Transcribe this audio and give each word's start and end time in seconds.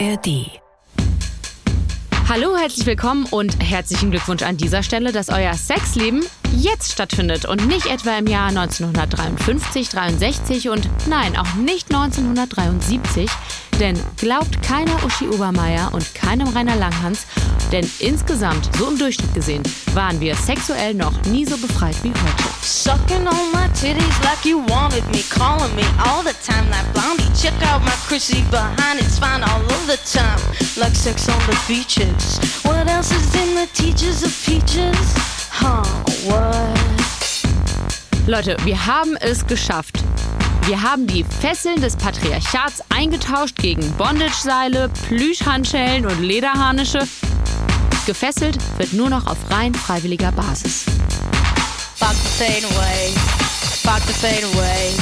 ARD. 0.00 0.50
Hallo, 2.28 2.56
herzlich 2.56 2.86
willkommen 2.86 3.26
und 3.26 3.62
herzlichen 3.62 4.10
Glückwunsch 4.10 4.42
an 4.42 4.56
dieser 4.56 4.82
Stelle, 4.82 5.12
dass 5.12 5.28
euer 5.28 5.54
Sexleben 5.54 6.24
jetzt 6.56 6.92
stattfindet 6.92 7.44
und 7.44 7.66
nicht 7.66 7.86
etwa 7.86 8.18
im 8.18 8.26
Jahr 8.26 8.48
1953, 8.48 9.88
63 9.90 10.68
und 10.70 10.88
nein, 11.06 11.36
auch 11.36 11.54
nicht 11.54 11.94
1973. 11.94 13.30
Denn 13.78 13.98
glaubt 14.16 14.62
keiner 14.62 15.04
Uschi 15.04 15.28
Obermeier 15.28 15.90
und 15.92 16.14
keinem 16.14 16.48
Rainer 16.48 16.76
Langhans, 16.76 17.26
denn 17.72 17.88
insgesamt, 17.98 18.68
so 18.78 18.88
im 18.88 18.98
Durchschnitt 18.98 19.34
gesehen, 19.34 19.62
waren 19.94 20.20
wir 20.20 20.34
sexuell 20.34 20.94
noch 20.94 21.12
nie 21.26 21.44
so 21.44 21.56
befreit 21.56 21.96
wie 22.02 22.10
heute. 22.10 22.44
Sucking 22.62 23.26
on 23.26 23.52
my 23.52 23.68
titties 23.74 24.18
like 24.22 24.44
you 24.44 24.58
wanted 24.68 25.04
me, 25.12 25.22
calling 25.30 25.74
me 25.74 25.84
all 26.04 26.22
the 26.22 26.34
time 26.46 26.68
like 26.70 26.86
blondie. 26.92 27.30
Check 27.40 27.54
out 27.70 27.82
my 27.84 27.94
Chrissy 28.08 28.42
behind, 28.50 29.00
it's 29.00 29.18
fine 29.18 29.42
all 29.42 29.60
of 29.60 29.86
the 29.86 29.98
time, 30.06 30.40
like 30.76 30.94
sex 30.94 31.28
on 31.28 31.38
the 31.46 31.56
beaches. 31.66 32.38
What 32.64 32.88
else 32.88 33.12
is 33.12 33.34
in 33.34 33.54
the 33.54 33.68
teachers 33.74 34.22
of 34.22 34.32
peaches? 34.44 35.14
Huh, 35.50 35.84
what? 36.26 36.74
Leute, 38.26 38.56
wir 38.64 38.86
haben 38.86 39.16
es 39.20 39.46
geschafft. 39.46 40.02
Wir 40.66 40.80
haben 40.80 41.06
die 41.06 41.24
Fesseln 41.24 41.78
des 41.82 41.94
Patriarchats 41.94 42.82
eingetauscht 42.88 43.56
gegen 43.56 43.82
Bondage-Seile, 43.98 44.88
Plüschhandschellen 45.08 46.06
und 46.06 46.22
Lederharnische. 46.22 47.00
Gefesselt 48.06 48.56
wird 48.78 48.94
nur 48.94 49.10
noch 49.10 49.26
auf 49.26 49.36
rein 49.50 49.74
freiwilliger 49.74 50.32
Basis. 50.32 50.86
Fuck 51.96 52.14
the 52.14 52.44
pain 52.44 52.64
away, 52.64 53.12
fuck 53.82 54.00
the 54.06 54.26
pain 54.26 54.42
away, 54.54 54.92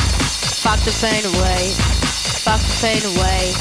fuck 0.63 0.79
the 0.85 0.91
pain 1.01 1.25
away, 1.33 1.71
fuck 2.43 2.59
the 2.59 2.85
pain 2.85 3.17
away. 3.17 3.55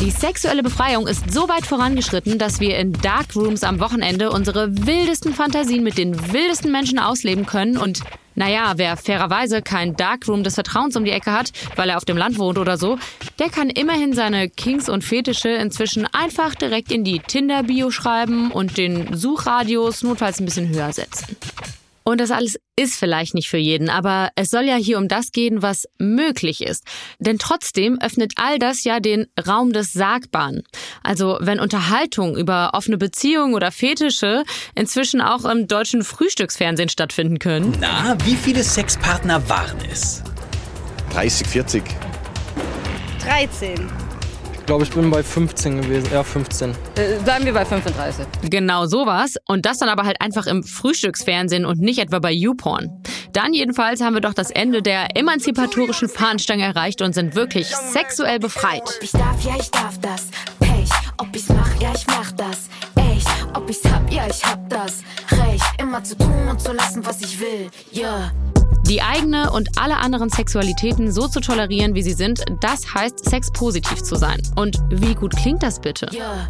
Die 0.00 0.10
sexuelle 0.10 0.64
Befreiung 0.64 1.06
ist 1.06 1.30
so 1.32 1.48
weit 1.48 1.64
vorangeschritten, 1.64 2.38
dass 2.38 2.58
wir 2.58 2.76
in 2.76 2.92
Darkrooms 2.92 3.62
am 3.62 3.78
Wochenende 3.78 4.30
unsere 4.30 4.86
wildesten 4.86 5.32
Fantasien 5.32 5.84
mit 5.84 5.96
den 5.96 6.32
wildesten 6.32 6.72
Menschen 6.72 6.98
ausleben 6.98 7.46
können 7.46 7.76
und 7.76 8.00
naja, 8.40 8.72
wer 8.76 8.96
fairerweise 8.96 9.60
kein 9.60 9.96
Darkroom 9.96 10.42
des 10.44 10.54
Vertrauens 10.54 10.96
um 10.96 11.04
die 11.04 11.10
Ecke 11.10 11.30
hat, 11.30 11.52
weil 11.76 11.90
er 11.90 11.98
auf 11.98 12.06
dem 12.06 12.16
Land 12.16 12.38
wohnt 12.38 12.56
oder 12.56 12.78
so, 12.78 12.98
der 13.38 13.50
kann 13.50 13.68
immerhin 13.68 14.14
seine 14.14 14.48
Kings 14.48 14.88
und 14.88 15.04
Fetische 15.04 15.50
inzwischen 15.50 16.06
einfach 16.06 16.54
direkt 16.54 16.90
in 16.90 17.04
die 17.04 17.18
Tinder-Bio 17.18 17.90
schreiben 17.90 18.50
und 18.50 18.78
den 18.78 19.14
Suchradius 19.14 20.02
notfalls 20.02 20.40
ein 20.40 20.46
bisschen 20.46 20.70
höher 20.70 20.90
setzen. 20.90 21.36
Und 22.10 22.20
das 22.20 22.30
alles 22.30 22.58
ist 22.76 22.96
vielleicht 22.96 23.34
nicht 23.34 23.48
für 23.48 23.56
jeden, 23.56 23.88
aber 23.88 24.30
es 24.34 24.50
soll 24.50 24.64
ja 24.64 24.76
hier 24.76 24.98
um 24.98 25.08
das 25.08 25.32
gehen, 25.32 25.62
was 25.62 25.86
möglich 25.98 26.62
ist. 26.62 26.84
Denn 27.18 27.38
trotzdem 27.38 27.98
öffnet 28.00 28.32
all 28.36 28.58
das 28.58 28.84
ja 28.84 29.00
den 29.00 29.26
Raum 29.46 29.72
des 29.72 29.92
Sagbaren. 29.92 30.62
Also 31.02 31.38
wenn 31.40 31.60
Unterhaltung 31.60 32.36
über 32.36 32.70
offene 32.74 32.98
Beziehungen 32.98 33.54
oder 33.54 33.70
Fetische 33.70 34.44
inzwischen 34.74 35.20
auch 35.20 35.44
im 35.44 35.68
deutschen 35.68 36.02
Frühstücksfernsehen 36.02 36.88
stattfinden 36.88 37.38
können. 37.38 37.76
Na, 37.80 38.16
wie 38.24 38.34
viele 38.34 38.64
Sexpartner 38.64 39.48
waren 39.48 39.78
es? 39.90 40.22
30, 41.12 41.46
40. 41.46 41.82
13. 43.22 44.09
Ich 44.60 44.66
glaube, 44.66 44.84
ich 44.84 44.90
bin 44.90 45.10
bei 45.10 45.22
15 45.22 45.82
gewesen. 45.82 46.08
Ja, 46.12 46.22
15. 46.22 46.70
Äh, 46.70 47.18
bleiben 47.24 47.44
wir 47.44 47.52
bei 47.52 47.64
35. 47.64 48.24
Genau 48.48 48.86
sowas. 48.86 49.34
Und 49.48 49.66
das 49.66 49.78
dann 49.78 49.88
aber 49.88 50.04
halt 50.04 50.20
einfach 50.20 50.46
im 50.46 50.62
Frühstücksfernsehen 50.62 51.64
und 51.64 51.80
nicht 51.80 51.98
etwa 51.98 52.20
bei 52.20 52.30
YouPorn. 52.30 53.02
Dann 53.32 53.52
jedenfalls 53.52 54.00
haben 54.00 54.14
wir 54.14 54.20
doch 54.20 54.34
das 54.34 54.50
Ende 54.50 54.82
der 54.82 55.16
emanzipatorischen 55.16 56.08
Fahnenstange 56.08 56.64
erreicht 56.64 57.02
und 57.02 57.14
sind 57.14 57.34
wirklich 57.34 57.66
sexuell 57.66 58.38
befreit. 58.38 58.82
Ob 58.82 59.02
ich 59.02 59.12
darf, 59.12 59.44
ja, 59.44 59.54
ich 59.58 59.70
darf 59.70 59.98
das. 59.98 60.28
Pech, 60.60 60.90
ob 61.18 61.28
ich's 61.34 61.48
mach, 61.48 61.80
ja, 61.80 61.92
ich 61.94 62.06
mach 62.06 62.30
das. 62.32 62.68
Echt, 62.96 63.28
ob 63.54 63.68
ich's 63.68 63.84
hab, 63.84 64.12
ja, 64.12 64.26
ich 64.28 64.44
hab 64.44 64.68
das. 64.68 65.02
Recht, 65.30 65.64
immer 65.78 66.04
zu 66.04 66.16
tun 66.16 66.48
und 66.48 66.60
zu 66.60 66.72
lassen, 66.72 67.04
was 67.04 67.20
ich 67.22 67.40
will. 67.40 67.70
Ja. 67.92 68.30
Die 68.90 69.02
eigene 69.02 69.52
und 69.52 69.78
alle 69.78 69.98
anderen 69.98 70.30
Sexualitäten 70.30 71.12
so 71.12 71.28
zu 71.28 71.38
tolerieren, 71.38 71.94
wie 71.94 72.02
sie 72.02 72.12
sind, 72.12 72.42
das 72.60 72.92
heißt, 72.92 73.24
sexpositiv 73.24 74.02
zu 74.02 74.16
sein. 74.16 74.42
Und 74.56 74.78
wie 74.90 75.14
gut 75.14 75.36
klingt 75.36 75.62
das 75.62 75.80
bitte? 75.80 76.08
Ja. 76.10 76.48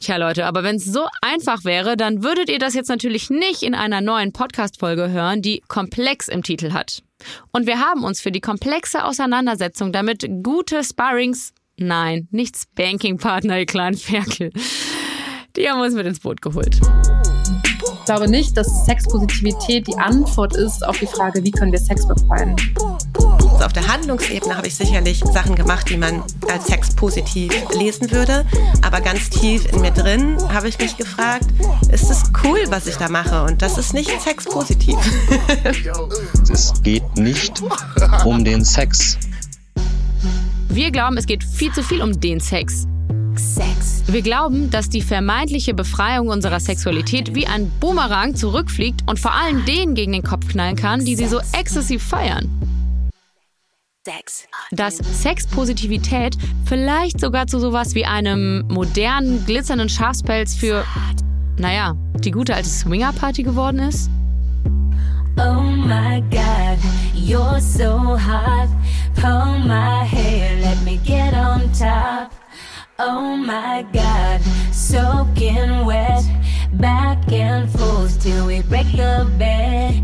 Tja 0.00 0.16
Leute, 0.16 0.46
aber 0.46 0.64
wenn 0.64 0.76
es 0.76 0.84
so 0.84 1.06
einfach 1.22 1.62
wäre, 1.64 1.96
dann 1.96 2.24
würdet 2.24 2.50
ihr 2.50 2.58
das 2.58 2.74
jetzt 2.74 2.88
natürlich 2.88 3.30
nicht 3.30 3.62
in 3.62 3.76
einer 3.76 4.00
neuen 4.00 4.32
Podcast-Folge 4.32 5.10
hören, 5.10 5.42
die 5.42 5.62
komplex 5.68 6.26
im 6.26 6.42
Titel 6.42 6.72
hat. 6.72 7.04
Und 7.52 7.68
wir 7.68 7.78
haben 7.78 8.02
uns 8.02 8.20
für 8.20 8.32
die 8.32 8.40
komplexe 8.40 9.04
Auseinandersetzung 9.04 9.92
damit 9.92 10.28
gute 10.42 10.82
Sparrings, 10.82 11.54
nein, 11.76 12.26
nicht 12.32 12.56
Spanking-Partner, 12.56 13.60
ihr 13.60 13.66
kleinen 13.66 13.96
Ferkel. 13.96 14.50
Die 15.56 15.70
haben 15.70 15.80
uns 15.80 15.94
mit 15.94 16.04
ins 16.04 16.18
Boot 16.18 16.42
geholt. 16.42 16.80
Ich 18.06 18.14
glaube 18.14 18.30
nicht, 18.30 18.56
dass 18.56 18.86
Sexpositivität 18.86 19.88
die 19.88 19.98
Antwort 19.98 20.54
ist 20.54 20.86
auf 20.86 20.96
die 20.96 21.08
Frage, 21.08 21.42
wie 21.42 21.50
können 21.50 21.72
wir 21.72 21.80
Sex 21.80 22.06
befreien. 22.06 22.54
Also 23.16 23.64
auf 23.64 23.72
der 23.72 23.88
Handlungsebene 23.88 24.56
habe 24.56 24.68
ich 24.68 24.76
sicherlich 24.76 25.24
Sachen 25.24 25.56
gemacht, 25.56 25.90
die 25.90 25.96
man 25.96 26.22
als 26.48 26.68
sexpositiv 26.68 27.52
lesen 27.76 28.12
würde. 28.12 28.46
Aber 28.82 29.00
ganz 29.00 29.28
tief 29.28 29.66
in 29.72 29.80
mir 29.80 29.90
drin 29.90 30.36
habe 30.54 30.68
ich 30.68 30.78
mich 30.78 30.96
gefragt, 30.96 31.46
ist 31.90 32.08
es 32.08 32.22
cool, 32.44 32.60
was 32.68 32.86
ich 32.86 32.94
da 32.94 33.08
mache? 33.08 33.42
Und 33.42 33.60
das 33.60 33.76
ist 33.76 33.92
nicht 33.92 34.12
sexpositiv. 34.20 34.96
Es 36.48 36.80
geht 36.84 37.16
nicht 37.16 37.60
um 38.24 38.44
den 38.44 38.64
Sex. 38.64 39.18
Wir 40.68 40.92
glauben, 40.92 41.16
es 41.16 41.26
geht 41.26 41.42
viel 41.42 41.72
zu 41.72 41.82
viel 41.82 42.02
um 42.02 42.20
den 42.20 42.38
Sex. 42.38 42.86
Wir 44.08 44.22
glauben, 44.22 44.70
dass 44.70 44.88
die 44.88 45.02
vermeintliche 45.02 45.74
Befreiung 45.74 46.28
unserer 46.28 46.60
Sexualität 46.60 47.34
wie 47.34 47.48
ein 47.48 47.70
Boomerang 47.80 48.36
zurückfliegt 48.36 49.00
und 49.06 49.18
vor 49.18 49.32
allem 49.32 49.64
denen 49.64 49.96
gegen 49.96 50.12
den 50.12 50.22
Kopf 50.22 50.46
knallen 50.46 50.76
kann, 50.76 51.04
die 51.04 51.16
sie 51.16 51.26
so 51.26 51.40
exzessiv 51.52 52.04
feiern. 52.04 52.48
Sex. 54.06 54.46
Dass 54.70 54.98
Sexpositivität 54.98 56.36
vielleicht 56.66 57.18
sogar 57.18 57.48
zu 57.48 57.58
sowas 57.58 57.96
wie 57.96 58.04
einem 58.04 58.64
modernen, 58.68 59.44
glitzernden 59.44 59.88
Schafspelz 59.88 60.54
für, 60.54 60.84
naja, 61.58 61.96
die 62.20 62.30
gute 62.30 62.54
alte 62.54 62.68
Swingerparty 62.68 63.42
geworden 63.42 63.80
ist? 63.80 64.08
Oh 65.36 65.60
my 65.60 66.22
god, 66.30 66.78
you're 67.16 67.60
so 67.60 68.16
hot. 68.16 68.68
Pull 69.16 69.58
my 69.66 70.06
hair, 70.06 70.56
let 70.60 70.80
me 70.84 70.98
get 71.04 71.34
on 71.34 71.62
top. 71.72 72.30
Oh 72.98 73.36
my 73.36 73.84
god, 73.92 74.40
soaking 74.72 75.84
wet. 75.84 76.24
Back 76.72 77.30
and 77.30 77.70
forth 77.70 78.22
till 78.22 78.46
we 78.46 78.62
break 78.62 78.86
the 78.86 79.26
bed. 79.38 80.02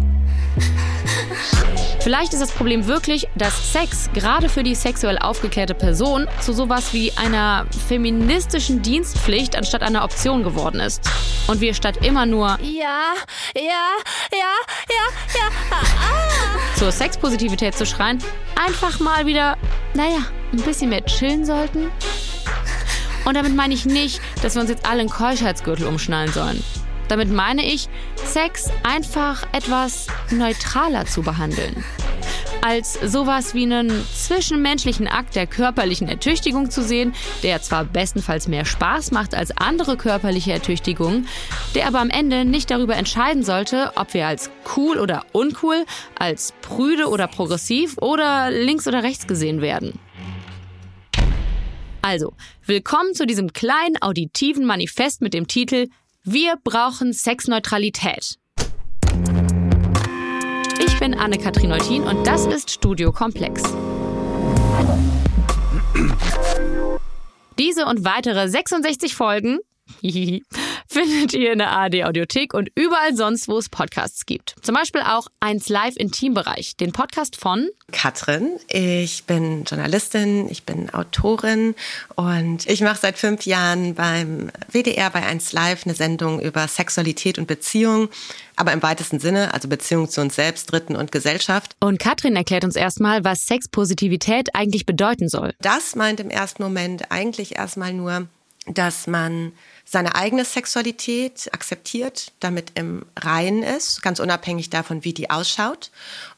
Vielleicht 2.00 2.34
ist 2.34 2.42
das 2.42 2.50
Problem 2.50 2.86
wirklich, 2.86 3.28
dass 3.34 3.72
Sex 3.72 4.10
gerade 4.12 4.50
für 4.50 4.62
die 4.62 4.74
sexuell 4.74 5.16
aufgeklärte 5.16 5.72
Person 5.72 6.28
zu 6.40 6.52
sowas 6.52 6.92
wie 6.92 7.12
einer 7.12 7.64
feministischen 7.88 8.82
Dienstpflicht 8.82 9.56
anstatt 9.56 9.82
einer 9.82 10.04
Option 10.04 10.42
geworden 10.42 10.80
ist. 10.80 11.08
Und 11.46 11.62
wir 11.62 11.72
statt 11.72 12.04
immer 12.04 12.26
nur 12.26 12.58
Ja, 12.60 13.14
ja, 13.54 13.62
ja, 14.32 14.54
ja, 14.90 15.06
ja. 15.34 15.48
Ah, 15.70 15.76
ah. 15.76 16.78
zur 16.78 16.92
Sexpositivität 16.92 17.74
zu 17.74 17.86
schreien, 17.86 18.18
einfach 18.54 19.00
mal 19.00 19.24
wieder, 19.24 19.56
naja, 19.94 20.26
ein 20.52 20.60
bisschen 20.60 20.90
mehr 20.90 21.04
chillen 21.06 21.46
sollten. 21.46 21.90
Und 23.24 23.34
damit 23.34 23.54
meine 23.54 23.74
ich 23.74 23.86
nicht, 23.86 24.20
dass 24.42 24.54
wir 24.54 24.62
uns 24.62 24.70
jetzt 24.70 24.86
alle 24.86 25.00
einen 25.00 25.10
Keuschheitsgürtel 25.10 25.86
umschnallen 25.86 26.32
sollen. 26.32 26.62
Damit 27.08 27.30
meine 27.30 27.64
ich, 27.64 27.88
Sex 28.24 28.70
einfach 28.82 29.46
etwas 29.52 30.06
neutraler 30.30 31.04
zu 31.06 31.22
behandeln. 31.22 31.84
Als 32.62 32.94
sowas 32.94 33.54
wie 33.54 33.64
einen 33.64 33.90
zwischenmenschlichen 34.14 35.08
Akt 35.08 35.34
der 35.34 35.48
körperlichen 35.48 36.08
Ertüchtigung 36.08 36.70
zu 36.70 36.82
sehen, 36.82 37.12
der 37.42 37.60
zwar 37.60 37.84
bestenfalls 37.84 38.46
mehr 38.46 38.64
Spaß 38.64 39.10
macht 39.10 39.34
als 39.34 39.56
andere 39.56 39.96
körperliche 39.96 40.52
Ertüchtigungen, 40.52 41.26
der 41.74 41.88
aber 41.88 42.00
am 42.00 42.08
Ende 42.08 42.44
nicht 42.44 42.70
darüber 42.70 42.96
entscheiden 42.96 43.42
sollte, 43.42 43.90
ob 43.96 44.14
wir 44.14 44.28
als 44.28 44.50
cool 44.76 44.98
oder 44.98 45.24
uncool, 45.32 45.84
als 46.18 46.54
prüde 46.62 47.08
oder 47.08 47.26
progressiv 47.26 47.98
oder 47.98 48.50
links 48.50 48.86
oder 48.86 49.02
rechts 49.02 49.26
gesehen 49.26 49.60
werden. 49.60 49.98
Also, 52.04 52.32
willkommen 52.66 53.14
zu 53.14 53.26
diesem 53.26 53.52
kleinen 53.52 53.96
auditiven 54.00 54.66
Manifest 54.66 55.22
mit 55.22 55.34
dem 55.34 55.46
Titel 55.46 55.86
Wir 56.24 56.56
brauchen 56.64 57.12
Sexneutralität. 57.12 58.38
Ich 60.84 60.98
bin 60.98 61.14
Anne-Kathrin 61.14 61.68
Neutin 61.68 62.02
und 62.02 62.26
das 62.26 62.46
ist 62.46 62.72
Studio 62.72 63.12
Komplex. 63.12 63.62
Diese 67.60 67.86
und 67.86 68.04
weitere 68.04 68.48
66 68.48 69.14
Folgen 69.14 69.60
findet 70.88 71.34
ihr 71.34 71.52
in 71.52 71.58
der 71.58 71.70
ARD 71.70 72.04
Audiothek 72.04 72.54
und 72.54 72.70
überall 72.74 73.14
sonst, 73.16 73.48
wo 73.48 73.58
es 73.58 73.68
Podcasts 73.68 74.26
gibt. 74.26 74.54
Zum 74.62 74.74
Beispiel 74.74 75.02
auch 75.02 75.28
1 75.40 75.68
Live 75.68 75.96
Intimbereich, 75.96 76.76
den 76.76 76.92
Podcast 76.92 77.36
von 77.36 77.68
Katrin. 77.92 78.58
Ich 78.68 79.24
bin 79.24 79.64
Journalistin, 79.64 80.48
ich 80.50 80.64
bin 80.64 80.92
Autorin 80.92 81.74
und 82.16 82.66
ich 82.66 82.80
mache 82.80 82.98
seit 83.00 83.18
fünf 83.18 83.46
Jahren 83.46 83.94
beim 83.94 84.50
WDR 84.70 85.10
bei 85.10 85.22
1 85.22 85.52
Live 85.52 85.84
eine 85.84 85.94
Sendung 85.94 86.40
über 86.40 86.66
Sexualität 86.68 87.38
und 87.38 87.46
Beziehung, 87.46 88.08
aber 88.56 88.72
im 88.72 88.82
weitesten 88.82 89.20
Sinne, 89.20 89.54
also 89.54 89.68
Beziehung 89.68 90.08
zu 90.08 90.20
uns 90.20 90.34
selbst, 90.34 90.70
Dritten 90.70 90.96
und 90.96 91.12
Gesellschaft. 91.12 91.76
Und 91.80 91.98
Katrin 91.98 92.36
erklärt 92.36 92.64
uns 92.64 92.76
erstmal, 92.76 93.24
was 93.24 93.46
Sexpositivität 93.46 94.54
eigentlich 94.54 94.86
bedeuten 94.86 95.28
soll. 95.28 95.54
Das 95.60 95.96
meint 95.96 96.20
im 96.20 96.30
ersten 96.30 96.62
Moment 96.62 97.10
eigentlich 97.10 97.56
erstmal 97.56 97.92
nur, 97.92 98.28
dass 98.66 99.06
man 99.06 99.52
seine 99.92 100.14
eigene 100.14 100.46
Sexualität 100.46 101.50
akzeptiert, 101.52 102.32
damit 102.40 102.72
im 102.76 103.04
Reinen 103.14 103.62
ist, 103.62 104.00
ganz 104.00 104.20
unabhängig 104.20 104.70
davon, 104.70 105.04
wie 105.04 105.12
die 105.12 105.28
ausschaut. 105.28 105.90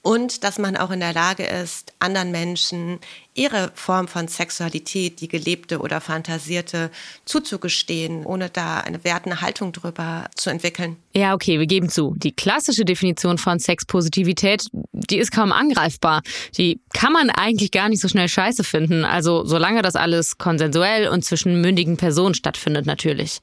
Und 0.03 0.43
dass 0.43 0.59
man 0.59 0.77
auch 0.77 0.91
in 0.91 0.99
der 0.99 1.13
Lage 1.13 1.45
ist, 1.47 1.93
anderen 2.01 2.33
Menschen 2.33 2.99
ihre 3.35 3.73
Form 3.75 4.09
von 4.09 4.29
Sexualität, 4.29 5.21
die 5.21 5.29
gelebte 5.29 5.81
oder 5.81 6.01
fantasierte, 6.01 6.91
zuzugestehen, 7.25 8.25
ohne 8.25 8.49
da 8.49 8.81
eine 8.81 9.03
wertende 9.05 9.41
Haltung 9.41 9.73
drüber 9.73 10.29
zu 10.37 10.51
entwickeln. 10.51 10.97
Ja, 11.15 11.35
okay, 11.35 11.59
wir 11.59 11.67
geben 11.67 11.89
zu. 11.89 12.15
Die 12.17 12.33
klassische 12.33 12.85
Definition 12.85 13.39
von 13.39 13.59
Sexpositivität, 13.59 14.67
die 14.93 15.19
ist 15.19 15.33
kaum 15.33 15.53
angreifbar. 15.53 16.23
Die 16.57 16.81
kann 16.93 17.13
man 17.13 17.31
eigentlich 17.31 17.73
gar 17.73 17.89
nicht 17.89 18.01
so 18.01 18.09
schnell 18.09 18.29
scheiße 18.29 18.65
finden. 18.65 19.05
Also 19.05 19.45
solange 19.45 19.83
das 19.83 19.97
alles 19.97 20.39
konsensuell 20.39 21.09
und 21.09 21.25
zwischen 21.25 21.61
mündigen 21.61 21.97
Personen 21.97 22.35
stattfindet 22.35 22.87
natürlich. 22.87 23.41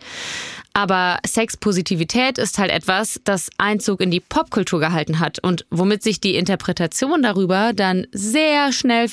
Aber 0.74 1.20
Sexpositivität 1.28 2.38
ist 2.38 2.58
halt 2.58 2.72
etwas, 2.72 3.20
das 3.26 3.50
Einzug 3.58 4.00
in 4.00 4.10
die 4.10 4.22
Popkultur 4.22 4.80
gehalten 4.80 5.20
hat 5.20 5.40
und 5.40 5.66
womit 5.70 6.02
sich 6.02 6.22
die 6.22 6.36
Interpretation 6.36 7.22
darüber 7.22 7.74
dann 7.74 8.08
sehr 8.14 8.72
schnell 8.72 9.10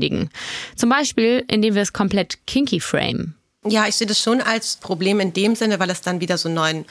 verselbstständigen. 0.00 0.30
Zum 0.76 0.90
Beispiel, 0.90 1.44
indem 1.48 1.74
wir 1.74 1.82
es 1.82 1.92
komplett 1.92 2.38
kinky 2.46 2.80
frame. 2.80 3.34
Ja, 3.64 3.86
ich 3.86 3.96
sehe 3.96 4.06
das 4.06 4.18
schon 4.18 4.40
als 4.40 4.76
Problem 4.76 5.20
in 5.20 5.32
dem 5.32 5.54
Sinne, 5.54 5.78
weil 5.78 5.90
es 5.90 6.00
dann 6.00 6.20
wieder 6.20 6.38
so 6.38 6.48
einen 6.48 6.54
neuen 6.54 6.84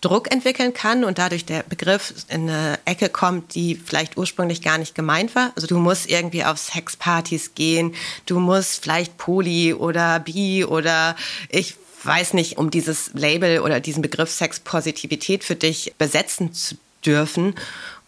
Druck 0.00 0.30
entwickeln 0.32 0.74
kann 0.74 1.04
und 1.04 1.18
dadurch 1.18 1.44
der 1.44 1.62
Begriff 1.62 2.14
in 2.28 2.48
eine 2.48 2.78
Ecke 2.84 3.08
kommt, 3.08 3.54
die 3.54 3.74
vielleicht 3.74 4.16
ursprünglich 4.16 4.60
gar 4.60 4.76
nicht 4.78 4.94
gemeint 4.94 5.34
war. 5.34 5.52
Also 5.56 5.66
du 5.66 5.78
musst 5.78 6.10
irgendwie 6.10 6.44
auf 6.44 6.58
Sexpartys 6.58 7.54
gehen, 7.54 7.94
du 8.26 8.38
musst 8.38 8.82
vielleicht 8.82 9.16
Poly 9.16 9.72
oder 9.72 10.20
Bi 10.20 10.64
oder 10.64 11.16
ich 11.48 11.76
weiß 12.02 12.34
nicht, 12.34 12.58
um 12.58 12.70
dieses 12.70 13.12
Label 13.14 13.60
oder 13.60 13.80
diesen 13.80 14.02
Begriff 14.02 14.30
Sexpositivität 14.30 15.42
für 15.42 15.56
dich 15.56 15.94
besetzen 15.96 16.52
zu 16.52 16.76
dürfen. 17.04 17.54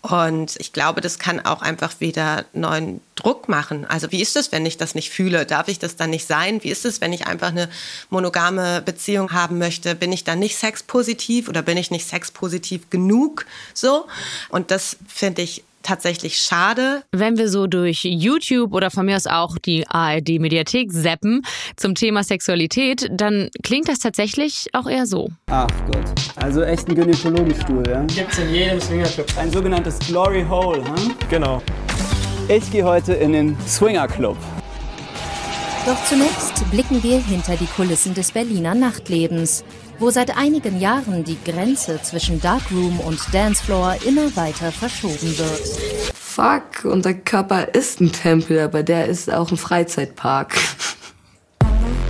Und 0.03 0.55
ich 0.59 0.73
glaube, 0.73 1.01
das 1.01 1.19
kann 1.19 1.45
auch 1.45 1.63
einfach 1.63 1.99
wieder 1.99 2.45
neuen 2.53 3.01
Druck 3.17 3.49
machen. 3.49 3.85
Also 3.85 4.13
wie 4.13 4.23
ist 4.23 4.37
es, 4.37 4.53
wenn 4.53 4.65
ich 4.65 4.77
das 4.77 4.95
nicht 4.95 5.11
fühle? 5.11 5.47
Darf 5.47 5.67
ich 5.67 5.81
das 5.81 5.97
dann 5.97 6.11
nicht 6.11 6.29
sein? 6.29 6.63
Wie 6.63 6.71
ist 6.71 6.85
es, 6.85 7.01
wenn 7.01 7.13
ich 7.13 7.27
einfach 7.27 7.49
eine 7.49 7.69
monogame 8.09 8.83
Beziehung 8.83 9.33
haben 9.33 9.59
möchte? 9.59 9.97
Bin 9.97 10.13
ich 10.13 10.23
dann 10.23 10.39
nicht 10.39 10.57
sexpositiv 10.57 11.49
oder 11.49 11.63
bin 11.63 11.77
ich 11.77 11.91
nicht 11.91 12.07
sexpositiv 12.07 12.89
genug? 12.91 13.47
So. 13.75 14.07
Und 14.49 14.71
das 14.71 14.97
finde 15.09 15.43
ich 15.43 15.65
tatsächlich 15.87 16.37
schade. 16.37 17.03
Wenn 17.13 17.39
wir 17.39 17.49
so 17.49 17.67
durch 17.67 18.05
YouTube 18.05 18.75
oder 18.75 18.91
von 18.91 19.07
mir 19.07 19.17
aus 19.17 19.27
auch 19.27 19.57
die 19.59 19.87
ARD-Mediathek 19.87 20.93
zappen 20.93 21.43
zum 21.77 21.95
Thema 21.95 22.25
Sexualität, 22.25 23.09
dann 23.11 23.49
klingt 23.63 23.89
das 23.89 24.01
tatsächlich 24.01 24.67
auch 24.73 24.87
eher 24.89 25.07
so. 25.07 25.29
Ach 25.47 25.69
Gott. 25.87 26.05
Also 26.37 26.63
echt 26.63 26.89
ein 26.89 26.95
Gynäkologenstuhl, 26.95 27.85
ja? 27.89 28.03
Gibt's 28.05 28.39
in 28.39 28.53
jedem 28.53 28.81
Swingerclub. 28.81 29.27
Ein 29.39 29.51
sogenanntes 29.51 29.99
Glory 30.01 30.45
Hole, 30.49 30.85
hm? 30.85 31.15
Genau. 31.31 31.63
Ich 32.49 32.71
gehe 32.71 32.85
heute 32.85 33.15
in 33.15 33.33
den 33.33 33.57
Swinger 33.67 34.09
Club. 34.09 34.37
Doch 35.87 36.05
zunächst 36.05 36.69
blicken 36.73 37.01
wir 37.05 37.21
hinter 37.21 37.57
die 37.57 37.67
Kulissen 37.67 38.13
des 38.13 38.33
Berliner 38.33 38.75
Nachtlebens, 38.75 39.65
wo 39.99 40.11
seit 40.11 40.37
einigen 40.37 40.81
Jahren 40.81 41.25
die 41.25 41.39
Grenze 41.45 42.01
zwischen 42.03 42.41
Darkroom 42.41 43.01
und 43.01 43.21
Dancefloor 43.33 43.97
immer 44.07 44.35
weiter 44.37 44.73
verschoben 44.73 45.39
wird. 45.39 46.15
Fuck, 46.15 46.85
unser 46.85 47.15
Körper 47.15 47.75
ist 47.75 48.01
ein 48.01 48.13
Tempel, 48.13 48.61
aber 48.61 48.83
der 48.83 49.07
ist 49.07 49.33
auch 49.33 49.51
ein 49.51 49.57
Freizeitpark. 49.57 50.55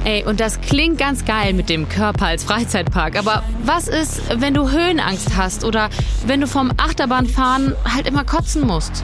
Ey, 0.05 0.25
und 0.25 0.39
das 0.39 0.61
klingt 0.61 0.99
ganz 0.99 1.25
geil 1.25 1.53
mit 1.53 1.69
dem 1.69 1.89
Körper 1.89 2.27
als 2.27 2.45
Freizeitpark. 2.45 3.19
Aber 3.19 3.43
was 3.65 3.89
ist, 3.89 4.23
wenn 4.41 4.55
du 4.55 4.71
Höhenangst 4.71 5.37
hast 5.37 5.65
oder 5.65 5.91
wenn 6.27 6.41
du 6.41 6.47
vom 6.47 6.71
Achterbahnfahren 6.77 7.75
halt 7.85 8.07
immer 8.07 8.25
kotzen 8.25 8.67
musst? 8.67 9.03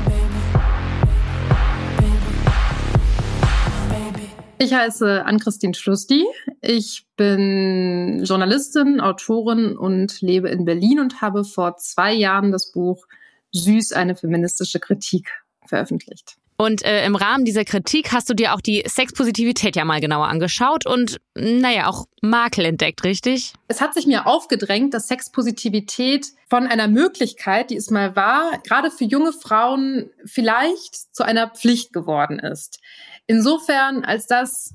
Ich 4.62 4.73
heiße 4.73 5.25
Ann-Christine 5.25 5.75
Schlusti. 5.75 6.25
Ich 6.61 7.05
bin 7.17 8.23
Journalistin, 8.23 9.00
Autorin 9.00 9.76
und 9.76 10.20
lebe 10.20 10.50
in 10.50 10.64
Berlin 10.64 11.00
und 11.00 11.20
habe 11.20 11.43
vor 11.44 11.79
zwei 11.79 12.12
Jahren 12.12 12.53
das 12.53 12.70
Buch 12.70 13.09
Süß, 13.50 13.91
eine 13.91 14.14
feministische 14.14 14.79
Kritik 14.79 15.29
veröffentlicht. 15.67 16.37
Und 16.59 16.85
äh, 16.85 17.05
im 17.05 17.17
Rahmen 17.17 17.44
dieser 17.44 17.64
Kritik 17.64 18.12
hast 18.12 18.31
du 18.31 18.35
dir 18.35 18.55
auch 18.55 18.61
die 18.61 18.85
Sexpositivität 18.87 19.75
ja 19.75 19.85
mal 19.85 20.00
genauer 20.00 20.29
angeschaut 20.29 20.87
und 20.87 21.20
naja, 21.35 21.88
auch 21.88 22.06
Makel 22.20 22.64
entdeckt, 22.64 23.03
richtig? 23.03 23.55
Es 23.67 23.81
hat 23.81 23.94
sich 23.94 24.06
mir 24.06 24.29
aufgedrängt, 24.29 24.94
dass 24.94 25.09
Sexpositivität 25.09 26.29
von 26.49 26.69
einer 26.69 26.87
Möglichkeit, 26.87 27.70
die 27.70 27.76
es 27.76 27.91
mal 27.91 28.14
war, 28.14 28.61
gerade 28.62 28.93
für 28.93 29.05
junge 29.05 29.32
Frauen 29.32 30.11
vielleicht 30.25 30.94
zu 30.94 31.25
einer 31.25 31.49
Pflicht 31.49 31.93
geworden 31.93 32.38
ist. 32.38 32.79
Insofern, 33.27 34.05
als 34.05 34.27
dass 34.27 34.75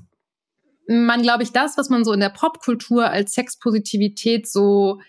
man, 0.88 1.22
glaube 1.22 1.42
ich, 1.42 1.52
das, 1.52 1.76
was 1.76 1.90
man 1.90 2.04
so 2.04 2.12
in 2.12 2.20
der 2.20 2.30
Popkultur 2.30 3.10
als 3.10 3.34
Sexpositivität 3.34 4.48
so 4.48 5.00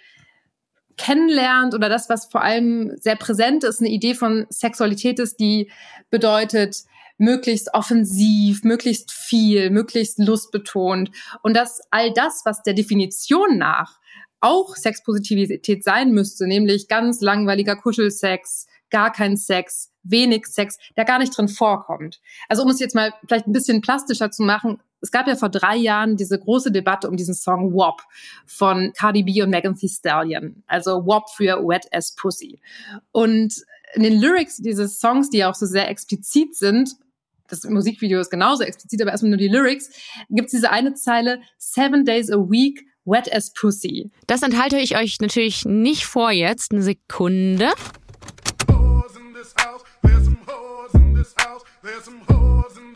kennenlernt 0.97 1.73
oder 1.73 1.87
das, 1.87 2.09
was 2.09 2.25
vor 2.25 2.41
allem 2.41 2.91
sehr 2.97 3.15
präsent 3.15 3.63
ist, 3.63 3.79
eine 3.79 3.89
Idee 3.89 4.13
von 4.13 4.45
Sexualität 4.49 5.19
ist, 5.19 5.39
die 5.39 5.71
bedeutet, 6.09 6.83
möglichst 7.17 7.73
offensiv, 7.73 8.63
möglichst 8.63 9.11
viel, 9.11 9.69
möglichst 9.69 10.19
lustbetont. 10.19 11.11
Und 11.43 11.55
dass 11.55 11.81
all 11.91 12.11
das, 12.13 12.41
was 12.45 12.63
der 12.63 12.73
Definition 12.73 13.57
nach 13.57 13.99
auch 14.41 14.75
Sexpositivität 14.75 15.83
sein 15.83 16.11
müsste, 16.11 16.47
nämlich 16.47 16.87
ganz 16.87 17.19
langweiliger 17.21 17.75
Kuschelsex, 17.75 18.67
gar 18.89 19.11
kein 19.11 19.37
Sex, 19.37 19.91
wenig 20.03 20.45
Sex, 20.47 20.77
der 20.97 21.05
gar 21.05 21.19
nicht 21.19 21.35
drin 21.37 21.47
vorkommt. 21.47 22.19
Also 22.47 22.63
um 22.63 22.69
es 22.69 22.79
jetzt 22.79 22.95
mal 22.95 23.13
vielleicht 23.27 23.47
ein 23.47 23.53
bisschen 23.53 23.81
plastischer 23.81 24.31
zu 24.31 24.43
machen, 24.43 24.81
es 25.01 25.11
gab 25.11 25.27
ja 25.27 25.35
vor 25.35 25.49
drei 25.49 25.77
Jahren 25.77 26.17
diese 26.17 26.37
große 26.37 26.71
Debatte 26.71 27.09
um 27.09 27.15
diesen 27.15 27.33
Song 27.33 27.73
WAP 27.73 28.01
von 28.45 28.91
Cardi 28.93 29.23
B 29.23 29.41
und 29.41 29.49
Megan 29.49 29.75
Thee 29.75 29.87
Stallion. 29.87 30.63
Also 30.67 31.05
WAP 31.05 31.29
für 31.29 31.65
Wet 31.65 31.87
as 31.91 32.15
Pussy. 32.15 32.59
Und 33.11 33.63
in 33.93 34.03
den 34.03 34.19
Lyrics 34.19 34.57
dieses 34.57 34.99
Songs, 34.99 35.29
die 35.29 35.37
ja 35.37 35.49
auch 35.49 35.55
so 35.55 35.65
sehr 35.65 35.89
explizit 35.89 36.55
sind, 36.55 36.95
das 37.47 37.63
Musikvideo 37.63 38.19
ist 38.19 38.29
genauso 38.29 38.63
explizit, 38.63 39.01
aber 39.01 39.11
erstmal 39.11 39.31
nur 39.31 39.39
die 39.39 39.47
Lyrics, 39.47 39.89
gibt 40.29 40.47
es 40.47 40.51
diese 40.51 40.69
eine 40.69 40.93
Zeile, 40.93 41.41
Seven 41.57 42.05
Days 42.05 42.29
a 42.31 42.37
Week, 42.37 42.85
Wet 43.05 43.33
as 43.33 43.51
Pussy. 43.53 44.11
Das 44.27 44.43
enthalte 44.43 44.77
ich 44.77 44.95
euch 44.97 45.19
natürlich 45.19 45.65
nicht 45.65 46.05
vor 46.05 46.31
jetzt. 46.31 46.71
Eine 46.71 46.83
Sekunde. 46.83 47.69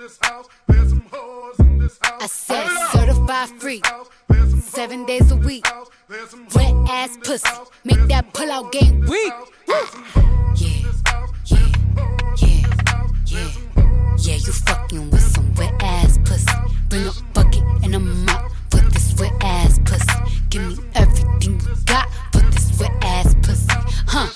I 0.04 0.10
said 2.28 2.68
certified 2.92 3.48
free, 3.62 3.82
seven 4.62 5.06
days 5.06 5.32
a 5.32 5.36
week. 5.38 5.66
Wet 6.54 6.74
ass 6.90 7.18
pussy, 7.24 7.48
make 7.86 8.02
that 8.10 8.34
pull 8.34 8.52
out 8.52 8.70
game 8.74 9.00
weak. 9.06 9.32
Yeah, 9.66 9.86
yeah, 10.58 10.92
yeah, 11.46 11.72
yeah. 13.28 13.50
Yeah, 14.18 14.36
you 14.36 14.52
fucking 14.52 15.10
with 15.10 15.22
some 15.22 15.54
wet 15.56 15.72
ass 15.82 16.20
pussy. 16.26 16.52
Bring 16.90 17.08
a 17.08 17.12
bucket 17.34 17.64
and 17.84 17.96
a 17.96 18.00
mop 18.00 18.52
for 18.72 18.82
this 18.82 19.16
wet 19.18 19.32
ass 19.42 19.80
pussy. 19.86 20.06
Give 20.50 20.68
me 20.68 20.76
everything 20.96 21.62
you 21.62 21.76
got. 21.86 22.10
for 22.34 22.42
this 22.52 22.78
wet 22.78 22.92
ass 23.04 23.34
pussy, 23.42 23.68
huh? 24.08 24.28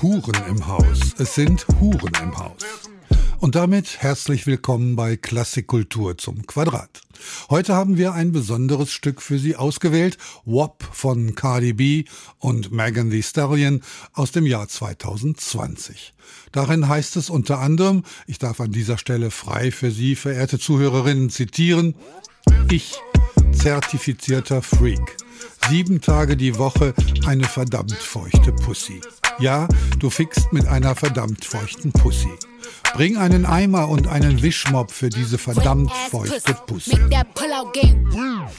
Huren 0.00 0.44
im 0.48 0.64
Haus. 0.64 1.12
Es 1.18 1.34
sind 1.34 1.66
Huren 1.80 2.12
im 2.22 2.38
Haus. 2.38 2.62
Und 3.38 3.54
damit 3.54 3.98
herzlich 3.98 4.46
willkommen 4.46 4.96
bei 4.96 5.16
Klassikkultur 5.16 6.16
zum 6.16 6.46
Quadrat. 6.46 7.02
Heute 7.50 7.74
haben 7.74 7.98
wir 7.98 8.14
ein 8.14 8.32
besonderes 8.32 8.90
Stück 8.90 9.20
für 9.20 9.38
Sie 9.38 9.56
ausgewählt, 9.56 10.16
WAP 10.46 10.82
von 10.90 11.34
Cardi 11.34 11.74
B 11.74 12.04
und 12.38 12.72
Megan 12.72 13.10
Thee 13.10 13.22
Stallion 13.22 13.82
aus 14.14 14.32
dem 14.32 14.46
Jahr 14.46 14.68
2020. 14.68 16.14
Darin 16.52 16.88
heißt 16.88 17.16
es 17.16 17.28
unter 17.28 17.58
anderem, 17.58 18.04
ich 18.26 18.38
darf 18.38 18.60
an 18.60 18.72
dieser 18.72 18.96
Stelle 18.96 19.30
frei 19.30 19.70
für 19.70 19.90
Sie, 19.90 20.16
verehrte 20.16 20.58
Zuhörerinnen, 20.58 21.28
zitieren, 21.28 21.94
ich, 22.70 22.94
zertifizierter 23.52 24.62
Freak, 24.62 25.16
Sieben 25.68 26.00
Tage 26.00 26.36
die 26.36 26.58
Woche 26.58 26.94
eine 27.26 27.42
verdammt 27.42 27.92
feuchte 27.92 28.52
Pussy. 28.52 29.00
Ja, 29.40 29.66
du 29.98 30.10
fickst 30.10 30.52
mit 30.52 30.66
einer 30.66 30.94
verdammt 30.94 31.44
feuchten 31.44 31.90
Pussy. 31.90 32.30
Bring 32.94 33.16
einen 33.16 33.44
Eimer 33.44 33.88
und 33.88 34.06
einen 34.08 34.42
Wischmopp 34.42 34.90
für 34.90 35.10
diese 35.10 35.38
verdammt 35.38 35.92
feuchte 36.10 36.54
Pussy. 36.66 36.98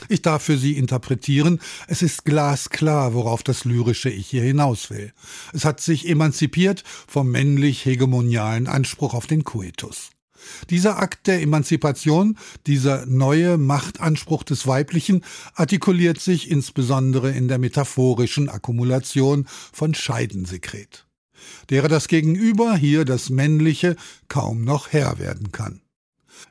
Ich 0.08 0.22
darf 0.22 0.42
für 0.42 0.56
Sie 0.56 0.76
interpretieren, 0.76 1.60
es 1.86 2.02
ist 2.02 2.24
glasklar, 2.24 3.14
worauf 3.14 3.42
das 3.42 3.64
lyrische 3.64 4.10
Ich 4.10 4.28
hier 4.28 4.42
hinaus 4.42 4.90
will. 4.90 5.12
Es 5.52 5.64
hat 5.64 5.80
sich 5.80 6.08
emanzipiert 6.08 6.84
vom 7.06 7.30
männlich-hegemonialen 7.30 8.66
Anspruch 8.66 9.14
auf 9.14 9.26
den 9.26 9.44
Koitus. 9.44 10.10
Dieser 10.70 10.98
Akt 10.98 11.26
der 11.26 11.42
Emanzipation, 11.42 12.38
dieser 12.66 13.06
neue 13.06 13.58
Machtanspruch 13.58 14.44
des 14.44 14.66
Weiblichen 14.66 15.24
artikuliert 15.54 16.20
sich 16.20 16.50
insbesondere 16.50 17.32
in 17.32 17.48
der 17.48 17.58
metaphorischen 17.58 18.48
Akkumulation 18.48 19.46
von 19.72 19.94
Scheidensekret, 19.94 21.06
derer 21.70 21.88
das 21.88 22.08
Gegenüber, 22.08 22.76
hier 22.76 23.04
das 23.04 23.30
Männliche, 23.30 23.96
kaum 24.28 24.64
noch 24.64 24.88
Herr 24.92 25.18
werden 25.18 25.52
kann. 25.52 25.80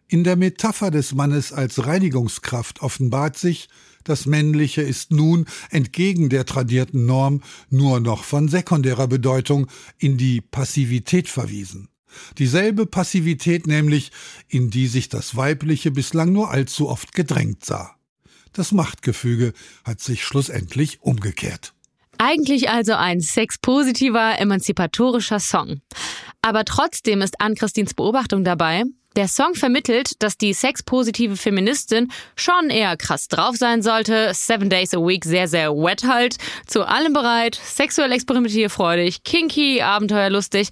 In 0.07 0.23
der 0.23 0.35
Metapher 0.35 0.91
des 0.91 1.13
Mannes 1.13 1.51
als 1.53 1.85
Reinigungskraft 1.85 2.81
offenbart 2.81 3.37
sich, 3.37 3.69
das 4.03 4.25
Männliche 4.25 4.81
ist 4.81 5.11
nun, 5.11 5.45
entgegen 5.69 6.29
der 6.29 6.45
tradierten 6.45 7.05
Norm, 7.05 7.41
nur 7.69 7.99
noch 7.99 8.23
von 8.23 8.47
sekundärer 8.47 9.07
Bedeutung 9.07 9.67
in 9.97 10.17
die 10.17 10.39
Passivität 10.39 11.27
verwiesen. 11.27 11.89
Dieselbe 12.37 12.85
Passivität 12.85 13.67
nämlich, 13.67 14.11
in 14.47 14.69
die 14.69 14.87
sich 14.87 15.09
das 15.09 15.35
Weibliche 15.35 15.91
bislang 15.91 16.31
nur 16.31 16.51
allzu 16.51 16.87
oft 16.87 17.13
gedrängt 17.13 17.65
sah. 17.65 17.95
Das 18.53 18.71
Machtgefüge 18.71 19.53
hat 19.83 19.99
sich 19.99 20.23
schlussendlich 20.23 21.01
umgekehrt. 21.01 21.73
Eigentlich 22.17 22.69
also 22.69 22.93
ein 22.93 23.19
sexpositiver, 23.19 24.39
emanzipatorischer 24.39 25.39
Song. 25.39 25.81
Aber 26.41 26.65
trotzdem 26.65 27.21
ist 27.21 27.39
Ann-Christins 27.39 27.93
Beobachtung 27.93 28.43
dabei, 28.43 28.83
der 29.17 29.27
Song 29.27 29.55
vermittelt, 29.55 30.11
dass 30.21 30.37
die 30.37 30.53
sexpositive 30.53 31.37
Feministin 31.37 32.11
schon 32.35 32.69
eher 32.69 32.95
krass 32.97 33.27
drauf 33.27 33.55
sein 33.55 33.81
sollte, 33.81 34.31
seven 34.33 34.69
days 34.69 34.93
a 34.93 34.99
week 34.99 35.25
sehr, 35.25 35.47
sehr 35.47 35.71
wet 35.71 36.03
halt, 36.03 36.37
zu 36.67 36.87
allem 36.87 37.13
bereit, 37.13 37.55
sexuell 37.55 38.11
experimentierfreudig, 38.11 39.23
kinky, 39.23 39.81
abenteuerlustig. 39.81 40.69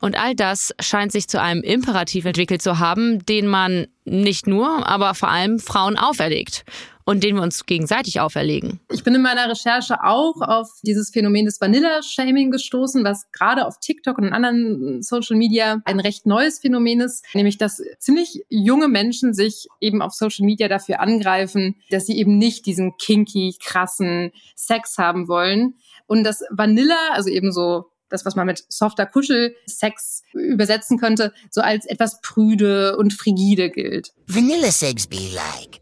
Und 0.00 0.18
all 0.18 0.34
das 0.34 0.74
scheint 0.80 1.12
sich 1.12 1.28
zu 1.28 1.40
einem 1.40 1.62
Imperativ 1.62 2.24
entwickelt 2.24 2.62
zu 2.62 2.78
haben, 2.78 3.24
den 3.26 3.46
man 3.46 3.86
nicht 4.04 4.46
nur, 4.46 4.88
aber 4.88 5.14
vor 5.14 5.28
allem 5.28 5.58
Frauen 5.58 5.98
auferlegt 5.98 6.64
und 7.04 7.22
den 7.22 7.36
wir 7.36 7.42
uns 7.42 7.66
gegenseitig 7.66 8.20
auferlegen. 8.20 8.80
Ich 8.90 9.04
bin 9.04 9.14
in 9.14 9.22
meiner 9.22 9.48
Recherche 9.48 10.02
auch 10.04 10.40
auf 10.40 10.68
dieses 10.82 11.10
Phänomen 11.10 11.46
des 11.46 11.60
Vanilla-Shaming 11.60 12.50
gestoßen, 12.50 13.04
was 13.04 13.30
gerade 13.32 13.66
auf 13.66 13.78
TikTok 13.80 14.18
und 14.18 14.32
anderen 14.32 15.02
Social 15.02 15.36
Media 15.36 15.80
ein 15.84 16.00
recht 16.00 16.26
neues 16.26 16.60
Phänomen 16.60 17.00
ist, 17.00 17.24
nämlich 17.34 17.58
dass 17.58 17.82
ziemlich 17.98 18.44
junge 18.48 18.88
Menschen 18.88 19.34
sich 19.34 19.66
eben 19.80 20.02
auf 20.02 20.12
Social 20.12 20.44
Media 20.44 20.68
dafür 20.68 21.00
angreifen, 21.00 21.76
dass 21.90 22.06
sie 22.06 22.16
eben 22.18 22.38
nicht 22.38 22.66
diesen 22.66 22.96
kinky, 22.96 23.54
krassen 23.60 24.32
Sex 24.54 24.98
haben 24.98 25.28
wollen. 25.28 25.74
Und 26.06 26.24
das 26.24 26.42
Vanilla, 26.50 27.10
also 27.12 27.30
eben 27.30 27.52
so 27.52 27.86
das, 28.12 28.24
was 28.26 28.36
man 28.36 28.46
mit 28.46 28.62
softer 28.68 29.06
Kuschelsex 29.06 30.22
übersetzen 30.34 30.98
könnte, 30.98 31.32
so 31.50 31.62
als 31.62 31.86
etwas 31.86 32.20
prüde 32.20 32.96
und 32.96 33.12
frigide 33.12 33.70
gilt. 33.70 34.12
Vanilla 34.26 34.70
sex 34.70 35.06
be 35.06 35.30
like. 35.34 35.80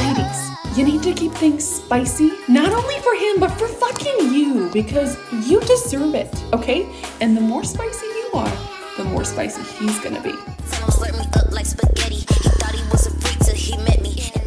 Ladies, 0.00 0.50
you 0.76 0.84
need 0.84 1.02
to 1.02 1.12
keep 1.12 1.32
things 1.32 1.64
spicy, 1.64 2.32
not 2.48 2.72
only 2.72 2.98
for 3.00 3.14
him, 3.14 3.38
but 3.38 3.50
for 3.50 3.68
fucking 3.68 4.32
you, 4.34 4.70
because 4.72 5.16
you 5.48 5.60
deserve 5.60 6.14
it, 6.14 6.34
okay? 6.52 6.86
And 7.20 7.36
the 7.36 7.40
more 7.40 7.64
spicy 7.64 8.06
you 8.06 8.30
are, 8.34 8.52
the 8.96 9.04
more 9.04 9.24
spicy 9.24 9.62
he's 9.78 9.98
gonna 10.00 10.20
be. 10.20 10.34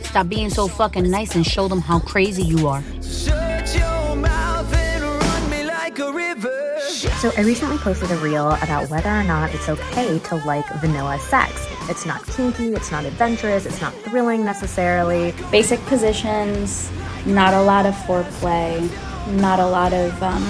Stop 0.03 0.29
being 0.29 0.49
so 0.49 0.67
fucking 0.67 1.09
nice 1.09 1.35
and 1.35 1.45
show 1.45 1.67
them 1.67 1.79
how 1.79 1.99
crazy 1.99 2.43
you 2.43 2.67
are. 2.67 2.83
So 7.19 7.31
I 7.35 7.41
recently 7.41 7.79
posted 7.79 8.11
a 8.11 8.17
reel 8.17 8.51
about 8.51 8.91
whether 8.91 9.09
or 9.09 9.23
not 9.23 9.51
it's 9.51 9.67
okay 9.69 10.19
to 10.19 10.35
like 10.45 10.67
vanilla 10.75 11.17
sex. 11.17 11.67
It's 11.89 12.05
not 12.05 12.23
kinky, 12.27 12.73
it's 12.73 12.91
not 12.91 13.05
adventurous, 13.05 13.65
it's 13.65 13.81
not 13.81 13.91
thrilling 13.95 14.45
necessarily. 14.45 15.33
Basic 15.49 15.83
positions, 15.87 16.91
not 17.25 17.55
a 17.55 17.61
lot 17.63 17.87
of 17.87 17.95
foreplay, 17.95 18.87
not 19.35 19.59
a 19.59 19.65
lot 19.65 19.93
of 19.93 20.21
um, 20.21 20.43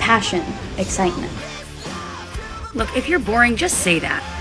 passion, 0.00 0.42
excitement. 0.76 1.32
Look, 2.74 2.96
if 2.96 3.08
you're 3.08 3.20
boring, 3.20 3.54
just 3.54 3.78
say 3.78 4.00
that. 4.00 4.35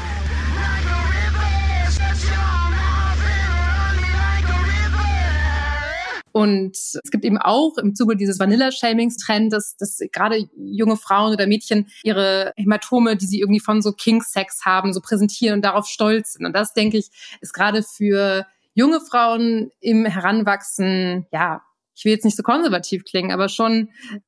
Und 6.36 6.76
es 6.76 7.12
gibt 7.12 7.24
eben 7.24 7.38
auch 7.38 7.78
im 7.78 7.96
Zuge 7.96 8.18
dieses 8.18 8.40
Vanilla-Shamings-Trend, 8.40 9.54
dass, 9.54 9.78
dass 9.78 10.00
gerade 10.12 10.50
junge 10.58 10.98
Frauen 10.98 11.32
oder 11.32 11.48
Mädchen 11.48 11.88
ihre 12.04 12.52
Hämatome, 12.58 13.16
die 13.16 13.26
sie 13.26 13.40
irgendwie 13.40 13.62
von 13.62 13.82
so 13.82 13.94
King-Sex 13.94 14.66
haben, 14.66 14.92
so 14.92 15.00
präsentieren 15.00 15.56
und 15.56 15.62
darauf 15.64 15.88
stolz 15.88 16.34
sind. 16.34 16.46
Und 16.46 16.54
das, 16.54 16.74
denke 16.74 16.98
ich, 16.98 17.08
ist 17.40 17.54
gerade 17.54 17.84
für 17.84 18.46
junge 18.74 19.00
Frauen 19.00 19.72
im 19.80 20.06
Heranwachsen, 20.06 21.26
ja, 21.32 21.62
ich 21.96 22.04
will 22.04 22.12
jetzt 22.12 22.26
nicht 22.26 22.36
so 22.36 22.44
konservativ 22.44 23.06
klingen, 23.06 23.32
aber 23.32 23.48
schon, 23.48 23.88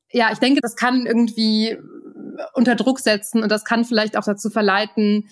ja, 0.10 0.32
ich 0.32 0.40
denke, 0.40 0.62
das 0.62 0.78
kann 0.78 1.06
irgendwie 1.06 1.78
unter 2.54 2.76
Druck 2.76 3.02
setzen 3.02 3.44
und 3.44 3.52
das 3.52 3.66
kann 3.66 3.84
vielleicht 3.84 4.16
auch 4.16 4.24
dazu 4.24 4.50
verleiten, 4.50 5.28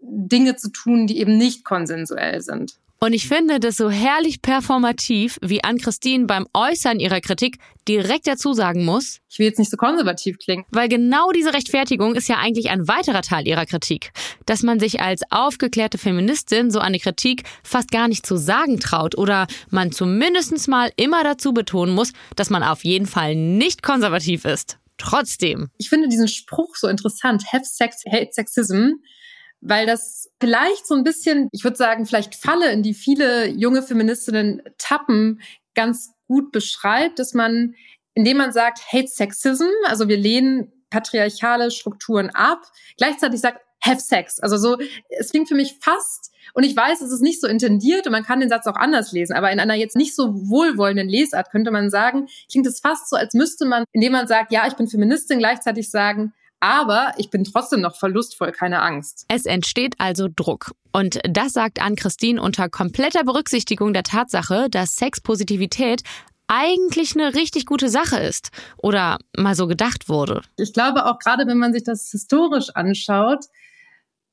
Dinge 0.00 0.56
zu 0.56 0.70
tun, 0.70 1.06
die 1.06 1.18
eben 1.18 1.36
nicht 1.36 1.66
konsensuell 1.66 2.40
sind. 2.40 2.78
Und 3.04 3.12
ich 3.12 3.28
finde 3.28 3.60
das 3.60 3.76
so 3.76 3.90
herrlich 3.90 4.40
performativ, 4.40 5.36
wie 5.42 5.62
Ann-Christine 5.62 6.24
beim 6.24 6.46
Äußern 6.54 7.00
ihrer 7.00 7.20
Kritik 7.20 7.58
direkt 7.86 8.26
dazu 8.26 8.54
sagen 8.54 8.86
muss. 8.86 9.18
Ich 9.28 9.38
will 9.38 9.44
jetzt 9.44 9.58
nicht 9.58 9.70
so 9.70 9.76
konservativ 9.76 10.38
klingen. 10.38 10.64
Weil 10.70 10.88
genau 10.88 11.30
diese 11.30 11.52
Rechtfertigung 11.52 12.14
ist 12.14 12.30
ja 12.30 12.38
eigentlich 12.38 12.70
ein 12.70 12.88
weiterer 12.88 13.20
Teil 13.20 13.46
ihrer 13.46 13.66
Kritik. 13.66 14.12
Dass 14.46 14.62
man 14.62 14.80
sich 14.80 15.02
als 15.02 15.20
aufgeklärte 15.28 15.98
Feministin 15.98 16.70
so 16.70 16.78
eine 16.78 16.98
Kritik 16.98 17.42
fast 17.62 17.90
gar 17.90 18.08
nicht 18.08 18.24
zu 18.24 18.38
sagen 18.38 18.80
traut 18.80 19.18
oder 19.18 19.48
man 19.68 19.92
zumindest 19.92 20.66
mal 20.68 20.90
immer 20.96 21.22
dazu 21.24 21.52
betonen 21.52 21.94
muss, 21.94 22.14
dass 22.36 22.48
man 22.48 22.62
auf 22.62 22.84
jeden 22.84 23.04
Fall 23.04 23.36
nicht 23.36 23.82
konservativ 23.82 24.46
ist. 24.46 24.78
Trotzdem. 24.96 25.68
Ich 25.76 25.90
finde 25.90 26.08
diesen 26.08 26.28
Spruch 26.28 26.74
so 26.74 26.88
interessant. 26.88 27.52
Have 27.52 27.66
sex, 27.66 28.02
hate 28.10 28.30
sexism 28.32 28.94
weil 29.64 29.86
das 29.86 30.30
vielleicht 30.40 30.86
so 30.86 30.94
ein 30.94 31.04
bisschen, 31.04 31.48
ich 31.50 31.64
würde 31.64 31.76
sagen, 31.76 32.06
vielleicht 32.06 32.34
Falle, 32.34 32.70
in 32.70 32.82
die 32.82 32.94
viele 32.94 33.48
junge 33.48 33.82
Feministinnen 33.82 34.62
tappen, 34.78 35.40
ganz 35.74 36.12
gut 36.28 36.52
beschreibt, 36.52 37.18
dass 37.18 37.34
man, 37.34 37.74
indem 38.14 38.36
man 38.36 38.52
sagt, 38.52 38.80
hate 38.92 39.08
sexism, 39.08 39.64
also 39.86 40.08
wir 40.08 40.18
lehnen 40.18 40.70
patriarchale 40.90 41.70
Strukturen 41.70 42.30
ab, 42.30 42.62
gleichzeitig 42.98 43.40
sagt, 43.40 43.60
have 43.82 44.00
sex. 44.00 44.38
Also 44.40 44.56
so, 44.56 44.78
es 45.08 45.30
klingt 45.30 45.48
für 45.48 45.54
mich 45.54 45.76
fast, 45.80 46.30
und 46.52 46.64
ich 46.64 46.76
weiß, 46.76 47.00
es 47.00 47.10
ist 47.10 47.22
nicht 47.22 47.40
so 47.40 47.46
intendiert 47.46 48.06
und 48.06 48.12
man 48.12 48.22
kann 48.22 48.40
den 48.40 48.48
Satz 48.48 48.66
auch 48.66 48.76
anders 48.76 49.12
lesen, 49.12 49.34
aber 49.34 49.50
in 49.50 49.60
einer 49.60 49.74
jetzt 49.74 49.96
nicht 49.96 50.14
so 50.14 50.34
wohlwollenden 50.34 51.08
Lesart 51.08 51.50
könnte 51.50 51.70
man 51.70 51.90
sagen, 51.90 52.28
klingt 52.50 52.66
es 52.66 52.80
fast 52.80 53.08
so, 53.08 53.16
als 53.16 53.34
müsste 53.34 53.64
man, 53.64 53.84
indem 53.92 54.12
man 54.12 54.26
sagt, 54.26 54.52
ja, 54.52 54.66
ich 54.66 54.74
bin 54.74 54.88
Feministin, 54.88 55.38
gleichzeitig 55.38 55.90
sagen, 55.90 56.32
aber 56.64 57.12
ich 57.18 57.28
bin 57.28 57.44
trotzdem 57.44 57.82
noch 57.82 57.94
verlustvoll, 57.94 58.50
keine 58.50 58.80
Angst. 58.80 59.26
Es 59.28 59.44
entsteht 59.44 59.96
also 59.98 60.28
Druck. 60.34 60.72
Und 60.92 61.18
das 61.28 61.52
sagt 61.52 61.82
Ann-Christine 61.82 62.40
unter 62.40 62.70
kompletter 62.70 63.22
Berücksichtigung 63.22 63.92
der 63.92 64.02
Tatsache, 64.02 64.68
dass 64.70 64.96
Sexpositivität 64.96 66.00
eigentlich 66.46 67.14
eine 67.14 67.34
richtig 67.34 67.66
gute 67.66 67.90
Sache 67.90 68.18
ist 68.18 68.48
oder 68.78 69.18
mal 69.36 69.54
so 69.54 69.66
gedacht 69.66 70.08
wurde. 70.08 70.40
Ich 70.56 70.72
glaube 70.72 71.04
auch 71.04 71.18
gerade, 71.18 71.46
wenn 71.46 71.58
man 71.58 71.74
sich 71.74 71.84
das 71.84 72.08
historisch 72.10 72.70
anschaut, 72.74 73.44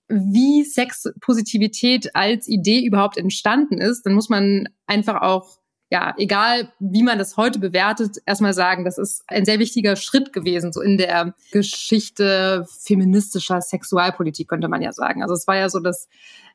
wie 0.07 0.63
Sexpositivität 0.63 2.15
als 2.15 2.47
Idee 2.47 2.85
überhaupt 2.85 3.17
entstanden 3.17 3.79
ist, 3.79 4.05
dann 4.05 4.13
muss 4.13 4.29
man 4.29 4.69
einfach 4.88 5.21
auch 5.21 5.57
ja, 5.91 6.15
egal 6.17 6.71
wie 6.79 7.03
man 7.03 7.19
das 7.19 7.36
heute 7.36 7.60
bewertet, 7.60 8.17
erstmal 8.25 8.53
sagen, 8.53 8.86
das 8.86 8.98
ist 8.98 9.24
ein 9.27 9.43
sehr 9.43 9.60
wichtiger 9.60 9.98
Schritt 9.98 10.31
gewesen, 10.31 10.71
so 10.71 10.79
in 10.79 10.98
der 10.98 11.36
Geschichte 11.51 12.65
feministischer 12.79 13.60
Sexualpolitik, 13.60 14.48
könnte 14.48 14.69
man 14.69 14.81
ja 14.81 14.93
sagen. 14.93 15.21
Also 15.21 15.33
es 15.36 15.48
war 15.48 15.57
ja 15.57 15.67
so, 15.67 15.81
dass 15.81 16.07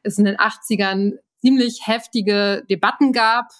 es 0.03 0.17
in 0.17 0.25
den 0.25 0.37
80ern 0.37 1.19
ziemlich 1.43 1.87
heftige 1.87 2.65
Debatten 2.71 3.13
gab, 3.13 3.51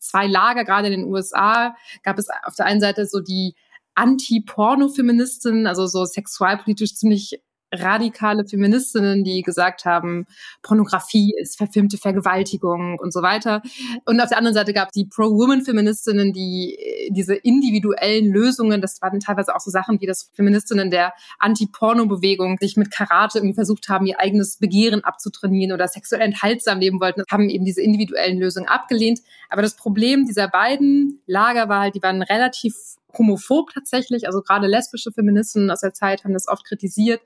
zwei 0.00 0.26
Lager, 0.26 0.64
gerade 0.64 0.88
in 0.88 1.00
den 1.00 1.04
USA, 1.04 1.76
gab 2.02 2.18
es 2.18 2.26
auf 2.42 2.56
der 2.56 2.66
einen 2.66 2.80
Seite 2.80 3.06
so 3.06 3.20
die 3.20 3.54
Anti-Porno-Feministinnen, 3.94 5.68
also 5.68 5.86
so 5.86 6.04
sexualpolitisch 6.04 6.96
ziemlich 6.96 7.40
radikale 7.80 8.46
Feministinnen, 8.46 9.24
die 9.24 9.42
gesagt 9.42 9.84
haben, 9.84 10.26
Pornografie 10.62 11.34
ist 11.38 11.56
verfilmte 11.56 11.98
Vergewaltigung 11.98 12.98
und 12.98 13.12
so 13.12 13.22
weiter. 13.22 13.62
Und 14.04 14.20
auf 14.20 14.28
der 14.28 14.38
anderen 14.38 14.54
Seite 14.54 14.72
gab 14.72 14.88
es 14.88 14.92
die 14.92 15.06
Pro-Woman-Feministinnen, 15.06 16.32
die 16.32 16.76
äh, 16.78 17.10
diese 17.10 17.34
individuellen 17.34 18.32
Lösungen, 18.32 18.80
das 18.80 19.00
waren 19.02 19.20
teilweise 19.20 19.54
auch 19.54 19.60
so 19.60 19.70
Sachen 19.70 20.00
wie 20.00 20.06
das 20.06 20.30
Feministinnen 20.34 20.90
der 20.90 21.12
Anti-Porno-Bewegung, 21.38 22.58
sich 22.60 22.76
mit 22.76 22.90
Karate 22.90 23.38
irgendwie 23.38 23.54
versucht 23.54 23.88
haben, 23.88 24.06
ihr 24.06 24.20
eigenes 24.20 24.58
Begehren 24.58 25.04
abzutrainieren 25.04 25.72
oder 25.72 25.88
sexuell 25.88 26.22
enthaltsam 26.22 26.80
leben 26.80 27.00
wollten, 27.00 27.22
haben 27.30 27.48
eben 27.48 27.64
diese 27.64 27.82
individuellen 27.82 28.38
Lösungen 28.38 28.68
abgelehnt. 28.68 29.20
Aber 29.48 29.62
das 29.62 29.76
Problem 29.76 30.26
dieser 30.26 30.48
beiden 30.48 31.20
Lager 31.26 31.68
war 31.68 31.80
halt, 31.80 31.94
die 31.94 32.02
waren 32.02 32.22
relativ 32.22 32.74
homophob 33.16 33.72
tatsächlich. 33.72 34.26
Also 34.26 34.42
gerade 34.42 34.66
lesbische 34.66 35.12
Feministinnen 35.12 35.70
aus 35.70 35.80
der 35.80 35.94
Zeit 35.94 36.24
haben 36.24 36.32
das 36.32 36.48
oft 36.48 36.64
kritisiert. 36.64 37.20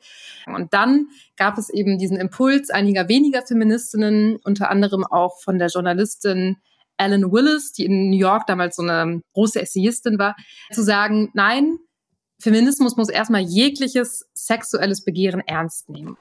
Und 0.47 0.73
dann 0.75 1.09
gab 1.37 1.59
es 1.59 1.71
eben 1.71 1.99
diesen 1.99 2.17
Impuls 2.17 2.71
einiger 2.71 3.09
weniger 3.09 3.43
Feministinnen, 3.47 4.37
unter 4.45 4.71
anderem 4.71 5.05
auch 5.05 5.41
von 5.41 5.59
der 5.59 5.69
Journalistin 5.69 6.57
Ellen 6.99 7.33
Willis, 7.33 7.73
die 7.73 7.85
in 7.85 8.11
New 8.11 8.19
York 8.19 8.47
damals 8.47 8.77
so 8.77 8.83
eine 8.83 9.23
große 9.33 9.63
Essayistin 9.63 10.19
war, 10.19 10.37
zu 10.73 10.83
sagen, 10.83 11.31
nein, 11.33 11.79
Feminismus 12.41 12.97
muss 12.97 13.09
erstmal 13.09 13.43
jegliches 13.43 14.29
sexuelles 14.35 15.05
Begehren 15.05 15.41
ernst 15.41 15.89
nehmen. 15.89 16.17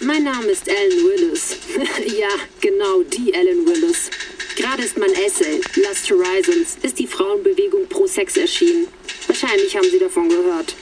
Mein 0.00 0.24
Name 0.24 0.46
ist 0.46 0.66
Ellen 0.66 0.98
Willis. 0.98 1.56
ja, 2.18 2.28
genau 2.60 3.02
die 3.04 3.32
Ellen 3.32 3.64
Willis. 3.66 4.10
Gerade 4.62 4.84
ist 4.84 4.96
mein 4.96 5.12
Essay, 5.14 5.60
Last 5.82 6.08
Horizons, 6.08 6.76
ist 6.82 6.96
die 7.00 7.08
Frauenbewegung 7.08 7.88
pro 7.88 8.06
Sex 8.06 8.36
erschienen. 8.36 8.86
Wahrscheinlich 9.26 9.76
haben 9.76 9.90
Sie 9.90 9.98
davon 9.98 10.28
gehört. 10.28 10.76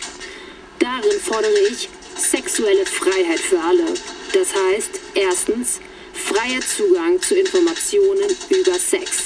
Darin 0.79 1.19
fordere 1.19 1.59
ich 1.71 1.89
sexuelle 2.15 2.85
Freiheit 2.85 3.41
für 3.41 3.59
alle. 3.59 3.87
Das 4.35 4.49
heißt, 4.55 4.91
erstens, 5.15 5.81
freier 6.13 6.61
Zugang 6.61 7.23
zu 7.23 7.35
Informationen 7.37 8.29
über 8.51 8.79
Sex. 8.79 9.23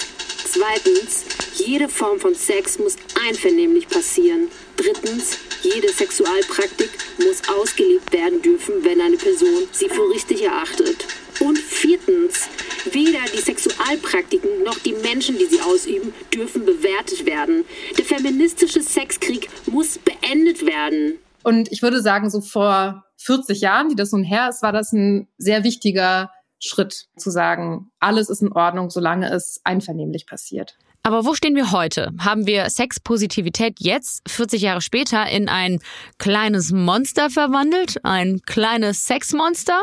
Zweitens, 0.53 1.25
jede 1.57 1.89
Form 1.89 2.21
von 2.21 2.37
Sex 2.37 2.79
muss 2.79 2.95
einvernehmlich 3.27 3.89
passieren. 3.89 4.49
Drittens, 4.77 5.37
jede 5.63 5.93
Sexualpraktik 5.93 6.91
muss 7.19 7.43
ausgelebt 7.49 8.13
werden 8.13 8.41
dürfen, 8.41 8.85
wenn 8.85 9.01
eine 9.01 9.17
Person 9.17 9.69
sie 9.73 9.89
für 9.89 10.09
richtig 10.11 10.43
erachtet. 10.43 11.05
Und 11.41 11.59
viertens, 11.59 12.49
weder 12.91 13.21
die 13.35 13.41
Sexualpraktiken 13.41 14.63
noch 14.65 14.79
die 14.79 14.95
Menschen, 14.95 15.37
die 15.39 15.47
sie 15.47 15.61
ausüben, 15.61 16.13
dürfen 16.33 16.65
bewertet 16.65 17.27
werden. 17.27 17.65
Der 17.99 18.05
feministische 18.05 18.83
Sexkrieg 18.83 19.49
muss 19.67 19.99
beendet 19.99 20.65
werden. 20.67 21.19
Und 21.43 21.71
ich 21.73 21.83
würde 21.83 22.01
sagen, 22.01 22.31
so 22.31 22.41
vor 22.41 23.05
40 23.19 23.61
Jahren, 23.61 23.89
die 23.89 23.97
das 23.97 24.13
nun 24.13 24.25
her 24.25 24.49
ist, 24.49 24.63
war 24.63 24.73
das 24.73 24.93
ein 24.93 25.29
sehr 25.39 25.65
wichtiger 25.65 26.31
Schritt 26.59 27.07
zu 27.17 27.31
sagen, 27.31 27.91
alles 28.01 28.31
ist 28.31 28.43
in 28.43 28.53
Ordnung, 28.53 28.91
solange 28.91 29.31
es 29.31 29.61
einvernehmlich 29.65 30.27
passiert. 30.27 30.77
Aber 31.03 31.27
wo 31.27 31.35
stehen 31.35 31.55
wir 31.55 31.71
heute? 31.71 32.13
Haben 32.19 32.47
wir 32.47 32.71
Sexpositivität 32.71 33.75
jetzt, 33.79 34.23
40 34.27 34.63
Jahre 34.63 34.81
später, 34.81 35.29
in 35.29 35.51
ein 35.51 35.81
kleines 36.19 36.73
Monster 36.73 37.29
verwandelt? 37.29 38.03
Ein 38.05 38.41
kleines 38.47 39.05
Sexmonster? 39.05 39.83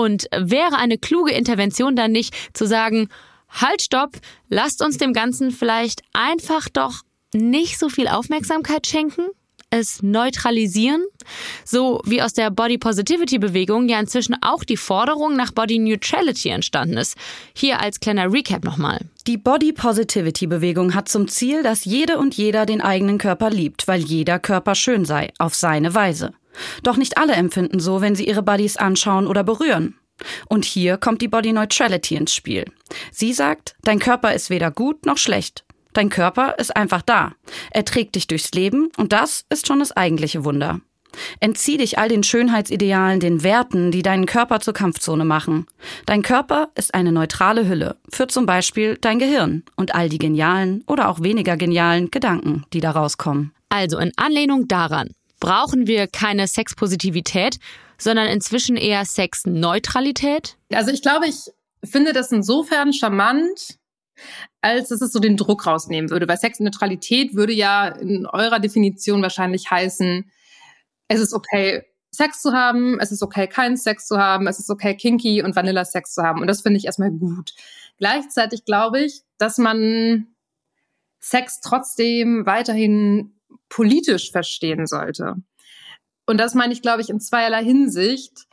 Und 0.00 0.28
wäre 0.34 0.78
eine 0.78 0.96
kluge 0.96 1.32
Intervention 1.32 1.94
dann 1.94 2.10
nicht 2.10 2.34
zu 2.54 2.66
sagen, 2.66 3.10
halt, 3.50 3.82
stopp, 3.82 4.16
lasst 4.48 4.82
uns 4.82 4.96
dem 4.96 5.12
Ganzen 5.12 5.50
vielleicht 5.50 6.00
einfach 6.14 6.70
doch 6.70 7.02
nicht 7.34 7.78
so 7.78 7.90
viel 7.90 8.08
Aufmerksamkeit 8.08 8.86
schenken? 8.86 9.28
Es 9.70 10.02
neutralisieren, 10.02 11.04
so 11.64 12.00
wie 12.04 12.22
aus 12.22 12.32
der 12.32 12.50
Body 12.50 12.76
Positivity 12.76 13.38
Bewegung 13.38 13.88
ja 13.88 14.00
inzwischen 14.00 14.36
auch 14.42 14.64
die 14.64 14.76
Forderung 14.76 15.36
nach 15.36 15.52
Body 15.52 15.78
Neutrality 15.78 16.48
entstanden 16.48 16.96
ist. 16.96 17.16
Hier 17.54 17.80
als 17.80 18.00
kleiner 18.00 18.32
Recap 18.32 18.64
nochmal. 18.64 19.00
Die 19.26 19.36
Body 19.36 19.72
Positivity 19.72 20.46
Bewegung 20.46 20.94
hat 20.94 21.08
zum 21.08 21.28
Ziel, 21.28 21.62
dass 21.62 21.84
jede 21.84 22.18
und 22.18 22.34
jeder 22.34 22.66
den 22.66 22.80
eigenen 22.80 23.18
Körper 23.18 23.50
liebt, 23.50 23.86
weil 23.86 24.00
jeder 24.00 24.38
Körper 24.38 24.74
schön 24.74 25.04
sei, 25.04 25.30
auf 25.38 25.54
seine 25.54 25.94
Weise. 25.94 26.32
Doch 26.82 26.96
nicht 26.96 27.16
alle 27.16 27.34
empfinden 27.34 27.78
so, 27.78 28.00
wenn 28.00 28.16
sie 28.16 28.26
ihre 28.26 28.42
Bodies 28.42 28.76
anschauen 28.76 29.26
oder 29.26 29.44
berühren. 29.44 29.94
Und 30.48 30.64
hier 30.64 30.98
kommt 30.98 31.22
die 31.22 31.28
Body 31.28 31.52
Neutrality 31.52 32.16
ins 32.16 32.34
Spiel. 32.34 32.64
Sie 33.12 33.32
sagt, 33.32 33.76
dein 33.82 33.98
Körper 33.98 34.34
ist 34.34 34.50
weder 34.50 34.70
gut 34.70 35.06
noch 35.06 35.16
schlecht. 35.16 35.64
Dein 35.92 36.08
Körper 36.08 36.56
ist 36.58 36.76
einfach 36.76 37.02
da. 37.02 37.32
Er 37.70 37.84
trägt 37.84 38.14
dich 38.14 38.26
durchs 38.26 38.52
Leben 38.52 38.90
und 38.96 39.12
das 39.12 39.44
ist 39.50 39.66
schon 39.66 39.80
das 39.80 39.92
eigentliche 39.92 40.44
Wunder. 40.44 40.80
Entzieh 41.40 41.76
dich 41.76 41.98
all 41.98 42.08
den 42.08 42.22
Schönheitsidealen, 42.22 43.20
den 43.20 43.42
Werten, 43.42 43.90
die 43.90 44.02
deinen 44.02 44.26
Körper 44.26 44.60
zur 44.60 44.74
Kampfzone 44.74 45.24
machen. 45.24 45.66
Dein 46.06 46.22
Körper 46.22 46.68
ist 46.74 46.94
eine 46.94 47.12
neutrale 47.12 47.68
Hülle 47.68 47.96
für 48.08 48.28
zum 48.28 48.46
Beispiel 48.46 48.96
dein 49.00 49.18
Gehirn 49.18 49.64
und 49.76 49.94
all 49.94 50.08
die 50.08 50.18
genialen 50.18 50.84
oder 50.86 51.08
auch 51.08 51.20
weniger 51.20 51.56
genialen 51.56 52.10
Gedanken, 52.10 52.64
die 52.72 52.80
daraus 52.80 53.18
kommen. 53.18 53.52
Also 53.68 53.98
in 53.98 54.12
Anlehnung 54.16 54.68
daran 54.68 55.10
brauchen 55.40 55.86
wir 55.86 56.06
keine 56.06 56.46
Sexpositivität, 56.46 57.58
sondern 57.98 58.28
inzwischen 58.28 58.76
eher 58.76 59.04
Sexneutralität? 59.04 60.56
Also 60.72 60.90
ich 60.90 61.02
glaube, 61.02 61.26
ich 61.26 61.50
finde 61.84 62.12
das 62.12 62.30
insofern 62.30 62.92
charmant, 62.92 63.78
als 64.62 64.88
dass 64.88 65.00
es 65.00 65.12
so 65.12 65.18
den 65.20 65.36
Druck 65.36 65.66
rausnehmen 65.66 66.10
würde. 66.10 66.28
Weil 66.28 66.38
Sexneutralität 66.38 67.34
würde 67.34 67.52
ja 67.52 67.88
in 67.88 68.26
eurer 68.26 68.60
Definition 68.60 69.22
wahrscheinlich 69.22 69.70
heißen, 69.70 70.30
es 71.08 71.20
ist 71.20 71.32
okay, 71.32 71.84
Sex 72.12 72.42
zu 72.42 72.52
haben, 72.52 72.98
es 72.98 73.12
ist 73.12 73.22
okay, 73.22 73.46
keinen 73.46 73.76
Sex 73.76 74.06
zu 74.06 74.18
haben, 74.18 74.46
es 74.46 74.58
ist 74.58 74.68
okay, 74.68 74.96
kinky 74.96 75.42
und 75.42 75.54
Vanilla-Sex 75.54 76.14
zu 76.14 76.22
haben. 76.22 76.40
Und 76.40 76.48
das 76.48 76.62
finde 76.62 76.78
ich 76.78 76.86
erstmal 76.86 77.10
gut. 77.10 77.54
Gleichzeitig 77.98 78.64
glaube 78.64 79.00
ich, 79.00 79.22
dass 79.38 79.58
man 79.58 80.26
Sex 81.20 81.60
trotzdem 81.60 82.46
weiterhin 82.46 83.34
politisch 83.68 84.32
verstehen 84.32 84.86
sollte. 84.86 85.36
Und 86.26 86.38
das 86.38 86.54
meine 86.54 86.72
ich, 86.72 86.82
glaube 86.82 87.02
ich, 87.02 87.10
in 87.10 87.20
zweierlei 87.20 87.62
Hinsicht. 87.62 88.46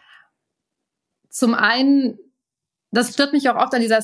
Zum 1.29 1.53
einen, 1.53 2.17
das 2.91 3.13
stört 3.13 3.33
mich 3.33 3.49
auch 3.49 3.55
oft 3.55 3.73
an 3.73 3.81
dieser 3.81 4.01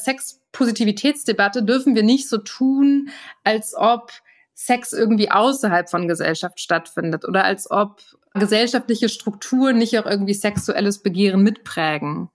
Sexpositivitätsdebatte, 0.54 1.64
dürfen 1.64 1.96
wir 1.96 2.04
nicht 2.04 2.30
so 2.30 2.38
tun, 2.38 3.10
als 3.44 3.74
ob 3.76 4.12
Sex 4.54 4.94
irgendwie 4.94 5.32
außerhalb 5.32 5.90
von 5.90 6.08
Gesellschaft 6.08 6.60
stattfindet 6.60 7.26
oder 7.28 7.44
als 7.44 7.70
ob 7.70 8.02
gesellschaftliche 8.36 9.10
Strukturen 9.10 9.78
nicht 9.78 9.98
auch 9.98 10.06
irgendwie 10.06 10.34
sexuelles 10.34 11.00
Begehren 11.00 11.42
mitprägen. 11.44 12.30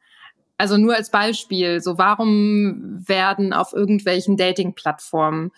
Also 0.56 0.76
nur 0.76 0.96
als 0.96 1.10
Beispiel, 1.10 1.80
so 1.80 1.98
warum 1.98 3.00
werden 3.06 3.52
auf 3.52 3.72
irgendwelchen 3.72 4.36
Dating-Plattformen 4.36 5.52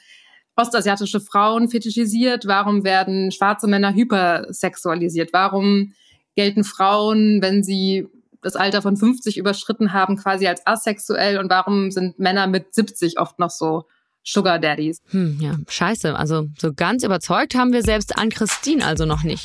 ostasiatische 0.57 1.21
Frauen 1.21 1.71
fetischisiert? 1.71 2.47
Warum 2.47 2.85
werden 2.85 3.33
schwarze 3.33 3.67
Männer 3.67 3.95
hypersexualisiert? 3.95 5.33
Warum 5.33 5.95
gelten 6.37 6.65
Frauen, 6.65 7.41
wenn 7.41 7.63
sie 7.63 8.07
das 8.43 8.57
Alter 8.57 8.83
von 8.83 8.97
50 8.97 9.37
überschritten 9.37 9.93
haben, 9.93 10.17
quasi 10.17 10.47
als 10.47 10.67
asexuell? 10.67 11.39
Und 11.39 11.51
warum 11.51 11.91
sind 11.91 12.19
Männer 12.19 12.47
mit 12.47 12.75
70 12.75 13.19
oft 13.19 13.39
noch 13.39 13.51
so 13.51 13.85
Sugar 14.25 14.59
Daddies? 14.59 15.01
Hm, 15.11 15.39
ja, 15.41 15.57
scheiße. 15.69 16.15
Also 16.15 16.49
so 16.59 16.73
ganz 16.73 17.05
überzeugt 17.05 17.55
haben 17.55 17.73
wir 17.73 17.83
selbst 17.83 18.17
an 18.17 18.31
Christine 18.31 18.85
also 18.85 19.07
noch 19.07 19.23
nicht. 19.23 19.45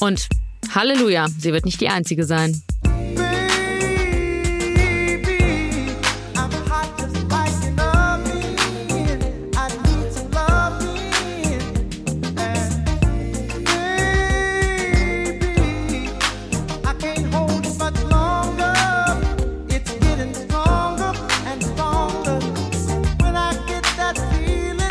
Und 0.00 0.28
Halleluja, 0.74 1.28
sie 1.28 1.52
wird 1.52 1.64
nicht 1.64 1.80
die 1.80 1.88
Einzige 1.88 2.24
sein. 2.24 2.62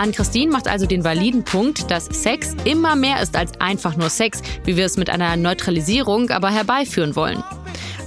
Ann-Christine 0.01 0.51
macht 0.51 0.67
also 0.67 0.87
den 0.87 1.03
validen 1.03 1.43
Punkt, 1.43 1.91
dass 1.91 2.05
Sex 2.05 2.55
immer 2.65 2.95
mehr 2.95 3.21
ist 3.21 3.35
als 3.35 3.61
einfach 3.61 3.95
nur 3.95 4.09
Sex, 4.09 4.41
wie 4.63 4.75
wir 4.75 4.85
es 4.85 4.97
mit 4.97 5.11
einer 5.11 5.37
Neutralisierung 5.37 6.31
aber 6.31 6.49
herbeiführen 6.49 7.15
wollen. 7.15 7.43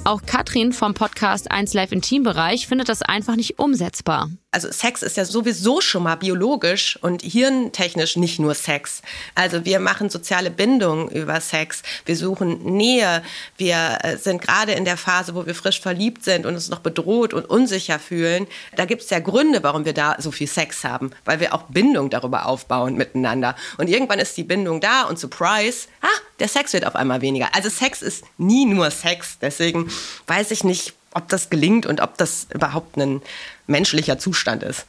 Auch 0.03 0.23
Katrin 0.27 0.73
vom 0.73 0.95
Podcast 0.95 1.53
1 1.53 1.73
Live 1.73 1.93
Intim 1.93 2.25
Bereich 2.25 2.67
findet 2.67 2.89
das 2.89 3.03
einfach 3.03 3.37
nicht 3.37 3.61
umsetzbar. 3.61 4.29
Also 4.55 4.71
Sex 4.71 5.03
ist 5.03 5.17
ja 5.17 5.25
sowieso 5.25 5.81
schon 5.81 6.05
mal 6.05 6.15
biologisch 6.15 6.97
und 7.03 7.23
hirntechnisch 7.23 8.17
nicht 8.17 8.39
nur 8.39 8.55
Sex. 8.55 9.03
Also 9.35 9.65
wir 9.65 9.81
machen 9.81 10.11
soziale 10.11 10.51
Bindungen 10.51 11.09
über 11.09 11.41
Sex. 11.41 11.83
Wir 12.07 12.17
suchen 12.17 12.63
Nähe. 12.63 13.25
Wir 13.57 13.99
äh, 14.03 14.17
sind 14.17 14.41
gerade 14.41 14.73
in 14.73 14.85
der 14.85 14.97
Phase, 14.97 15.35
wo 15.35 15.45
wir 15.45 15.57
frisch 15.57 15.81
verliebt 15.81 16.23
sind 16.23 16.47
und 16.47 16.55
uns 16.55 16.69
noch 16.69 16.79
bedroht 16.79 17.35
und 17.35 17.51
unsicher 17.51 17.99
fühlen. 17.99 18.47
Da 18.77 18.85
gibt 18.85 19.03
es 19.03 19.11
ja 19.11 19.19
Gründe, 19.19 19.65
warum 19.65 19.85
wir 19.85 19.93
da 19.93 20.15
so 20.19 20.31
viel 20.31 20.47
Sex 20.47 20.85
haben, 20.85 21.11
weil 21.25 21.41
wir 21.41 21.53
auch 21.53 21.63
Bindung 21.63 22.09
darüber 22.09 22.47
aufbauen 22.47 22.95
miteinander. 22.95 23.57
Und 23.77 23.89
irgendwann 23.89 24.21
ist 24.21 24.37
die 24.37 24.45
Bindung 24.45 24.81
da 24.81 25.03
und 25.03 25.19
surprise, 25.19 25.89
ah, 26.01 26.07
der 26.39 26.47
Sex 26.49 26.73
wird 26.73 26.87
auf 26.87 26.95
einmal 26.95 27.23
weniger. 27.23 27.49
Also 27.55 27.69
Sex 27.71 28.03
ist 28.03 28.25
nie 28.39 28.67
nur 28.67 28.93
Sex. 28.93 29.39
Deswegen 29.41 29.91
weiß 30.29 30.53
ich 30.53 30.63
nicht, 30.63 30.95
ob 31.15 31.29
das 31.29 31.51
gelingt 31.51 31.87
und 31.87 32.01
ob 32.01 32.19
das 32.19 32.47
überhaupt 32.53 32.97
ein 32.97 33.23
menschlicher 33.67 34.19
Zustand 34.19 34.63
ist. 34.63 34.87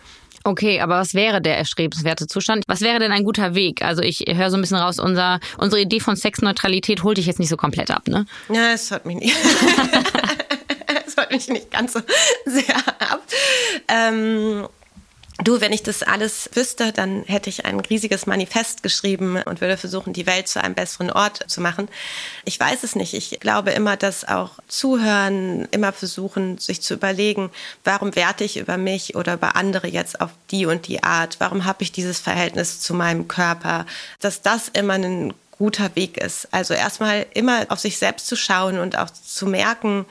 Okay, 0.47 0.79
aber 0.79 0.99
was 0.99 1.15
wäre 1.15 1.41
der 1.41 1.57
erstrebenswerte 1.57 2.27
Zustand? 2.27 2.65
Was 2.67 2.81
wäre 2.81 2.99
denn 2.99 3.11
ein 3.11 3.23
guter 3.23 3.55
Weg? 3.55 3.81
Also 3.81 4.03
ich 4.03 4.25
höre 4.27 4.51
so 4.51 4.57
ein 4.57 4.61
bisschen 4.61 4.77
raus, 4.77 4.99
unser, 4.99 5.39
unsere 5.57 5.81
Idee 5.81 5.99
von 5.99 6.15
Sexneutralität 6.15 7.01
holt 7.01 7.17
dich 7.17 7.25
jetzt 7.25 7.39
nicht 7.39 7.49
so 7.49 7.57
komplett 7.57 7.89
ab, 7.89 8.07
ne? 8.07 8.27
Ja, 8.49 8.73
es 8.73 8.91
hört 8.91 9.07
mich 9.07 9.17
nicht. 9.17 9.35
es 11.07 11.17
hört 11.17 11.31
mich 11.31 11.47
nicht 11.47 11.71
ganz 11.71 11.93
so 11.93 12.01
sehr 12.45 12.77
ab. 12.99 13.23
Ähm, 13.88 14.67
Du, 15.43 15.59
wenn 15.59 15.73
ich 15.73 15.83
das 15.83 16.01
alles 16.01 16.49
wüsste, 16.53 16.93
dann 16.93 17.23
hätte 17.25 17.49
ich 17.49 17.65
ein 17.65 17.81
riesiges 17.81 18.25
Manifest 18.25 18.83
geschrieben 18.83 19.41
und 19.43 19.59
würde 19.59 19.75
versuchen, 19.75 20.13
die 20.13 20.25
Welt 20.25 20.47
zu 20.47 20.63
einem 20.63 20.75
besseren 20.75 21.11
Ort 21.11 21.43
zu 21.47 21.59
machen. 21.59 21.89
Ich 22.45 22.57
weiß 22.57 22.83
es 22.83 22.95
nicht. 22.95 23.13
Ich 23.13 23.41
glaube 23.41 23.71
immer, 23.71 23.97
dass 23.97 24.25
auch 24.25 24.51
Zuhören, 24.69 25.67
immer 25.71 25.91
versuchen, 25.91 26.57
sich 26.57 26.81
zu 26.81 26.93
überlegen, 26.93 27.51
warum 27.83 28.15
werte 28.15 28.45
ich 28.45 28.55
über 28.55 28.77
mich 28.77 29.15
oder 29.15 29.33
über 29.33 29.57
andere 29.57 29.87
jetzt 29.87 30.21
auf 30.21 30.31
die 30.51 30.65
und 30.65 30.87
die 30.87 31.03
Art? 31.03 31.35
Warum 31.39 31.65
habe 31.65 31.83
ich 31.83 31.91
dieses 31.91 32.21
Verhältnis 32.21 32.79
zu 32.79 32.93
meinem 32.93 33.27
Körper? 33.27 33.85
Dass 34.21 34.41
das 34.41 34.69
immer 34.69 34.93
ein 34.93 35.33
guter 35.57 35.95
Weg 35.95 36.17
ist. 36.17 36.47
Also 36.51 36.73
erstmal 36.73 37.25
immer 37.33 37.65
auf 37.69 37.79
sich 37.79 37.97
selbst 37.97 38.27
zu 38.27 38.37
schauen 38.37 38.79
und 38.79 38.97
auch 38.97 39.09
zu 39.09 39.47
merken, 39.47 40.05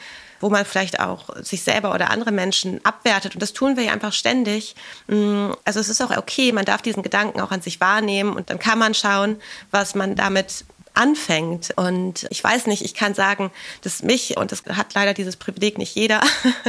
wo 0.44 0.50
man 0.50 0.66
vielleicht 0.66 1.00
auch 1.00 1.35
sich 1.42 1.62
selber 1.62 1.94
oder 1.94 2.11
andere 2.11 2.30
Menschen 2.30 2.78
abwertet. 2.85 3.33
Und 3.35 3.40
das 3.40 3.54
tun 3.54 3.78
wir 3.78 3.85
ja 3.85 3.92
einfach 3.92 4.12
ständig. 4.12 4.76
Mm, 5.07 5.52
also 5.64 5.80
es 5.80 5.88
ist 5.88 6.02
auch 6.02 6.14
okay, 6.14 6.52
man 6.52 6.66
darf 6.66 6.83
diesen 6.83 7.02
Gedanken 7.02 7.40
auch 7.40 7.50
an 7.50 7.62
sich 7.62 7.80
wahrnehmen 7.80 8.35
und 8.35 8.50
dann 8.50 8.59
kann 8.59 8.78
man 8.78 8.92
schauen, 8.92 9.37
was 9.70 9.94
man 9.94 10.16
damit 10.16 10.66
anfängt. 10.92 11.72
Und 11.76 12.26
ich 12.28 12.44
weiß 12.44 12.66
nicht, 12.66 12.85
ich 12.85 12.92
kann 12.92 13.14
sagen, 13.14 13.50
dass 13.80 14.02
mich, 14.02 14.37
und 14.37 14.52
das 14.52 14.64
hat 14.68 14.92
leider 14.92 15.14
dieses 15.14 15.37
Privileg 15.37 15.78
nicht 15.78 15.94
jeder, 15.94 16.20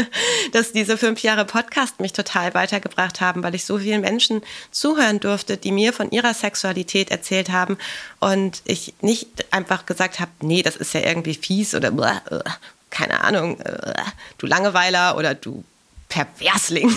dass 0.53 0.71
diese 0.71 0.97
fünf 0.97 1.21
Jahre 1.21 1.43
Podcast 1.43 1.99
mich 1.99 2.13
total 2.13 2.53
weitergebracht 2.53 3.19
haben, 3.19 3.43
weil 3.43 3.55
ich 3.55 3.65
so 3.65 3.77
vielen 3.77 4.01
Menschen 4.01 4.41
zuhören 4.71 5.19
durfte, 5.19 5.57
die 5.57 5.73
mir 5.73 5.91
von 5.91 6.11
ihrer 6.11 6.33
Sexualität 6.33 7.11
erzählt 7.11 7.49
haben 7.51 7.77
und 8.21 8.61
ich 8.63 8.93
nicht 9.01 9.53
einfach 9.53 9.85
gesagt 9.85 10.21
habe, 10.21 10.31
nee, 10.41 10.63
das 10.63 10.77
ist 10.77 10.93
ja 10.93 11.01
irgendwie 11.01 11.35
fies 11.35 11.75
oder 11.75 11.91
keine 12.95 13.23
Ahnung, 13.25 13.60
äh, 13.60 13.93
du 14.38 14.47
Langeweiler 14.47 15.17
oder 15.17 15.36
du 15.36 15.65
Perversling. 16.08 16.95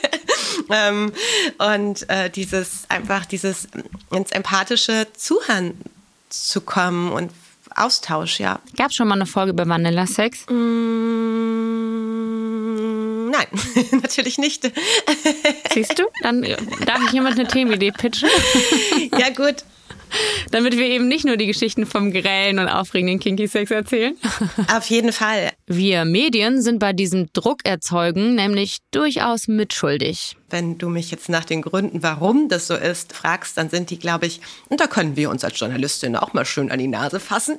ähm, 0.70 1.12
und 1.58 2.08
äh, 2.08 2.30
dieses 2.30 2.84
einfach 2.88 3.26
dieses 3.26 3.66
ins 4.12 4.30
empathische 4.30 5.08
Zuhören 5.16 5.80
zu 6.28 6.60
kommen 6.60 7.10
und 7.10 7.32
Austausch, 7.74 8.38
ja. 8.38 8.60
Gab 8.76 8.90
es 8.90 8.96
schon 8.96 9.08
mal 9.08 9.16
eine 9.16 9.26
Folge 9.26 9.50
über 9.50 9.68
Vanilla-Sex? 9.68 10.46
Mm, 10.48 10.52
nein, 13.30 13.48
natürlich 14.00 14.38
nicht. 14.38 14.70
Siehst 15.72 15.98
du? 15.98 16.04
Dann 16.22 16.42
darf 16.42 17.00
ich 17.06 17.12
jemand 17.12 17.36
eine 17.36 17.48
Themenidee 17.48 17.90
pitchen. 17.90 18.28
ja, 19.18 19.30
gut. 19.30 19.64
Damit 20.50 20.76
wir 20.76 20.86
eben 20.86 21.08
nicht 21.08 21.24
nur 21.24 21.36
die 21.36 21.46
Geschichten 21.46 21.86
vom 21.86 22.12
grellen 22.12 22.58
und 22.58 22.68
aufregenden 22.68 23.18
Kinky-Sex 23.18 23.70
erzählen. 23.70 24.16
Auf 24.76 24.86
jeden 24.90 25.12
Fall. 25.12 25.52
Wir 25.66 26.04
Medien 26.04 26.62
sind 26.62 26.78
bei 26.78 26.92
diesem 26.92 27.28
Druckerzeugen 27.32 28.34
nämlich 28.34 28.78
durchaus 28.90 29.48
mitschuldig. 29.48 30.36
Wenn 30.50 30.78
du 30.78 30.88
mich 30.88 31.10
jetzt 31.10 31.28
nach 31.28 31.44
den 31.44 31.62
Gründen, 31.62 32.02
warum 32.02 32.48
das 32.48 32.66
so 32.66 32.74
ist, 32.74 33.12
fragst, 33.12 33.56
dann 33.56 33.70
sind 33.70 33.90
die, 33.90 33.98
glaube 33.98 34.26
ich, 34.26 34.40
und 34.68 34.80
da 34.80 34.86
können 34.86 35.16
wir 35.16 35.30
uns 35.30 35.42
als 35.42 35.58
Journalistin 35.58 36.14
auch 36.16 36.32
mal 36.32 36.44
schön 36.44 36.70
an 36.70 36.78
die 36.78 36.86
Nase 36.86 37.18
fassen, 37.18 37.56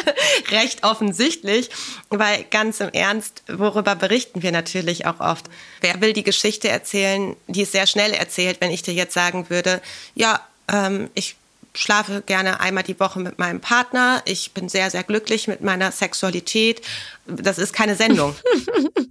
recht 0.50 0.84
offensichtlich, 0.84 1.68
weil 2.08 2.44
ganz 2.50 2.80
im 2.80 2.88
Ernst, 2.90 3.42
worüber 3.48 3.94
berichten 3.96 4.42
wir 4.42 4.52
natürlich 4.52 5.04
auch 5.04 5.20
oft? 5.20 5.46
Wer 5.80 6.00
will 6.00 6.12
die 6.12 6.22
Geschichte 6.22 6.68
erzählen, 6.68 7.36
die 7.48 7.62
ist 7.62 7.72
sehr 7.72 7.86
schnell 7.86 8.12
erzählt, 8.12 8.60
wenn 8.60 8.70
ich 8.70 8.82
dir 8.82 8.94
jetzt 8.94 9.14
sagen 9.14 9.50
würde, 9.50 9.82
ja, 10.14 10.40
ähm, 10.72 11.10
ich 11.14 11.36
schlafe 11.74 12.22
gerne 12.24 12.60
einmal 12.60 12.84
die 12.84 12.98
Woche 12.98 13.20
mit 13.20 13.38
meinem 13.38 13.60
Partner. 13.60 14.22
Ich 14.24 14.52
bin 14.52 14.68
sehr, 14.68 14.90
sehr 14.90 15.04
glücklich 15.04 15.48
mit 15.48 15.60
meiner 15.60 15.92
Sexualität. 15.92 16.82
Das 17.26 17.58
ist 17.58 17.72
keine 17.72 17.94
Sendung. 17.94 18.34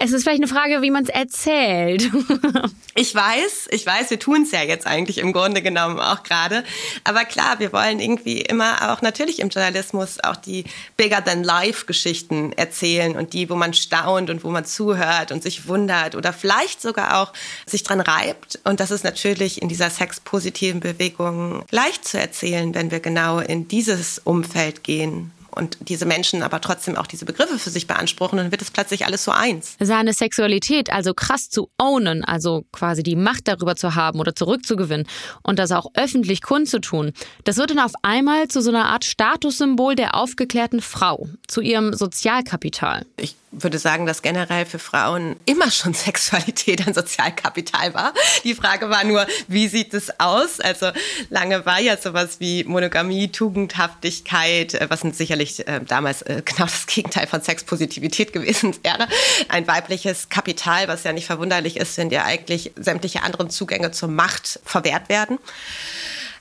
es 0.00 0.12
ist 0.12 0.22
vielleicht 0.22 0.40
eine 0.40 0.48
Frage, 0.48 0.80
wie 0.80 0.92
man 0.92 1.02
es 1.02 1.08
erzählt. 1.08 2.08
ich 2.94 3.14
weiß, 3.14 3.68
ich 3.70 3.84
weiß, 3.84 4.10
wir 4.10 4.20
tun 4.20 4.42
es 4.42 4.52
ja 4.52 4.62
jetzt 4.62 4.86
eigentlich 4.86 5.18
im 5.18 5.32
Grunde 5.32 5.60
genommen 5.60 5.98
auch 5.98 6.22
gerade. 6.22 6.62
Aber 7.02 7.24
klar, 7.24 7.58
wir 7.58 7.72
wollen 7.72 7.98
irgendwie 7.98 8.40
immer 8.40 8.92
auch 8.92 9.02
natürlich 9.02 9.40
im 9.40 9.48
Journalismus 9.48 10.20
auch 10.22 10.36
die 10.36 10.64
Bigger-than-Life-Geschichten 10.96 12.52
erzählen 12.52 13.16
und 13.16 13.32
die, 13.32 13.50
wo 13.50 13.56
man 13.56 13.74
staunt 13.74 14.30
und 14.30 14.44
wo 14.44 14.50
man 14.50 14.64
zuhört 14.64 15.32
und 15.32 15.42
sich 15.42 15.66
wundert 15.66 16.14
oder 16.14 16.32
vielleicht 16.32 16.80
sogar 16.80 17.20
auch 17.20 17.32
sich 17.66 17.82
dran 17.82 18.00
reibt. 18.00 18.60
Und 18.62 18.78
das 18.78 18.92
ist 18.92 19.02
natürlich 19.02 19.60
in 19.60 19.68
dieser 19.68 19.90
sexpositiven 19.90 20.78
Bewegung 20.78 21.64
leicht 21.70 22.06
zu 22.06 22.20
erzählen, 22.20 22.72
wenn 22.72 22.92
wir 22.92 23.00
genau 23.00 23.40
in 23.40 23.66
dieses 23.66 24.20
Umfeld 24.20 24.84
gehen 24.84 25.32
und 25.58 25.76
diese 25.88 26.06
Menschen 26.06 26.42
aber 26.42 26.60
trotzdem 26.60 26.96
auch 26.96 27.06
diese 27.06 27.24
Begriffe 27.24 27.58
für 27.58 27.70
sich 27.70 27.86
beanspruchen, 27.86 28.38
dann 28.38 28.50
wird 28.50 28.62
es 28.62 28.70
plötzlich 28.70 29.04
alles 29.04 29.24
so 29.24 29.32
eins. 29.32 29.76
Seine 29.80 30.12
Sexualität 30.12 30.90
also 30.90 31.12
krass 31.14 31.50
zu 31.50 31.68
ownen, 31.78 32.24
also 32.24 32.64
quasi 32.72 33.02
die 33.02 33.16
Macht 33.16 33.48
darüber 33.48 33.76
zu 33.76 33.94
haben 33.94 34.20
oder 34.20 34.34
zurückzugewinnen 34.34 35.06
und 35.42 35.58
das 35.58 35.72
auch 35.72 35.86
öffentlich 35.94 36.42
kundzutun, 36.42 37.12
das 37.44 37.56
wird 37.56 37.70
dann 37.70 37.80
auf 37.80 37.92
einmal 38.02 38.48
zu 38.48 38.62
so 38.62 38.70
einer 38.70 38.86
Art 38.86 39.04
Statussymbol 39.04 39.94
der 39.94 40.14
aufgeklärten 40.14 40.80
Frau, 40.80 41.28
zu 41.46 41.60
ihrem 41.60 41.92
Sozialkapital. 41.92 43.04
Ich 43.16 43.34
würde 43.50 43.78
sagen, 43.78 44.06
dass 44.06 44.22
generell 44.22 44.66
für 44.66 44.78
Frauen 44.78 45.36
immer 45.44 45.70
schon 45.70 45.94
Sexualität 45.94 46.86
ein 46.86 46.94
Sozialkapital 46.94 47.94
war. 47.94 48.12
Die 48.44 48.54
Frage 48.54 48.90
war 48.90 49.04
nur, 49.04 49.26
wie 49.46 49.68
sieht 49.68 49.94
es 49.94 50.20
aus? 50.20 50.60
Also 50.60 50.90
lange 51.30 51.64
war 51.66 51.80
ja 51.80 51.96
sowas 51.96 52.40
wie 52.40 52.64
Monogamie, 52.64 53.28
Tugendhaftigkeit, 53.28 54.74
äh, 54.74 54.86
was 54.90 55.00
sicherlich 55.00 55.66
äh, 55.66 55.80
damals 55.86 56.22
äh, 56.22 56.42
genau 56.44 56.64
das 56.64 56.86
Gegenteil 56.86 57.26
von 57.26 57.40
Sexpositivität 57.40 58.32
gewesen 58.32 58.76
wäre. 58.82 59.08
Ein 59.48 59.66
weibliches 59.66 60.28
Kapital, 60.28 60.88
was 60.88 61.04
ja 61.04 61.12
nicht 61.12 61.26
verwunderlich 61.26 61.76
ist, 61.76 61.96
wenn 61.98 62.10
dir 62.10 62.24
eigentlich 62.24 62.72
sämtliche 62.76 63.22
anderen 63.22 63.50
Zugänge 63.50 63.90
zur 63.92 64.08
Macht 64.08 64.60
verwehrt 64.64 65.08
werden. 65.08 65.38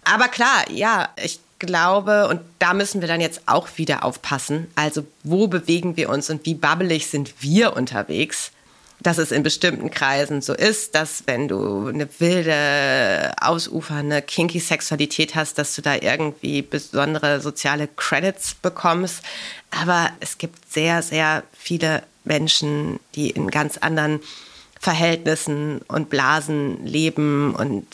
Aber 0.04 0.30
klar, 0.30 0.70
ja, 0.72 1.10
ich 1.22 1.40
glaube, 1.60 2.28
und 2.28 2.42
da 2.60 2.74
müssen 2.74 3.02
wir 3.02 3.08
dann 3.08 3.22
jetzt 3.22 3.42
auch 3.46 3.68
wieder 3.76 4.04
aufpassen, 4.04 4.68
also 4.76 5.06
wo 5.24 5.48
bewegen 5.48 5.98
wir 5.98 6.10
uns 6.10 6.30
und 6.30 6.46
wie 6.46 6.54
babbelig 6.54 7.08
sind 7.08 7.42
wir 7.42 7.76
unterwegs, 7.76 8.52
dass 9.00 9.20
es 9.20 9.32
in 9.32 9.44
bestimmten 9.44 9.92
Kreisen 9.92 10.42
so 10.42 10.54
ist, 10.54 10.96
dass 10.96 11.24
wenn 11.28 11.48
du 11.48 11.88
eine 11.88 12.08
wilde, 12.20 13.32
ausufernde, 13.40 14.22
kinky 14.22 14.60
Sexualität 14.60 15.36
hast, 15.36 15.60
dass 15.60 15.76
du 15.76 15.82
da 15.82 15.96
irgendwie 15.96 16.64
besondere 16.64 17.40
soziale 17.40 17.88
Credits 17.88 18.56
bekommst. 18.56 19.22
Aber 19.70 20.10
es 20.20 20.40
gibt 20.40 20.72
sehr, 20.72 21.04
sehr 21.04 21.44
viele 21.54 22.04
Menschen, 22.24 23.00
die 23.14 23.30
in 23.30 23.52
ganz 23.52 23.78
anderen 23.78 24.20
Verhältnissen 24.80 25.82
und 25.88 26.10
Blasen 26.10 26.86
leben 26.86 27.54
und 27.56 27.86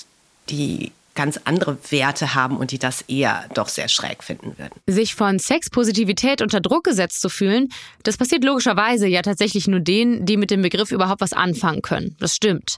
die 0.50 0.92
ganz 1.16 1.40
andere 1.46 1.78
Werte 1.90 2.36
haben 2.36 2.58
und 2.58 2.72
die 2.72 2.80
das 2.80 3.02
eher 3.04 3.46
doch 3.54 3.68
sehr 3.68 3.88
schräg 3.88 4.24
finden 4.24 4.58
würden. 4.58 4.74
Sich 4.88 5.16
von 5.16 5.40
Sexpositivität 5.40 6.42
unter 6.42 6.60
Druck 6.60 6.84
gesetzt 6.84 7.22
zu 7.22 7.30
fühlen, 7.30 7.70
das 8.04 8.18
passiert 8.18 8.44
logischerweise 8.44 9.08
ja 9.08 9.22
tatsächlich 9.22 9.68
nur 9.68 9.80
denen, 9.80 10.26
die 10.26 10.38
mit 10.38 10.52
dem 10.52 10.62
Begriff 10.62 10.92
überhaupt 10.92 11.22
was 11.22 11.34
anfangen 11.34 11.82
können. 11.82 12.16
Das 12.20 12.36
stimmt. 12.36 12.78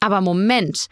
Aber 0.00 0.20
Moment, 0.20 0.86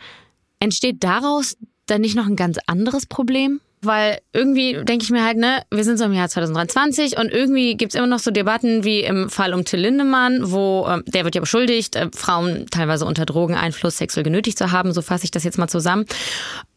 entsteht 0.61 1.03
daraus 1.05 1.57
dann 1.87 2.01
nicht 2.01 2.17
noch 2.17 2.27
ein 2.27 2.37
ganz 2.37 2.59
anderes 2.67 3.07
Problem? 3.07 3.61
Weil 3.85 4.19
irgendwie 4.33 4.83
denke 4.85 5.05
ich 5.05 5.11
mir 5.11 5.25
halt, 5.25 5.37
ne, 5.37 5.63
wir 5.71 5.85
sind 5.85 5.99
so 5.99 6.05
im 6.05 6.13
Jahr 6.13 6.29
2023 6.29 7.17
und 7.19 7.31
irgendwie 7.31 7.77
gibt's 7.77 7.95
immer 7.95 8.07
noch 8.07 8.19
so 8.19 8.31
Debatten 8.31 8.85
wie 8.85 9.01
im 9.01 9.31
Fall 9.31 9.55
um 9.55 9.65
Till 9.65 9.81
Lindemann, 9.81 10.51
wo 10.51 10.87
äh, 10.89 11.03
der 11.07 11.25
wird 11.25 11.35
ja 11.35 11.41
beschuldigt, 11.41 11.97
äh, 11.97 12.09
Frauen 12.15 12.67
teilweise 12.71 13.07
unter 13.07 13.27
Drogeneinfluss 13.27 13.99
sexuell 13.99 14.25
genötigt 14.25 14.59
zu 14.59 14.73
haben, 14.73 14.93
so 14.93 15.03
fasse 15.03 15.25
ich 15.25 15.31
das 15.31 15.45
jetzt 15.45 15.59
mal 15.59 15.69
zusammen. 15.69 16.07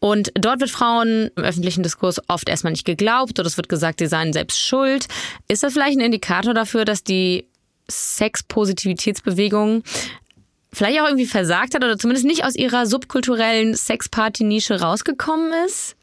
Und 0.00 0.30
dort 0.34 0.60
wird 0.60 0.70
Frauen 0.70 1.30
im 1.36 1.44
öffentlichen 1.44 1.82
Diskurs 1.82 2.20
oft 2.28 2.48
erstmal 2.48 2.72
nicht 2.72 2.84
geglaubt 2.84 3.38
oder 3.38 3.46
es 3.46 3.56
wird 3.56 3.68
gesagt, 3.68 4.00
sie 4.00 4.06
seien 4.06 4.32
selbst 4.32 4.58
schuld. 4.58 5.06
Ist 5.48 5.62
das 5.62 5.72
vielleicht 5.72 5.98
ein 5.98 6.04
Indikator 6.04 6.54
dafür, 6.54 6.84
dass 6.84 7.04
die 7.04 7.46
Sexpositivitätsbewegung 7.90 9.82
vielleicht 10.72 11.00
auch 11.00 11.06
irgendwie 11.06 11.26
versagt 11.26 11.74
hat 11.74 11.82
oder 11.82 11.98
zumindest 11.98 12.26
nicht 12.26 12.44
aus 12.44 12.54
ihrer 12.54 12.86
subkulturellen 12.86 13.74
Sexparty-Nische 13.74 14.80
rausgekommen 14.80 15.52
ist? 15.66 15.96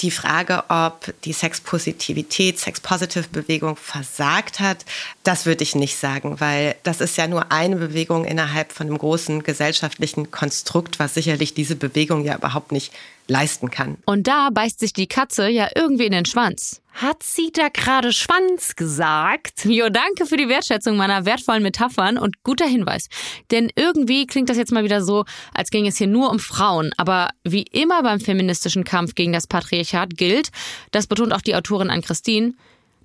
Die 0.00 0.10
Frage, 0.10 0.64
ob 0.68 1.12
die 1.24 1.32
Sexpositivität, 1.32 2.58
Sex-Positive-Bewegung 2.58 3.76
versagt 3.76 4.60
hat, 4.60 4.84
das 5.24 5.46
würde 5.46 5.64
ich 5.64 5.74
nicht 5.74 5.96
sagen, 5.96 6.40
weil 6.40 6.76
das 6.82 7.00
ist 7.00 7.16
ja 7.16 7.26
nur 7.26 7.50
eine 7.50 7.76
Bewegung 7.76 8.24
innerhalb 8.24 8.72
von 8.72 8.86
einem 8.86 8.98
großen 8.98 9.42
gesellschaftlichen 9.42 10.30
Konstrukt, 10.30 10.98
was 10.98 11.14
sicherlich 11.14 11.54
diese 11.54 11.76
Bewegung 11.76 12.24
ja 12.24 12.36
überhaupt 12.36 12.72
nicht 12.72 12.92
leisten 13.28 13.70
kann. 13.70 13.98
Und 14.04 14.28
da 14.28 14.50
beißt 14.50 14.78
sich 14.78 14.92
die 14.92 15.08
Katze 15.08 15.48
ja 15.48 15.68
irgendwie 15.74 16.06
in 16.06 16.12
den 16.12 16.26
Schwanz. 16.26 16.80
Hat 16.96 17.22
sie 17.22 17.52
da 17.52 17.68
gerade 17.68 18.10
Schwanz 18.10 18.74
gesagt? 18.74 19.66
Jo, 19.66 19.90
danke 19.90 20.24
für 20.24 20.38
die 20.38 20.48
Wertschätzung 20.48 20.96
meiner 20.96 21.26
wertvollen 21.26 21.62
Metaphern 21.62 22.16
und 22.16 22.42
guter 22.42 22.64
Hinweis. 22.64 23.08
Denn 23.50 23.70
irgendwie 23.76 24.26
klingt 24.26 24.48
das 24.48 24.56
jetzt 24.56 24.72
mal 24.72 24.82
wieder 24.82 25.02
so, 25.02 25.26
als 25.52 25.68
ging 25.68 25.86
es 25.86 25.98
hier 25.98 26.06
nur 26.06 26.30
um 26.30 26.38
Frauen. 26.38 26.92
Aber 26.96 27.28
wie 27.44 27.64
immer 27.64 28.02
beim 28.02 28.18
feministischen 28.18 28.84
Kampf 28.84 29.14
gegen 29.14 29.34
das 29.34 29.46
Patriarchat 29.46 30.16
gilt, 30.16 30.48
das 30.90 31.06
betont 31.06 31.34
auch 31.34 31.42
die 31.42 31.54
Autorin 31.54 31.90
an 31.90 32.00
Christine, 32.00 32.54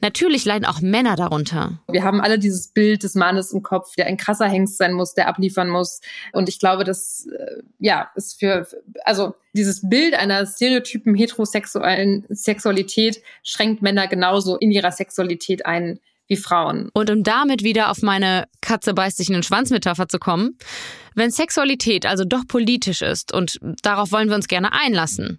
Natürlich 0.01 0.45
leiden 0.45 0.65
auch 0.65 0.81
Männer 0.81 1.15
darunter. 1.15 1.79
Wir 1.89 2.03
haben 2.03 2.21
alle 2.21 2.39
dieses 2.39 2.69
Bild 2.69 3.03
des 3.03 3.13
Mannes 3.15 3.51
im 3.51 3.61
Kopf, 3.61 3.95
der 3.95 4.07
ein 4.07 4.17
krasser 4.17 4.47
Hengst 4.47 4.77
sein 4.77 4.93
muss, 4.93 5.13
der 5.13 5.27
abliefern 5.27 5.69
muss. 5.69 6.01
Und 6.33 6.49
ich 6.49 6.59
glaube, 6.59 6.83
das 6.83 7.27
äh, 7.27 7.61
ja 7.79 8.09
ist 8.15 8.39
für 8.39 8.67
also 9.05 9.35
dieses 9.53 9.87
Bild 9.87 10.15
einer 10.15 10.45
stereotypen 10.47 11.13
heterosexuellen 11.13 12.25
Sexualität 12.29 13.21
schränkt 13.43 13.81
Männer 13.81 14.07
genauso 14.07 14.57
in 14.57 14.71
ihrer 14.71 14.91
Sexualität 14.91 15.65
ein 15.65 15.99
wie 16.27 16.37
Frauen. 16.37 16.89
Und 16.93 17.09
um 17.09 17.23
damit 17.23 17.61
wieder 17.61 17.91
auf 17.91 18.01
meine 18.01 18.47
Katze 18.61 18.93
beißt 18.93 19.17
sich 19.17 19.27
in 19.27 19.33
den 19.33 19.43
Schwanz-Metapher 19.43 20.07
zu 20.07 20.17
kommen, 20.17 20.57
wenn 21.13 21.29
Sexualität 21.29 22.05
also 22.05 22.23
doch 22.23 22.47
politisch 22.47 23.01
ist 23.01 23.33
und 23.33 23.59
darauf 23.83 24.11
wollen 24.13 24.29
wir 24.29 24.35
uns 24.35 24.47
gerne 24.47 24.71
einlassen. 24.71 25.37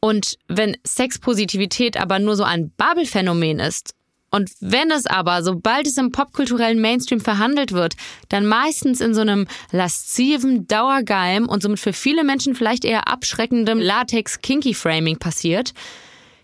Und 0.00 0.36
wenn 0.48 0.76
Sexpositivität 0.84 1.96
aber 1.96 2.18
nur 2.18 2.34
so 2.34 2.42
ein 2.42 2.72
Bubble-Phänomen 2.76 3.60
ist 3.60 3.94
und 4.32 4.50
wenn 4.60 4.90
es 4.90 5.06
aber, 5.06 5.42
sobald 5.42 5.86
es 5.86 5.98
im 5.98 6.10
popkulturellen 6.10 6.80
Mainstream 6.80 7.20
verhandelt 7.20 7.72
wird, 7.72 7.94
dann 8.30 8.46
meistens 8.46 9.02
in 9.02 9.14
so 9.14 9.20
einem 9.20 9.46
lasziven 9.70 10.66
Dauergeim 10.66 11.48
und 11.48 11.62
somit 11.62 11.78
für 11.78 11.92
viele 11.92 12.24
Menschen 12.24 12.54
vielleicht 12.54 12.86
eher 12.86 13.08
abschreckendem 13.08 13.78
Latex-Kinky-Framing 13.78 15.18
passiert, 15.18 15.74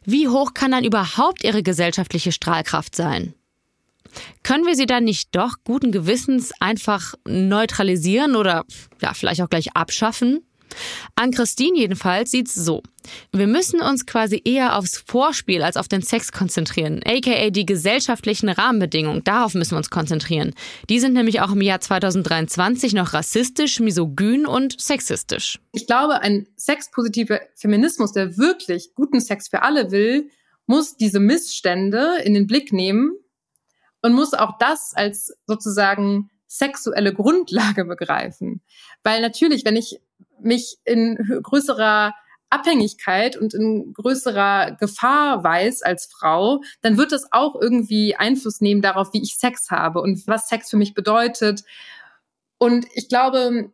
wie 0.05 0.29
hoch 0.29 0.53
kann 0.53 0.70
dann 0.70 0.85
überhaupt 0.85 1.44
ihre 1.44 1.62
gesellschaftliche 1.62 2.31
Strahlkraft 2.31 2.94
sein? 2.94 3.35
Können 4.42 4.66
wir 4.66 4.74
sie 4.74 4.87
dann 4.87 5.05
nicht 5.05 5.35
doch 5.35 5.57
guten 5.64 5.90
Gewissens 5.90 6.53
einfach 6.61 7.14
neutralisieren 7.27 8.37
oder 8.37 8.64
ja, 9.01 9.14
vielleicht 9.14 9.40
auch 9.42 9.51
gleich 9.51 9.74
abschaffen? 9.74 10.47
An 11.16 11.31
Christine 11.31 11.78
jedenfalls 11.78 12.31
sieht's 12.31 12.54
so. 12.54 12.83
Wir 13.33 13.46
müssen 13.46 13.81
uns 13.81 14.07
quasi 14.07 14.42
eher 14.44 14.76
aufs 14.76 14.98
Vorspiel 14.98 15.62
als 15.62 15.76
auf 15.76 15.88
den 15.88 16.02
Sex 16.02 16.33
konzentrieren, 16.33 17.00
aka 17.04 17.50
die 17.50 17.66
gesellschaftlichen 17.66 18.48
Rahmenbedingungen. 18.48 19.24
Darauf 19.24 19.54
müssen 19.54 19.72
wir 19.72 19.78
uns 19.78 19.90
konzentrieren. 19.90 20.54
Die 20.88 21.00
sind 21.00 21.14
nämlich 21.14 21.40
auch 21.40 21.52
im 21.52 21.62
Jahr 21.62 21.81
2023 21.81 22.92
noch 22.92 23.14
rassistisch, 23.14 23.81
misogyn 23.81 24.46
und 24.46 24.81
sexistisch. 24.81 25.59
Ich 25.72 25.87
glaube, 25.87 26.20
ein 26.20 26.46
sexpositiver 26.57 27.40
Feminismus, 27.54 28.12
der 28.12 28.37
wirklich 28.37 28.94
guten 28.94 29.20
Sex 29.20 29.48
für 29.48 29.62
alle 29.62 29.90
will, 29.90 30.31
muss 30.66 30.96
diese 30.96 31.18
Missstände 31.18 32.18
in 32.24 32.35
den 32.35 32.46
Blick 32.46 32.72
nehmen 32.72 33.12
und 34.02 34.12
muss 34.12 34.35
auch 34.35 34.59
das 34.59 34.92
als 34.94 35.33
sozusagen 35.46 36.31
sexuelle 36.46 37.12
Grundlage 37.12 37.85
begreifen. 37.85 38.62
Weil 39.02 39.20
natürlich, 39.20 39.64
wenn 39.64 39.76
ich 39.76 40.00
mich 40.40 40.79
in 40.85 41.16
größerer 41.42 42.14
Abhängigkeit 42.51 43.37
und 43.37 43.55
in 43.55 43.92
größerer 43.92 44.77
Gefahr 44.81 45.44
weiß 45.44 45.83
als 45.83 46.07
Frau, 46.07 46.62
dann 46.81 46.96
wird 46.96 47.12
das 47.12 47.33
auch 47.33 47.61
irgendwie 47.61 48.16
Einfluss 48.16 48.61
nehmen 48.61 48.81
darauf, 48.81 49.12
wie 49.12 49.22
ich 49.22 49.37
Sex 49.37 49.70
habe 49.70 50.01
und 50.01 50.27
was 50.27 50.48
Sex 50.48 50.70
für 50.70 50.79
mich 50.79 50.94
bedeutet. 50.94 51.62
Und 52.59 52.87
ich 52.94 53.09
glaube, 53.09 53.70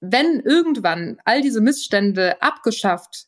wenn 0.00 0.40
irgendwann 0.40 1.18
all 1.24 1.42
diese 1.42 1.60
Missstände 1.60 2.40
abgeschafft 2.42 3.26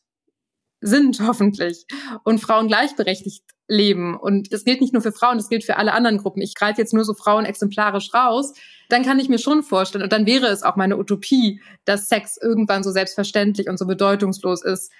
sind, 0.81 1.19
hoffentlich, 1.25 1.85
und 2.23 2.39
Frauen 2.39 2.67
gleichberechtigt 2.67 3.43
leben, 3.71 4.17
und 4.17 4.51
das 4.51 4.65
gilt 4.65 4.81
nicht 4.81 4.91
nur 4.91 5.01
für 5.01 5.13
Frauen, 5.13 5.37
das 5.37 5.47
gilt 5.47 5.63
für 5.63 5.77
alle 5.77 5.93
anderen 5.93 6.17
Gruppen, 6.17 6.41
ich 6.41 6.55
greife 6.55 6.81
jetzt 6.81 6.93
nur 6.93 7.05
so 7.05 7.13
Frauen 7.13 7.45
exemplarisch 7.45 8.13
raus, 8.13 8.53
dann 8.89 9.03
kann 9.03 9.17
ich 9.19 9.29
mir 9.29 9.39
schon 9.39 9.63
vorstellen, 9.63 10.03
und 10.03 10.11
dann 10.11 10.25
wäre 10.25 10.47
es 10.47 10.63
auch 10.63 10.75
meine 10.75 10.97
Utopie, 10.97 11.61
dass 11.85 12.09
Sex 12.09 12.37
irgendwann 12.37 12.83
so 12.83 12.91
selbstverständlich 12.91 13.69
und 13.69 13.79
so 13.79 13.87
bedeutungslos 13.87 14.61
ist 14.63 14.91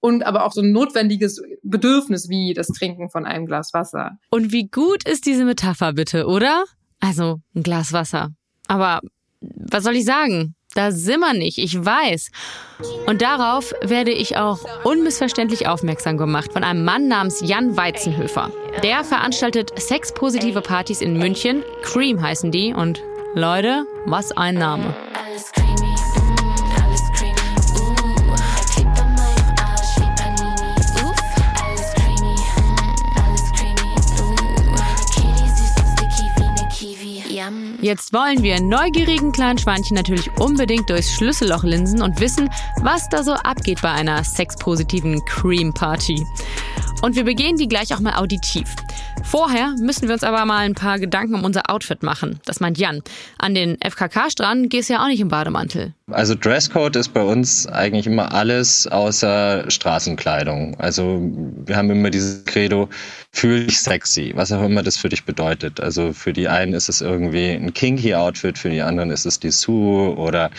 und 0.00 0.24
aber 0.24 0.44
auch 0.44 0.52
so 0.52 0.62
ein 0.62 0.72
notwendiges 0.72 1.40
Bedürfnis 1.62 2.28
wie 2.28 2.54
das 2.54 2.66
Trinken 2.68 3.08
von 3.08 3.24
einem 3.24 3.46
Glas 3.46 3.72
Wasser. 3.72 4.18
Und 4.30 4.50
wie 4.50 4.66
gut 4.66 5.08
ist 5.08 5.24
diese 5.24 5.44
Metapher 5.44 5.92
bitte, 5.92 6.26
oder? 6.26 6.64
Also 6.98 7.40
ein 7.54 7.62
Glas 7.62 7.92
Wasser. 7.92 8.30
Aber 8.66 9.00
was 9.40 9.84
soll 9.84 9.94
ich 9.94 10.04
sagen? 10.04 10.56
Da 10.74 10.90
sind 10.90 11.20
wir 11.20 11.34
nicht, 11.34 11.58
ich 11.58 11.84
weiß. 11.84 12.30
Und 13.06 13.20
darauf 13.20 13.74
werde 13.82 14.10
ich 14.10 14.36
auch 14.36 14.60
unmissverständlich 14.84 15.68
aufmerksam 15.68 16.16
gemacht 16.16 16.52
von 16.52 16.64
einem 16.64 16.84
Mann 16.84 17.08
namens 17.08 17.42
Jan 17.44 17.76
Weizenhöfer. 17.76 18.50
Der 18.82 19.04
veranstaltet 19.04 19.72
sexpositive 19.78 20.62
Partys 20.62 21.02
in 21.02 21.18
München. 21.18 21.62
Cream 21.82 22.22
heißen 22.22 22.50
die 22.50 22.72
und 22.72 23.02
Leute, 23.34 23.84
was 24.06 24.32
ein 24.32 24.54
Name. 24.54 24.94
Jetzt 37.82 38.12
wollen 38.12 38.44
wir 38.44 38.60
neugierigen 38.60 39.32
kleinen 39.32 39.58
Schweinchen 39.58 39.96
natürlich 39.96 40.30
unbedingt 40.38 40.88
durchs 40.88 41.12
Schlüsselloch 41.14 41.64
linsen 41.64 42.00
und 42.00 42.20
wissen, 42.20 42.48
was 42.80 43.08
da 43.08 43.24
so 43.24 43.32
abgeht 43.32 43.82
bei 43.82 43.90
einer 43.90 44.22
sexpositiven 44.22 45.24
Cream 45.24 45.74
Party. 45.74 46.24
Und 47.02 47.16
wir 47.16 47.24
begehen 47.24 47.56
die 47.56 47.66
gleich 47.66 47.92
auch 47.92 47.98
mal 47.98 48.14
auditiv. 48.14 48.68
Vorher 49.24 49.74
müssen 49.80 50.06
wir 50.06 50.14
uns 50.14 50.22
aber 50.22 50.44
mal 50.44 50.58
ein 50.58 50.74
paar 50.74 51.00
Gedanken 51.00 51.34
um 51.34 51.44
unser 51.44 51.68
Outfit 51.68 52.04
machen. 52.04 52.38
Das 52.44 52.60
meint 52.60 52.78
Jan. 52.78 53.02
An 53.38 53.54
den 53.54 53.76
FKK-Strand 53.80 54.70
gehst 54.70 54.88
du 54.88 54.94
ja 54.94 55.02
auch 55.02 55.08
nicht 55.08 55.20
im 55.20 55.26
Bademantel. 55.26 55.94
Also 56.12 56.36
Dresscode 56.36 56.94
ist 56.94 57.08
bei 57.08 57.22
uns 57.22 57.66
eigentlich 57.66 58.06
immer 58.06 58.32
alles 58.32 58.86
außer 58.86 59.68
Straßenkleidung. 59.68 60.78
Also 60.78 61.20
wir 61.66 61.76
haben 61.76 61.90
immer 61.90 62.10
dieses 62.10 62.44
Credo, 62.44 62.88
fühl 63.32 63.66
dich 63.66 63.80
sexy, 63.80 64.32
was 64.36 64.52
auch 64.52 64.62
immer 64.62 64.84
das 64.84 64.96
für 64.96 65.08
dich 65.08 65.24
bedeutet. 65.24 65.80
Also 65.80 66.12
für 66.12 66.32
die 66.32 66.46
einen 66.46 66.72
ist 66.72 66.88
es 66.88 67.00
irgendwie 67.00 67.50
ein 67.50 67.74
kinky 67.74 68.14
Outfit, 68.14 68.58
für 68.58 68.70
die 68.70 68.82
anderen 68.82 69.10
ist 69.10 69.26
es 69.26 69.40
die 69.40 69.50
Sue 69.50 70.14
oder 70.16 70.50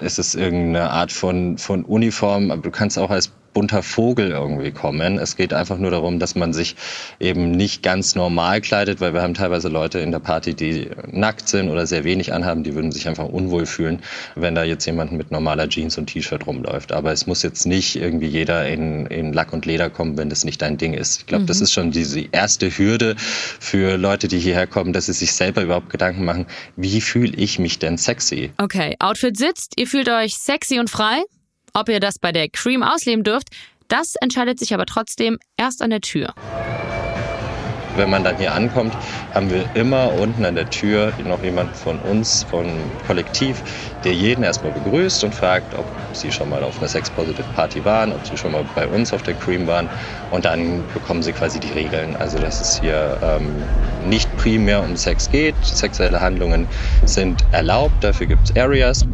ist 0.00 0.18
es 0.18 0.34
irgendeine 0.34 0.90
Art 0.90 1.12
von, 1.12 1.56
von 1.56 1.84
Uniform. 1.84 2.50
Aber 2.50 2.62
du 2.62 2.70
kannst 2.72 2.98
auch 2.98 3.10
als 3.10 3.30
bunter 3.54 3.82
Vogel 3.82 4.30
irgendwie 4.30 4.72
kommen. 4.72 5.18
Es 5.18 5.36
geht 5.36 5.54
einfach 5.54 5.78
nur 5.78 5.90
darum, 5.90 6.18
dass 6.18 6.34
man 6.34 6.52
sich 6.52 6.76
eben 7.20 7.52
nicht 7.52 7.82
ganz 7.82 8.14
normal 8.14 8.60
kleidet, 8.60 9.00
weil 9.00 9.14
wir 9.14 9.22
haben 9.22 9.34
teilweise 9.34 9.68
Leute 9.68 10.00
in 10.00 10.10
der 10.10 10.18
Party, 10.18 10.54
die 10.54 10.90
nackt 11.10 11.48
sind 11.48 11.70
oder 11.70 11.86
sehr 11.86 12.04
wenig 12.04 12.32
anhaben, 12.32 12.64
die 12.64 12.74
würden 12.74 12.92
sich 12.92 13.08
einfach 13.08 13.26
unwohl 13.26 13.64
fühlen, 13.64 14.02
wenn 14.34 14.54
da 14.54 14.64
jetzt 14.64 14.84
jemand 14.84 15.12
mit 15.12 15.30
normaler 15.30 15.68
Jeans 15.68 15.96
und 15.96 16.06
T-Shirt 16.06 16.46
rumläuft. 16.46 16.92
Aber 16.92 17.12
es 17.12 17.26
muss 17.26 17.42
jetzt 17.42 17.66
nicht 17.66 17.96
irgendwie 17.96 18.26
jeder 18.26 18.68
in, 18.68 19.06
in 19.06 19.32
Lack 19.32 19.52
und 19.52 19.64
Leder 19.64 19.88
kommen, 19.88 20.18
wenn 20.18 20.28
das 20.28 20.44
nicht 20.44 20.60
dein 20.60 20.76
Ding 20.76 20.92
ist. 20.92 21.20
Ich 21.20 21.26
glaube, 21.26 21.44
mhm. 21.44 21.46
das 21.46 21.60
ist 21.60 21.72
schon 21.72 21.92
diese 21.92 22.20
erste 22.32 22.76
Hürde 22.76 23.14
für 23.16 23.96
Leute, 23.96 24.28
die 24.28 24.38
hierher 24.38 24.66
kommen, 24.66 24.92
dass 24.92 25.06
sie 25.06 25.12
sich 25.12 25.32
selber 25.32 25.62
überhaupt 25.62 25.90
Gedanken 25.90 26.24
machen, 26.24 26.46
wie 26.76 27.00
fühle 27.00 27.32
ich 27.36 27.58
mich 27.58 27.78
denn 27.78 27.96
sexy? 27.96 28.52
Okay, 28.58 28.96
Outfit 28.98 29.36
sitzt, 29.36 29.74
ihr 29.76 29.86
fühlt 29.86 30.08
euch 30.08 30.34
sexy 30.36 30.80
und 30.80 30.90
frei. 30.90 31.22
Ob 31.76 31.88
ihr 31.88 31.98
das 31.98 32.20
bei 32.20 32.30
der 32.30 32.48
Cream 32.48 32.84
ausleben 32.84 33.24
dürft, 33.24 33.48
das 33.88 34.14
entscheidet 34.20 34.60
sich 34.60 34.72
aber 34.72 34.86
trotzdem 34.86 35.38
erst 35.56 35.82
an 35.82 35.90
der 35.90 36.00
Tür. 36.00 36.32
Wenn 37.96 38.10
man 38.10 38.22
dann 38.22 38.36
hier 38.36 38.54
ankommt, 38.54 38.94
haben 39.34 39.50
wir 39.50 39.68
immer 39.74 40.12
unten 40.12 40.44
an 40.44 40.54
der 40.54 40.70
Tür 40.70 41.12
noch 41.24 41.42
jemand 41.42 41.76
von 41.76 41.98
uns, 41.98 42.44
von 42.44 42.66
Kollektiv, 43.08 43.60
der 44.04 44.12
jeden 44.12 44.44
erstmal 44.44 44.70
begrüßt 44.70 45.24
und 45.24 45.34
fragt, 45.34 45.76
ob 45.76 45.84
sie 46.12 46.30
schon 46.30 46.48
mal 46.48 46.62
auf 46.62 46.78
einer 46.78 46.88
Sex-Positive 46.88 47.46
Party 47.56 47.84
waren, 47.84 48.12
ob 48.12 48.24
sie 48.24 48.36
schon 48.36 48.52
mal 48.52 48.64
bei 48.76 48.86
uns 48.86 49.12
auf 49.12 49.22
der 49.24 49.34
Cream 49.34 49.66
waren. 49.66 49.88
Und 50.30 50.44
dann 50.44 50.84
bekommen 50.92 51.24
sie 51.24 51.32
quasi 51.32 51.58
die 51.58 51.72
Regeln. 51.72 52.14
Also, 52.16 52.38
dass 52.38 52.60
es 52.60 52.80
hier 52.80 53.18
ähm, 53.22 53.52
nicht 54.08 54.34
primär 54.36 54.82
um 54.82 54.96
Sex 54.96 55.28
geht. 55.28 55.56
Sexuelle 55.62 56.20
Handlungen 56.20 56.68
sind 57.04 57.44
erlaubt, 57.50 58.02
dafür 58.02 58.26
gibt 58.28 58.50
es 58.50 58.56
Areas. 58.56 59.04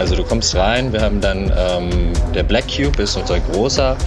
Also 0.00 0.16
du 0.16 0.24
kommst 0.24 0.56
rein, 0.56 0.94
wir 0.94 1.02
haben 1.02 1.20
dann 1.20 1.52
ähm, 1.54 2.14
der 2.34 2.42
Black 2.42 2.64
Cube 2.74 3.02
ist 3.02 3.16
unser 3.18 3.38
großer 3.38 3.98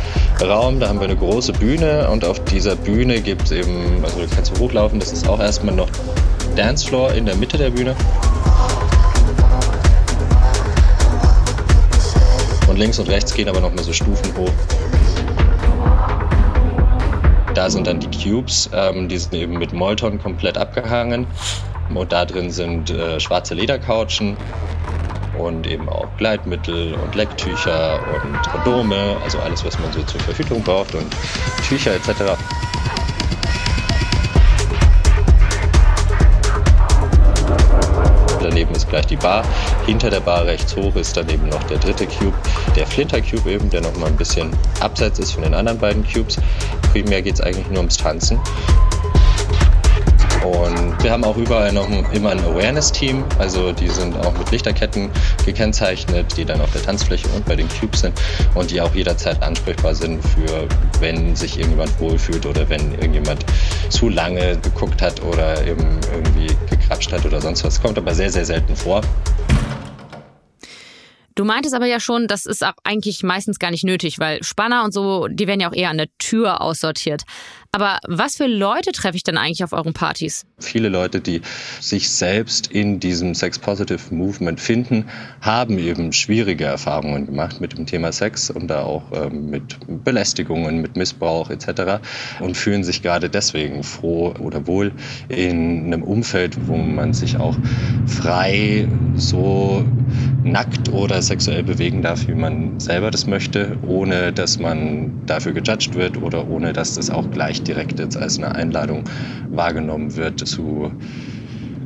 Raum, 0.41 0.79
da 0.79 0.89
haben 0.89 0.99
wir 0.99 1.05
eine 1.05 1.15
große 1.15 1.53
Bühne 1.53 2.09
und 2.09 2.25
auf 2.25 2.43
dieser 2.45 2.75
Bühne 2.75 3.21
gibt 3.21 3.43
es 3.43 3.51
eben, 3.51 4.03
also 4.03 4.21
du 4.21 4.27
kannst 4.27 4.59
hochlaufen, 4.59 4.99
das 4.99 5.11
ist 5.11 5.29
auch 5.29 5.39
erstmal 5.39 5.75
noch 5.75 5.87
Dancefloor 6.55 7.13
in 7.13 7.27
der 7.27 7.35
Mitte 7.35 7.59
der 7.59 7.69
Bühne. 7.69 7.95
Und 12.67 12.79
links 12.79 12.97
und 12.97 13.07
rechts 13.07 13.31
gehen 13.31 13.47
aber 13.47 13.61
nochmal 13.61 13.83
so 13.83 13.93
Stufen 13.93 14.35
hoch. 14.35 14.49
Da 17.53 17.69
sind 17.69 17.85
dann 17.85 17.99
die 17.99 18.09
Cubes, 18.09 18.67
ähm, 18.73 19.09
die 19.09 19.19
sind 19.19 19.35
eben 19.35 19.59
mit 19.59 19.73
Molton 19.73 20.19
komplett 20.19 20.57
abgehangen. 20.57 21.27
Und 21.93 22.11
da 22.11 22.25
drin 22.25 22.49
sind 22.49 22.89
äh, 22.89 23.19
schwarze 23.19 23.53
Ledercouchen 23.53 24.35
und 25.37 25.67
eben 25.67 25.89
auch 25.89 26.07
Gleitmittel 26.17 26.93
und 26.93 27.15
Lecktücher 27.15 27.99
und 28.23 28.41
Kondome, 28.51 29.17
also 29.23 29.39
alles, 29.39 29.65
was 29.65 29.77
man 29.79 29.91
so 29.91 30.01
zur 30.03 30.19
Verhütung 30.21 30.61
braucht 30.63 30.95
und 30.95 31.07
Tücher 31.67 31.95
etc. 31.95 32.37
Daneben 38.41 38.75
ist 38.75 38.89
gleich 38.89 39.05
die 39.07 39.15
Bar. 39.15 39.43
Hinter 39.85 40.09
der 40.09 40.19
Bar 40.19 40.45
rechts 40.45 40.75
hoch 40.75 40.95
ist 40.95 41.15
daneben 41.17 41.49
noch 41.49 41.63
der 41.63 41.77
dritte 41.77 42.05
Cube, 42.05 42.35
der 42.75 42.85
Flinter 42.85 43.21
Cube 43.21 43.51
eben, 43.51 43.69
der 43.69 43.81
noch 43.81 43.95
mal 43.97 44.07
ein 44.07 44.17
bisschen 44.17 44.51
abseits 44.79 45.19
ist 45.19 45.31
von 45.31 45.43
den 45.43 45.53
anderen 45.53 45.79
beiden 45.79 46.05
Cubes. 46.05 46.37
Primär 46.91 47.21
geht 47.21 47.35
es 47.35 47.41
eigentlich 47.41 47.67
nur 47.69 47.79
ums 47.79 47.97
Tanzen. 47.97 48.39
Und 50.43 51.01
wir 51.01 51.11
haben 51.11 51.23
auch 51.23 51.37
überall 51.37 51.71
noch 51.71 51.87
immer 52.11 52.31
ein 52.31 52.39
Awareness-Team, 52.39 53.23
also 53.39 53.71
die 53.71 53.87
sind 53.87 54.13
auch 54.17 54.37
mit 54.37 54.51
Lichterketten 54.51 55.09
gekennzeichnet, 55.45 56.35
die 56.35 56.43
dann 56.43 56.59
auf 56.59 56.71
der 56.73 56.83
Tanzfläche 56.83 57.29
und 57.29 57.45
bei 57.45 57.55
den 57.55 57.69
Cubes 57.69 58.01
sind 58.01 58.19
und 58.53 58.69
die 58.69 58.81
auch 58.81 58.93
jederzeit 58.93 59.41
ansprechbar 59.41 59.95
sind 59.95 60.21
für, 60.21 60.67
wenn 60.99 61.33
sich 61.35 61.57
irgendjemand 61.57 61.97
wohlfühlt 61.99 62.45
oder 62.45 62.67
wenn 62.67 62.91
irgendjemand 62.91 63.45
zu 63.87 64.09
lange 64.09 64.57
geguckt 64.57 65.01
hat 65.01 65.21
oder 65.23 65.65
eben 65.65 65.99
irgendwie 66.13 66.53
gekrapscht 66.69 67.13
hat 67.13 67.25
oder 67.25 67.39
sonst 67.39 67.63
was. 67.63 67.81
Kommt 67.81 67.97
aber 67.97 68.13
sehr, 68.13 68.29
sehr 68.29 68.45
selten 68.45 68.75
vor. 68.75 69.01
Du 71.35 71.45
meintest 71.45 71.73
aber 71.73 71.87
ja 71.87 71.99
schon, 71.99 72.27
das 72.27 72.45
ist 72.45 72.63
eigentlich 72.83 73.23
meistens 73.23 73.57
gar 73.57 73.71
nicht 73.71 73.83
nötig, 73.83 74.19
weil 74.19 74.43
Spanner 74.43 74.83
und 74.83 74.93
so, 74.93 75.27
die 75.27 75.47
werden 75.47 75.61
ja 75.61 75.69
auch 75.69 75.73
eher 75.75 75.89
an 75.89 75.97
der 75.97 76.09
Tür 76.19 76.61
aussortiert. 76.61 77.23
Aber 77.75 77.97
was 78.07 78.35
für 78.35 78.45
Leute 78.45 78.91
treffe 78.91 79.17
ich 79.17 79.23
denn 79.23 79.35
eigentlich 79.35 79.63
auf 79.63 79.73
euren 79.73 79.93
Partys? 79.93 80.45
Viele 80.59 80.89
Leute, 80.89 81.19
die 81.19 81.41
sich 81.79 82.07
selbst 82.07 82.67
in 82.67 82.99
diesem 82.99 83.33
Sex-Positive 83.33 84.13
Movement 84.13 84.61
finden, 84.61 85.05
haben 85.41 85.79
eben 85.79 86.13
schwierige 86.13 86.65
Erfahrungen 86.65 87.25
gemacht 87.25 87.61
mit 87.61 87.75
dem 87.75 87.87
Thema 87.87 88.11
Sex 88.11 88.51
und 88.51 88.67
da 88.67 88.83
auch 88.83 89.01
ähm, 89.11 89.49
mit 89.49 89.75
Belästigungen, 90.03 90.81
mit 90.83 90.95
Missbrauch 90.97 91.49
etc. 91.49 92.03
und 92.41 92.55
fühlen 92.55 92.83
sich 92.83 93.01
gerade 93.01 93.27
deswegen 93.27 93.81
froh 93.81 94.35
oder 94.39 94.67
wohl 94.67 94.91
in 95.29 95.85
einem 95.87 96.03
Umfeld, 96.03 96.67
wo 96.67 96.77
man 96.77 97.13
sich 97.13 97.37
auch 97.37 97.57
frei 98.05 98.87
so 99.15 99.83
nackt 100.43 100.89
oder 100.89 101.23
sexuell 101.23 101.63
bewegen 101.63 102.03
darf, 102.03 102.27
wie 102.27 102.35
man 102.35 102.79
selber 102.79 103.09
das 103.09 103.25
möchte, 103.25 103.77
ohne 103.87 104.31
dass 104.31 104.59
man 104.59 105.25
dafür 105.25 105.53
gejudged 105.53 105.95
wird 105.95 106.21
oder 106.21 106.47
ohne 106.47 106.71
dass 106.73 106.95
das 106.95 107.09
auch 107.09 107.31
gleich 107.31 107.62
direkt 107.63 107.99
jetzt 107.99 108.17
als 108.17 108.37
eine 108.39 108.55
Einladung 108.55 109.09
wahrgenommen 109.51 110.15
wird 110.15 110.39
zu 110.47 110.93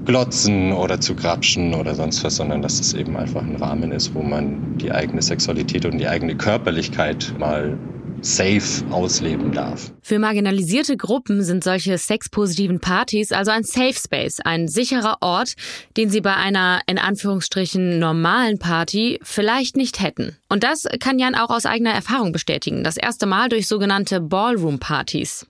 glotzen 0.06 0.72
oder 0.74 1.02
zu 1.02 1.16
grapschen 1.16 1.74
oder 1.74 1.94
sonst 1.96 2.24
was, 2.24 2.38
sondern 2.38 2.62
dass 2.62 2.80
es 2.82 2.94
eben 2.94 3.18
einfach 3.18 3.46
ein 3.46 3.56
Rahmen 3.58 3.92
ist, 3.92 4.16
wo 4.16 4.24
man 4.24 4.78
die 4.82 4.92
eigene 4.94 5.22
Sexualität 5.22 5.86
und 5.86 5.98
die 5.98 6.08
eigene 6.08 6.36
Körperlichkeit 6.36 7.34
mal 7.38 7.80
safe 8.22 8.84
ausleben 8.92 9.52
darf. 9.52 9.92
Für 10.02 10.20
marginalisierte 10.20 10.98
Gruppen 10.98 11.44
sind 11.44 11.64
solche 11.64 11.98
sexpositiven 11.98 12.80
Partys 12.80 13.32
also 13.32 13.52
ein 13.52 13.64
Safe 13.64 13.94
Space, 13.94 14.40
ein 14.40 14.68
sicherer 14.68 15.18
Ort, 15.22 15.54
den 15.98 16.10
sie 16.10 16.22
bei 16.22 16.36
einer 16.36 16.82
in 16.88 16.98
Anführungsstrichen 16.98 18.00
normalen 18.00 18.60
Party 18.60 19.20
vielleicht 19.24 19.78
nicht 19.78 20.02
hätten. 20.02 20.36
Und 20.50 20.64
das 20.64 20.86
kann 21.00 21.20
Jan 21.20 21.36
auch 21.36 21.50
aus 21.50 21.66
eigener 21.66 21.92
Erfahrung 21.92 22.32
bestätigen. 22.32 22.84
Das 22.84 22.98
erste 22.98 23.26
Mal 23.26 23.50
durch 23.50 23.68
sogenannte 23.68 24.22
Ballroom-Partys. 24.22 25.46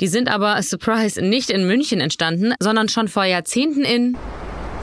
Die 0.00 0.08
sind 0.08 0.28
aber, 0.28 0.62
surprise, 0.62 1.20
nicht 1.20 1.50
in 1.50 1.66
München 1.66 2.00
entstanden, 2.00 2.54
sondern 2.60 2.88
schon 2.88 3.08
vor 3.08 3.24
Jahrzehnten 3.24 3.82
in 3.82 4.16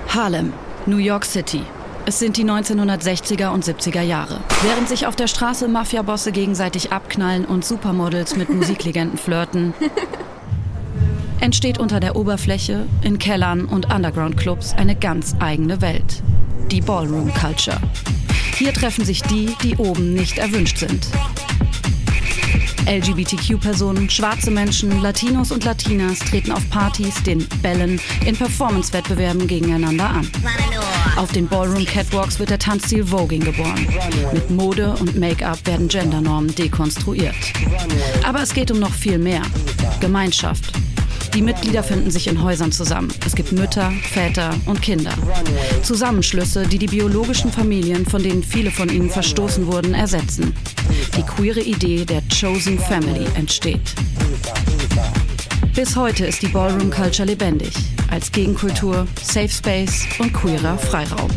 Harlem, 0.07 0.53
New 0.85 0.97
York 0.97 1.25
City. 1.25 1.61
Es 2.05 2.19
sind 2.19 2.35
die 2.35 2.43
1960er 2.43 3.49
und 3.49 3.63
70er 3.63 4.01
Jahre. 4.01 4.41
Während 4.61 4.89
sich 4.89 5.07
auf 5.07 5.15
der 5.15 5.27
Straße 5.27 5.69
Mafiabosse 5.69 6.33
gegenseitig 6.33 6.91
abknallen 6.91 7.45
und 7.45 7.63
Supermodels 7.63 8.35
mit 8.35 8.49
Musiklegenden 8.53 9.17
flirten, 9.17 9.73
entsteht 11.39 11.77
unter 11.77 12.01
der 12.01 12.17
Oberfläche, 12.17 12.87
in 13.03 13.19
Kellern 13.19 13.63
und 13.63 13.93
Underground-Clubs 13.93 14.73
eine 14.73 14.95
ganz 14.95 15.35
eigene 15.39 15.81
Welt. 15.81 16.21
Die 16.71 16.81
Ballroom 16.81 17.33
Culture. 17.33 17.79
Hier 18.57 18.73
treffen 18.73 19.05
sich 19.05 19.21
die, 19.21 19.55
die 19.63 19.77
oben 19.77 20.13
nicht 20.13 20.39
erwünscht 20.39 20.79
sind. 20.79 21.07
LGBTQ-Personen, 22.85 24.09
schwarze 24.09 24.51
Menschen, 24.51 25.01
Latinos 25.01 25.51
und 25.51 25.63
Latinas 25.63 26.19
treten 26.19 26.51
auf 26.51 26.69
Partys, 26.69 27.21
den 27.23 27.47
Bällen, 27.61 27.99
in 28.25 28.35
Performance-Wettbewerben 28.35 29.47
gegeneinander 29.47 30.09
an. 30.09 30.29
Auf 31.15 31.31
den 31.31 31.47
Ballroom 31.47 31.85
Catwalks 31.85 32.39
wird 32.39 32.49
der 32.49 32.59
Tanzstil 32.59 33.05
Voging 33.05 33.43
geboren. 33.43 33.87
Mit 34.33 34.49
Mode 34.49 34.95
und 34.99 35.17
Make-up 35.17 35.65
werden 35.65 35.87
Gendernormen 35.87 36.53
dekonstruiert. 36.55 37.35
Aber 38.23 38.41
es 38.41 38.53
geht 38.53 38.71
um 38.71 38.79
noch 38.79 38.93
viel 38.93 39.17
mehr. 39.17 39.43
Gemeinschaft. 39.99 40.73
Die 41.33 41.41
Mitglieder 41.41 41.81
finden 41.81 42.11
sich 42.11 42.27
in 42.27 42.43
Häusern 42.43 42.71
zusammen. 42.71 43.11
Es 43.25 43.35
gibt 43.35 43.51
Mütter, 43.51 43.91
Väter 44.11 44.53
und 44.67 44.81
Kinder. 44.83 45.13
Zusammenschlüsse, 45.81 46.67
die 46.67 46.77
die 46.77 46.87
biologischen 46.87 47.51
Familien, 47.51 48.05
von 48.05 48.21
denen 48.21 48.43
viele 48.43 48.69
von 48.69 48.87
ihnen 48.89 49.09
verstoßen 49.09 49.65
wurden, 49.65 49.95
ersetzen. 49.95 50.53
Die 51.17 51.23
queere 51.23 51.61
Idee 51.61 52.05
der 52.05 52.21
Chosen 52.29 52.77
Family 52.77 53.25
entsteht. 53.35 53.95
Bis 55.75 55.95
heute 55.95 56.27
ist 56.27 56.43
die 56.43 56.47
Ballroom 56.49 56.91
Culture 56.91 57.27
lebendig. 57.27 57.73
Als 58.11 58.31
Gegenkultur, 58.31 59.07
Safe 59.23 59.49
Space 59.49 60.05
und 60.19 60.31
queerer 60.33 60.77
Freiraum. 60.77 61.31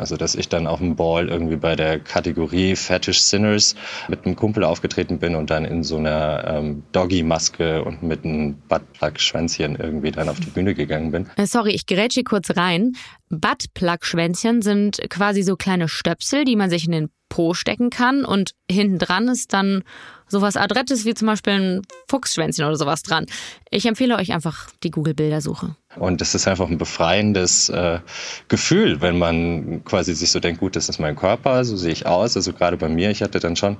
Also, 0.00 0.16
dass 0.16 0.34
ich 0.34 0.48
dann 0.48 0.66
auf 0.66 0.78
dem 0.78 0.96
Ball 0.96 1.28
irgendwie 1.28 1.56
bei 1.56 1.76
der 1.76 2.00
Kategorie 2.00 2.74
Fetish 2.74 3.20
Sinners 3.20 3.74
mit 4.08 4.24
einem 4.24 4.34
Kumpel 4.34 4.64
aufgetreten 4.64 5.18
bin 5.18 5.34
und 5.34 5.50
dann 5.50 5.66
in 5.66 5.84
so 5.84 5.98
einer 5.98 6.42
ähm, 6.46 6.84
Doggy-Maske 6.92 7.84
und 7.84 8.02
mit 8.02 8.24
einem 8.24 8.54
Buttplug-Schwänzchen 8.66 9.76
irgendwie 9.76 10.10
dann 10.10 10.30
auf 10.30 10.40
die 10.40 10.48
Bühne 10.48 10.74
gegangen 10.74 11.10
bin. 11.10 11.28
Äh, 11.36 11.44
sorry, 11.44 11.72
ich 11.72 11.84
grätsche 11.84 12.24
kurz 12.24 12.56
rein. 12.56 12.92
Buttplug-Schwänzchen 13.28 14.62
sind 14.62 15.02
quasi 15.10 15.42
so 15.42 15.56
kleine 15.56 15.86
Stöpsel, 15.86 16.46
die 16.46 16.56
man 16.56 16.70
sich 16.70 16.86
in 16.86 16.92
den 16.92 17.10
Po 17.28 17.52
stecken 17.52 17.90
kann 17.90 18.24
und 18.24 18.52
hinten 18.70 18.98
dran 18.98 19.28
ist 19.28 19.52
dann 19.52 19.84
sowas 20.30 20.56
Adrettes 20.56 21.04
wie 21.04 21.14
zum 21.14 21.26
Beispiel 21.26 21.52
ein 21.52 21.82
Fuchsschwänzchen 22.08 22.64
oder 22.64 22.76
sowas 22.76 23.02
dran. 23.02 23.26
Ich 23.70 23.86
empfehle 23.86 24.16
euch 24.16 24.32
einfach 24.32 24.68
die 24.82 24.90
Google-Bildersuche. 24.90 25.74
Und 25.96 26.22
es 26.22 26.34
ist 26.34 26.46
einfach 26.46 26.68
ein 26.68 26.78
befreiendes 26.78 27.68
äh, 27.68 27.98
Gefühl, 28.48 29.00
wenn 29.00 29.18
man 29.18 29.84
quasi 29.84 30.14
sich 30.14 30.30
so 30.30 30.40
denkt, 30.40 30.60
gut, 30.60 30.76
das 30.76 30.88
ist 30.88 31.00
mein 31.00 31.16
Körper, 31.16 31.64
so 31.64 31.76
sehe 31.76 31.92
ich 31.92 32.06
aus. 32.06 32.36
Also 32.36 32.52
gerade 32.52 32.76
bei 32.76 32.88
mir, 32.88 33.10
ich 33.10 33.22
hatte 33.22 33.40
dann 33.40 33.56
schon, 33.56 33.76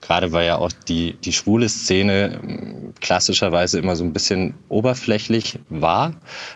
gerade 0.00 0.32
weil 0.32 0.46
ja 0.46 0.56
auch 0.56 0.70
die, 0.88 1.14
die 1.14 1.32
schwule 1.32 1.68
Szene 1.68 2.40
ähm, 2.42 2.94
klassischerweise 3.00 3.78
immer 3.78 3.96
so 3.96 4.04
ein 4.04 4.12
bisschen 4.12 4.54
oberflächlich 4.68 5.58
war, 5.68 6.14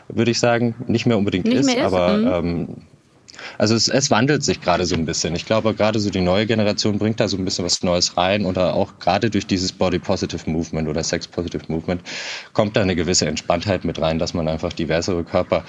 würde 0.09 0.31
ich 0.31 0.38
sagen. 0.38 0.77
Nicht 0.87 1.07
mehr 1.07 1.18
unbedingt 1.18 1.47
Nicht 1.47 1.59
ist, 1.59 1.66
mehr 1.66 1.79
ist, 1.79 1.92
aber 1.92 2.16
mhm. 2.16 2.49
ähm, 2.49 2.77
also 3.59 3.75
es, 3.75 3.88
es 3.88 4.11
wandelt 4.11 4.42
sich 4.42 4.61
gerade 4.61 4.87
so 4.87 4.94
ein 4.94 5.05
bisschen. 5.05 5.35
Ich 5.35 5.47
glaube, 5.47 5.75
gerade 5.75 5.99
so 5.99 6.11
die 6.11 6.20
neue 6.20 6.47
Generation 6.47 6.99
bringt 6.99 7.20
da 7.20 7.29
so 7.29 7.37
ein 7.37 7.44
bisschen 7.44 7.64
was 7.64 7.83
Neues 7.83 8.16
rein 8.16 8.44
oder 8.44 8.75
auch 8.75 8.99
gerade 8.99 9.31
durch 9.31 9.47
dieses 9.47 9.73
Body 9.73 9.99
Positive 9.99 10.49
Movement 10.51 10.88
oder 10.88 11.03
Sex 11.03 11.27
Positive 11.29 11.64
Movement 11.68 12.03
kommt 12.53 12.77
da 12.77 12.83
eine 12.83 12.97
gewisse 12.97 13.27
Entspanntheit 13.27 13.85
mit 13.85 14.01
rein, 14.01 14.18
dass 14.18 14.35
man 14.35 14.49
einfach 14.49 14.73
diversere 14.73 15.25
Körper 15.25 15.64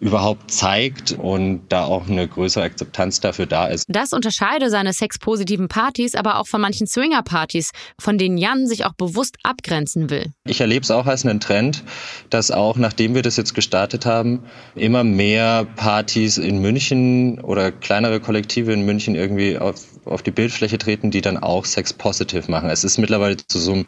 überhaupt 0.00 0.50
zeigt 0.50 1.12
und 1.12 1.62
da 1.68 1.84
auch 1.84 2.08
eine 2.08 2.26
größere 2.26 2.64
Akzeptanz 2.64 3.20
dafür 3.20 3.46
da 3.46 3.66
ist. 3.66 3.84
Das 3.88 4.12
unterscheide 4.12 4.70
seine 4.70 4.92
sexpositiven 4.92 5.68
Partys 5.68 6.14
aber 6.14 6.38
auch 6.38 6.46
von 6.46 6.60
manchen 6.60 6.86
Swinger-Partys, 6.86 7.70
von 7.98 8.18
denen 8.18 8.38
Jan 8.38 8.66
sich 8.66 8.84
auch 8.84 8.94
bewusst 8.94 9.36
abgrenzen 9.42 10.10
will. 10.10 10.32
Ich 10.44 10.60
erlebe 10.60 10.82
es 10.82 10.90
auch 10.90 11.06
als 11.06 11.24
einen 11.24 11.40
Trend, 11.40 11.82
dass 12.30 12.50
auch 12.50 12.76
nachdem 12.76 13.14
wir 13.14 13.22
das 13.22 13.36
jetzt 13.36 13.54
gestartet 13.54 14.06
haben, 14.06 14.42
immer 14.74 15.04
mehr 15.04 15.66
Partys 15.76 16.38
in 16.38 16.60
München 16.60 17.40
oder 17.40 17.72
kleinere 17.72 18.20
Kollektive 18.20 18.72
in 18.72 18.82
München 18.82 19.14
irgendwie 19.14 19.58
auf, 19.58 19.76
auf 20.06 20.22
die 20.22 20.30
Bildfläche 20.30 20.78
treten, 20.78 21.10
die 21.10 21.20
dann 21.20 21.36
auch 21.36 21.64
Sex 21.64 21.92
Positive 21.92 22.50
machen. 22.50 22.70
Es 22.70 22.84
ist 22.84 22.98
mittlerweile 22.98 23.36
zu 23.36 23.58
so 23.58 23.72
einem 23.72 23.86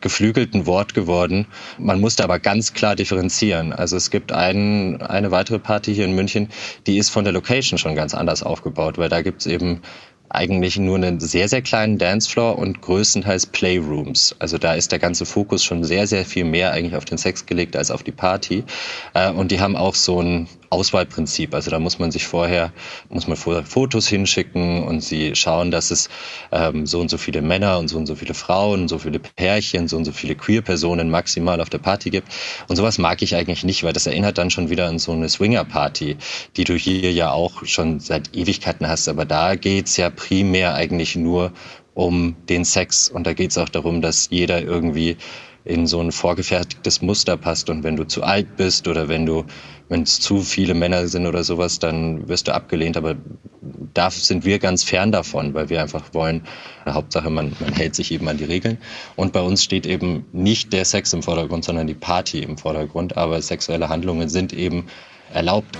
geflügelten 0.00 0.66
Wort 0.66 0.94
geworden. 0.94 1.46
Man 1.78 2.00
musste 2.00 2.24
aber 2.24 2.38
ganz 2.38 2.72
klar 2.72 2.96
differenzieren. 2.96 3.72
Also 3.72 3.96
es 3.96 4.10
gibt 4.10 4.32
einen, 4.32 5.00
eine 5.02 5.30
weitere 5.30 5.58
Party 5.58 5.94
hier 5.94 6.04
in 6.04 6.14
München, 6.14 6.48
die 6.86 6.98
ist 6.98 7.10
von 7.10 7.24
der 7.24 7.32
Location 7.32 7.78
schon 7.78 7.94
ganz 7.94 8.14
anders 8.14 8.42
aufgebaut, 8.42 8.98
weil 8.98 9.08
da 9.08 9.22
gibt's 9.22 9.46
eben 9.46 9.82
eigentlich 10.30 10.78
nur 10.78 10.96
einen 10.96 11.18
sehr, 11.18 11.48
sehr 11.48 11.60
kleinen 11.60 11.98
Dancefloor 11.98 12.56
und 12.56 12.80
größtenteils 12.80 13.46
Playrooms. 13.46 14.36
Also 14.38 14.58
da 14.58 14.74
ist 14.74 14.92
der 14.92 15.00
ganze 15.00 15.26
Fokus 15.26 15.64
schon 15.64 15.82
sehr, 15.84 16.06
sehr 16.06 16.24
viel 16.24 16.44
mehr 16.44 16.72
eigentlich 16.72 16.94
auf 16.94 17.04
den 17.04 17.18
Sex 17.18 17.46
gelegt 17.46 17.76
als 17.76 17.90
auf 17.90 18.04
die 18.04 18.12
Party. 18.12 18.64
Äh, 19.14 19.30
Und 19.32 19.50
die 19.50 19.60
haben 19.60 19.76
auch 19.76 19.96
so 19.96 20.22
ein 20.22 20.48
Auswahlprinzip. 20.70 21.54
Also 21.54 21.70
da 21.70 21.78
muss 21.78 21.98
man 21.98 22.12
sich 22.12 22.26
vorher, 22.26 22.72
muss 23.08 23.26
man 23.26 23.36
vorher 23.36 23.64
Fotos 23.64 24.08
hinschicken 24.08 24.84
und 24.84 25.02
sie 25.02 25.34
schauen, 25.34 25.70
dass 25.70 25.90
es 25.90 26.08
ähm, 26.52 26.86
so 26.86 27.00
und 27.00 27.10
so 27.10 27.18
viele 27.18 27.42
Männer 27.42 27.78
und 27.78 27.88
so 27.88 27.98
und 27.98 28.06
so 28.06 28.14
viele 28.14 28.34
Frauen, 28.34 28.86
so 28.88 28.98
viele 28.98 29.18
Pärchen, 29.18 29.88
so 29.88 29.96
und 29.96 30.04
so 30.04 30.12
viele 30.12 30.36
Queer-Personen 30.36 31.10
maximal 31.10 31.60
auf 31.60 31.70
der 31.70 31.78
Party 31.78 32.10
gibt. 32.10 32.28
Und 32.68 32.76
sowas 32.76 32.98
mag 32.98 33.20
ich 33.20 33.34
eigentlich 33.34 33.64
nicht, 33.64 33.82
weil 33.82 33.92
das 33.92 34.06
erinnert 34.06 34.38
dann 34.38 34.50
schon 34.50 34.70
wieder 34.70 34.88
an 34.88 34.98
so 34.98 35.12
eine 35.12 35.28
Swinger-Party, 35.28 36.16
die 36.56 36.64
du 36.64 36.74
hier 36.74 37.12
ja 37.12 37.32
auch 37.32 37.64
schon 37.66 38.00
seit 38.00 38.34
Ewigkeiten 38.34 38.86
hast. 38.86 39.08
Aber 39.08 39.24
da 39.24 39.56
geht's 39.56 39.96
ja 39.96 40.08
primär 40.08 40.74
eigentlich 40.74 41.16
nur 41.16 41.52
um 41.94 42.36
den 42.48 42.64
Sex. 42.64 43.08
Und 43.08 43.26
da 43.26 43.32
geht's 43.32 43.58
auch 43.58 43.68
darum, 43.68 44.00
dass 44.02 44.28
jeder 44.30 44.62
irgendwie 44.62 45.16
in 45.64 45.86
so 45.86 46.00
ein 46.00 46.12
vorgefertigtes 46.12 47.02
Muster 47.02 47.36
passt. 47.36 47.70
Und 47.70 47.84
wenn 47.84 47.96
du 47.96 48.04
zu 48.04 48.22
alt 48.22 48.56
bist 48.56 48.88
oder 48.88 49.08
wenn 49.08 49.26
du, 49.26 49.44
wenn 49.88 50.02
es 50.02 50.20
zu 50.20 50.40
viele 50.40 50.74
Männer 50.74 51.06
sind 51.06 51.26
oder 51.26 51.44
sowas, 51.44 51.78
dann 51.78 52.28
wirst 52.28 52.48
du 52.48 52.54
abgelehnt. 52.54 52.96
Aber 52.96 53.16
da 53.92 54.10
sind 54.10 54.44
wir 54.44 54.58
ganz 54.58 54.84
fern 54.84 55.12
davon, 55.12 55.54
weil 55.54 55.68
wir 55.68 55.82
einfach 55.82 56.14
wollen, 56.14 56.42
Hauptsache 56.88 57.30
man, 57.30 57.54
man 57.60 57.72
hält 57.72 57.94
sich 57.94 58.10
eben 58.12 58.28
an 58.28 58.38
die 58.38 58.44
Regeln. 58.44 58.78
Und 59.16 59.32
bei 59.32 59.42
uns 59.42 59.62
steht 59.62 59.86
eben 59.86 60.26
nicht 60.32 60.72
der 60.72 60.84
Sex 60.84 61.12
im 61.12 61.22
Vordergrund, 61.22 61.64
sondern 61.64 61.86
die 61.86 61.94
Party 61.94 62.40
im 62.42 62.56
Vordergrund. 62.56 63.16
Aber 63.16 63.40
sexuelle 63.42 63.88
Handlungen 63.88 64.28
sind 64.28 64.52
eben 64.52 64.86
erlaubt. 65.32 65.78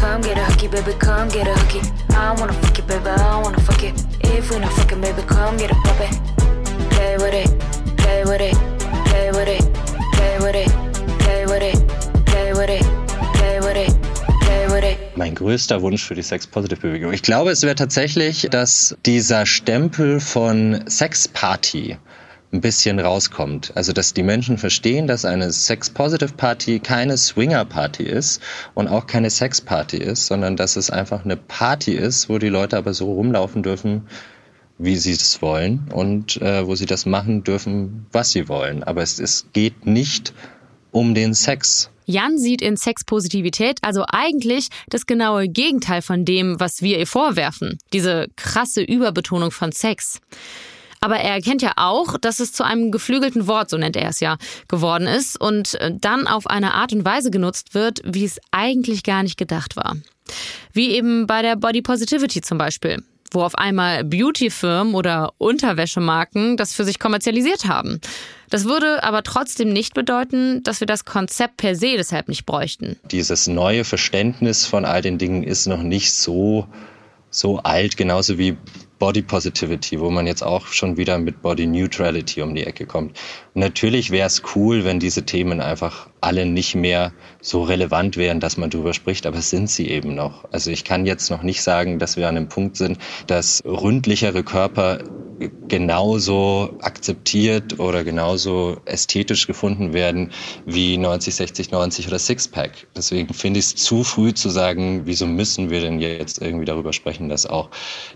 Come 0.00 0.22
get 0.22 0.38
a 0.38 0.44
hooky, 0.44 0.66
baby, 0.68 0.94
come 0.98 1.28
get 1.28 1.46
a 1.46 1.52
hooky. 1.52 1.80
I 2.16 2.34
wanna 2.38 2.54
fuck 2.54 2.78
it, 2.78 2.86
baby, 2.86 3.10
I 3.10 3.42
wanna 3.42 3.60
fuck 3.60 3.82
it. 3.82 3.92
If 4.20 4.50
we 4.50 4.58
not 4.58 4.72
fucking, 4.72 4.98
baby, 5.02 5.20
come 5.28 5.58
get 5.58 5.70
a 5.70 5.76
it, 5.76 6.16
play 6.90 7.16
with 7.18 7.34
it, 7.34 7.50
play 7.98 8.24
with 8.24 8.40
it, 8.40 8.56
play 9.04 9.30
with 9.30 10.56
it, 10.56 10.72
play 11.20 11.44
with 11.44 11.62
it, 11.62 11.76
play 12.26 12.52
with 12.54 12.70
it, 12.70 12.84
play 13.34 13.60
with 13.60 13.76
it, 13.76 13.92
play 14.40 14.66
with 14.68 14.84
it. 14.84 15.16
Mein 15.16 15.34
größter 15.34 15.82
Wunsch 15.82 16.02
für 16.02 16.14
die 16.14 16.22
Sex-Positive-Bewegung. 16.22 17.12
Ich 17.12 17.22
glaube, 17.22 17.50
es 17.50 17.62
wäre 17.62 17.74
tatsächlich, 17.74 18.48
dass 18.50 18.96
dieser 19.04 19.44
Stempel 19.44 20.18
von 20.18 20.82
Sex-Party 20.88 21.98
ein 22.52 22.60
bisschen 22.60 22.98
rauskommt. 22.98 23.72
Also, 23.76 23.92
dass 23.92 24.12
die 24.12 24.22
Menschen 24.22 24.58
verstehen, 24.58 25.06
dass 25.06 25.24
eine 25.24 25.52
Sex-Positive-Party 25.52 26.80
keine 26.80 27.16
Swinger-Party 27.16 28.02
ist 28.02 28.42
und 28.74 28.88
auch 28.88 29.06
keine 29.06 29.30
Sex-Party 29.30 29.98
ist, 29.98 30.26
sondern 30.26 30.56
dass 30.56 30.76
es 30.76 30.90
einfach 30.90 31.24
eine 31.24 31.36
Party 31.36 31.92
ist, 31.92 32.28
wo 32.28 32.38
die 32.38 32.48
Leute 32.48 32.76
aber 32.76 32.92
so 32.92 33.12
rumlaufen 33.12 33.62
dürfen, 33.62 34.08
wie 34.78 34.96
sie 34.96 35.12
es 35.12 35.40
wollen 35.42 35.88
und 35.92 36.40
äh, 36.42 36.66
wo 36.66 36.74
sie 36.74 36.86
das 36.86 37.06
machen 37.06 37.44
dürfen, 37.44 38.06
was 38.12 38.30
sie 38.32 38.48
wollen. 38.48 38.82
Aber 38.82 39.02
es, 39.02 39.20
es 39.20 39.46
geht 39.52 39.86
nicht 39.86 40.32
um 40.90 41.14
den 41.14 41.34
Sex. 41.34 41.90
Jan 42.06 42.38
sieht 42.38 42.60
in 42.62 42.76
Sexpositivität 42.76 43.78
also 43.82 44.04
eigentlich 44.08 44.68
das 44.88 45.06
genaue 45.06 45.48
Gegenteil 45.48 46.02
von 46.02 46.24
dem, 46.24 46.58
was 46.58 46.82
wir 46.82 46.98
ihr 46.98 47.06
vorwerfen. 47.06 47.78
Diese 47.92 48.26
krasse 48.34 48.82
Überbetonung 48.82 49.52
von 49.52 49.70
Sex. 49.70 50.20
Aber 51.00 51.16
er 51.16 51.34
erkennt 51.34 51.62
ja 51.62 51.72
auch, 51.76 52.18
dass 52.18 52.40
es 52.40 52.52
zu 52.52 52.62
einem 52.62 52.90
geflügelten 52.90 53.46
Wort, 53.46 53.70
so 53.70 53.78
nennt 53.78 53.96
er 53.96 54.10
es 54.10 54.20
ja, 54.20 54.36
geworden 54.68 55.06
ist 55.06 55.40
und 55.40 55.78
dann 55.90 56.26
auf 56.26 56.46
eine 56.46 56.74
Art 56.74 56.92
und 56.92 57.04
Weise 57.04 57.30
genutzt 57.30 57.74
wird, 57.74 58.00
wie 58.04 58.24
es 58.24 58.38
eigentlich 58.50 59.02
gar 59.02 59.22
nicht 59.22 59.38
gedacht 59.38 59.76
war. 59.76 59.96
Wie 60.72 60.90
eben 60.90 61.26
bei 61.26 61.42
der 61.42 61.56
Body 61.56 61.82
Positivity 61.82 62.42
zum 62.42 62.58
Beispiel, 62.58 63.02
wo 63.32 63.42
auf 63.42 63.56
einmal 63.56 64.04
Beautyfirmen 64.04 64.94
oder 64.94 65.32
Unterwäschemarken 65.38 66.56
das 66.56 66.74
für 66.74 66.84
sich 66.84 66.98
kommerzialisiert 66.98 67.66
haben. 67.66 68.00
Das 68.50 68.64
würde 68.64 69.02
aber 69.02 69.22
trotzdem 69.22 69.72
nicht 69.72 69.94
bedeuten, 69.94 70.62
dass 70.64 70.80
wir 70.80 70.86
das 70.86 71.04
Konzept 71.04 71.56
per 71.56 71.76
se 71.76 71.94
deshalb 71.96 72.28
nicht 72.28 72.44
bräuchten. 72.44 72.98
Dieses 73.10 73.46
neue 73.46 73.84
Verständnis 73.84 74.66
von 74.66 74.84
all 74.84 75.00
den 75.00 75.18
Dingen 75.18 75.44
ist 75.44 75.66
noch 75.66 75.82
nicht 75.82 76.12
so, 76.12 76.66
so 77.30 77.58
alt, 77.58 77.96
genauso 77.96 78.38
wie 78.38 78.56
Body 79.00 79.22
Positivity, 79.22 79.98
wo 79.98 80.10
man 80.10 80.26
jetzt 80.26 80.42
auch 80.42 80.66
schon 80.66 80.98
wieder 80.98 81.18
mit 81.18 81.40
Body 81.40 81.66
Neutrality 81.66 82.42
um 82.42 82.54
die 82.54 82.64
Ecke 82.64 82.84
kommt. 82.86 83.18
Natürlich 83.54 84.10
wäre 84.10 84.26
es 84.26 84.42
cool, 84.54 84.84
wenn 84.84 85.00
diese 85.00 85.24
Themen 85.24 85.60
einfach 85.60 86.08
alle 86.20 86.46
nicht 86.46 86.74
mehr 86.74 87.12
so 87.40 87.62
relevant 87.62 88.16
wären, 88.16 88.40
dass 88.40 88.56
man 88.56 88.70
drüber 88.70 88.94
spricht, 88.94 89.26
aber 89.26 89.40
sind 89.40 89.70
sie 89.70 89.88
eben 89.88 90.14
noch. 90.14 90.44
Also 90.52 90.70
ich 90.70 90.84
kann 90.84 91.06
jetzt 91.06 91.30
noch 91.30 91.42
nicht 91.42 91.62
sagen, 91.62 91.98
dass 91.98 92.16
wir 92.16 92.28
an 92.28 92.36
einem 92.36 92.48
Punkt 92.48 92.76
sind, 92.76 92.98
dass 93.26 93.62
ründlichere 93.64 94.44
Körper 94.44 94.98
genauso 95.68 96.76
akzeptiert 96.82 97.78
oder 97.80 98.04
genauso 98.04 98.76
ästhetisch 98.84 99.46
gefunden 99.46 99.92
werden 99.92 100.32
wie 100.66 100.98
90, 100.98 101.34
60, 101.34 101.70
90 101.70 102.08
oder 102.08 102.18
Sixpack. 102.18 102.86
Deswegen 102.94 103.32
finde 103.32 103.60
ich 103.60 103.66
es 103.66 103.76
zu 103.76 104.04
früh 104.04 104.34
zu 104.34 104.50
sagen, 104.50 105.02
wieso 105.06 105.26
müssen 105.26 105.70
wir 105.70 105.80
denn 105.80 106.00
jetzt 106.00 106.42
irgendwie 106.42 106.66
darüber 106.66 106.92
sprechen, 106.92 107.28
dass 107.28 107.46
auch 107.46 107.70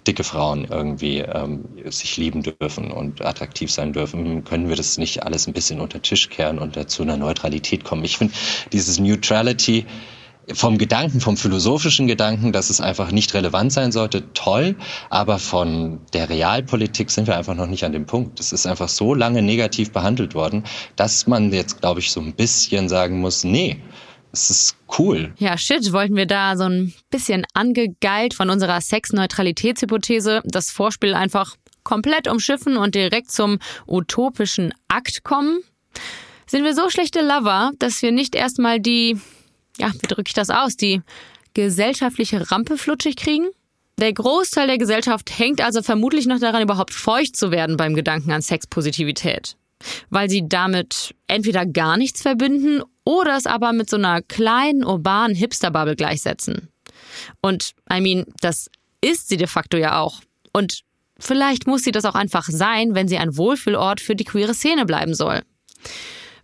dicke 0.06 0.24
Frauen 0.24 0.66
irgendwie 0.70 1.20
ähm, 1.20 1.64
sich 1.86 2.16
lieben 2.16 2.42
dürfen 2.42 2.90
und 2.90 3.24
attraktiv 3.24 3.70
sein 3.70 3.92
dürfen. 3.92 4.44
Können 4.44 4.68
wir 4.68 4.76
das 4.76 4.98
nicht 4.98 5.23
alles 5.24 5.46
ein 5.46 5.52
bisschen 5.52 5.80
unter 5.80 6.00
Tisch 6.02 6.28
kehren 6.28 6.58
und 6.58 6.90
zu 6.90 7.02
einer 7.02 7.16
Neutralität 7.16 7.84
kommen? 7.84 8.04
Ich 8.04 8.18
finde 8.18 8.34
dieses 8.72 8.98
Neutrality 8.98 9.86
vom 10.52 10.78
Gedanken, 10.78 11.20
vom 11.20 11.36
philosophischen 11.36 12.06
Gedanken, 12.06 12.52
dass 12.52 12.70
es 12.70 12.80
einfach 12.80 13.10
nicht 13.10 13.32
relevant 13.34 13.72
sein 13.72 13.92
sollte, 13.92 14.32
toll, 14.34 14.76
aber 15.08 15.38
von 15.38 16.00
der 16.12 16.28
Realpolitik 16.28 17.10
sind 17.10 17.26
wir 17.26 17.36
einfach 17.36 17.54
noch 17.54 17.66
nicht 17.66 17.84
an 17.84 17.92
dem 17.92 18.06
Punkt. 18.06 18.40
Es 18.40 18.52
ist 18.52 18.66
einfach 18.66 18.88
so 18.88 19.14
lange 19.14 19.40
negativ 19.42 19.92
behandelt 19.92 20.34
worden, 20.34 20.64
dass 20.96 21.26
man 21.26 21.52
jetzt, 21.52 21.80
glaube 21.80 22.00
ich, 22.00 22.10
so 22.10 22.20
ein 22.20 22.34
bisschen 22.34 22.88
sagen 22.88 23.20
muss, 23.20 23.44
nee, 23.44 23.78
es 24.32 24.50
ist 24.50 24.76
cool. 24.98 25.32
Ja, 25.38 25.56
shit, 25.56 25.92
wollten 25.92 26.16
wir 26.16 26.26
da 26.26 26.56
so 26.56 26.64
ein 26.64 26.92
bisschen 27.08 27.44
angegeilt 27.54 28.34
von 28.34 28.50
unserer 28.50 28.80
Sexneutralitätshypothese 28.80 30.42
das 30.44 30.70
Vorspiel 30.70 31.14
einfach 31.14 31.56
komplett 31.84 32.28
umschiffen 32.28 32.76
und 32.76 32.94
direkt 32.94 33.30
zum 33.30 33.58
utopischen 33.86 34.74
Akt 34.88 35.22
kommen? 35.22 35.60
Sind 36.46 36.64
wir 36.64 36.74
so 36.74 36.90
schlechte 36.90 37.20
Lover, 37.20 37.72
dass 37.78 38.02
wir 38.02 38.12
nicht 38.12 38.34
erstmal 38.34 38.80
die 38.80 39.18
ja, 39.78 39.92
wie 39.92 40.06
drücke 40.06 40.28
ich 40.28 40.34
das 40.34 40.50
aus, 40.50 40.76
die 40.76 41.02
gesellschaftliche 41.54 42.50
Rampe 42.50 42.76
flutschig 42.78 43.16
kriegen? 43.16 43.48
Der 43.98 44.12
Großteil 44.12 44.66
der 44.66 44.78
Gesellschaft 44.78 45.38
hängt 45.38 45.60
also 45.60 45.82
vermutlich 45.82 46.26
noch 46.26 46.40
daran, 46.40 46.62
überhaupt 46.62 46.92
feucht 46.92 47.36
zu 47.36 47.50
werden 47.50 47.76
beim 47.76 47.94
Gedanken 47.94 48.32
an 48.32 48.42
Sexpositivität. 48.42 49.56
Weil 50.10 50.28
sie 50.28 50.48
damit 50.48 51.14
entweder 51.28 51.64
gar 51.66 51.96
nichts 51.96 52.22
verbinden 52.22 52.82
oder 53.04 53.36
es 53.36 53.46
aber 53.46 53.72
mit 53.72 53.88
so 53.88 53.96
einer 53.96 54.22
kleinen 54.22 54.84
urbanen 54.84 55.36
Hipster-Bubble 55.36 55.94
gleichsetzen. 55.94 56.70
Und, 57.40 57.72
I 57.92 58.00
mean, 58.00 58.24
das 58.40 58.68
ist 59.00 59.28
sie 59.28 59.36
de 59.36 59.46
facto 59.46 59.76
ja 59.76 60.00
auch. 60.00 60.20
Und 60.52 60.80
vielleicht 61.24 61.66
muss 61.66 61.82
sie 61.82 61.92
das 61.92 62.04
auch 62.04 62.14
einfach 62.14 62.48
sein, 62.48 62.94
wenn 62.94 63.08
sie 63.08 63.18
ein 63.18 63.36
Wohlfühlort 63.36 64.00
für 64.00 64.16
die 64.16 64.24
queere 64.24 64.54
Szene 64.54 64.86
bleiben 64.86 65.14
soll. 65.14 65.42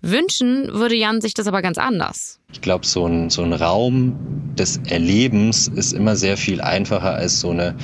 Wünschen 0.03 0.73
würde 0.73 0.97
Jan 0.97 1.21
sich 1.21 1.35
das 1.35 1.47
aber 1.47 1.61
ganz 1.61 1.77
anders. 1.77 2.41
Ich 2.53 2.63
glaube, 2.63 2.87
so 2.87 3.07
ein, 3.07 3.29
so 3.29 3.43
ein 3.43 3.53
Raum 3.53 4.55
des 4.55 4.81
Erlebens 4.89 5.69
ist 5.69 5.93
immer 5.93 6.17
sehr 6.17 6.37
viel 6.37 6.61
einfacher 6.61 7.15
als 7.15 7.41
so 7.41 7.51
eine 7.51 7.77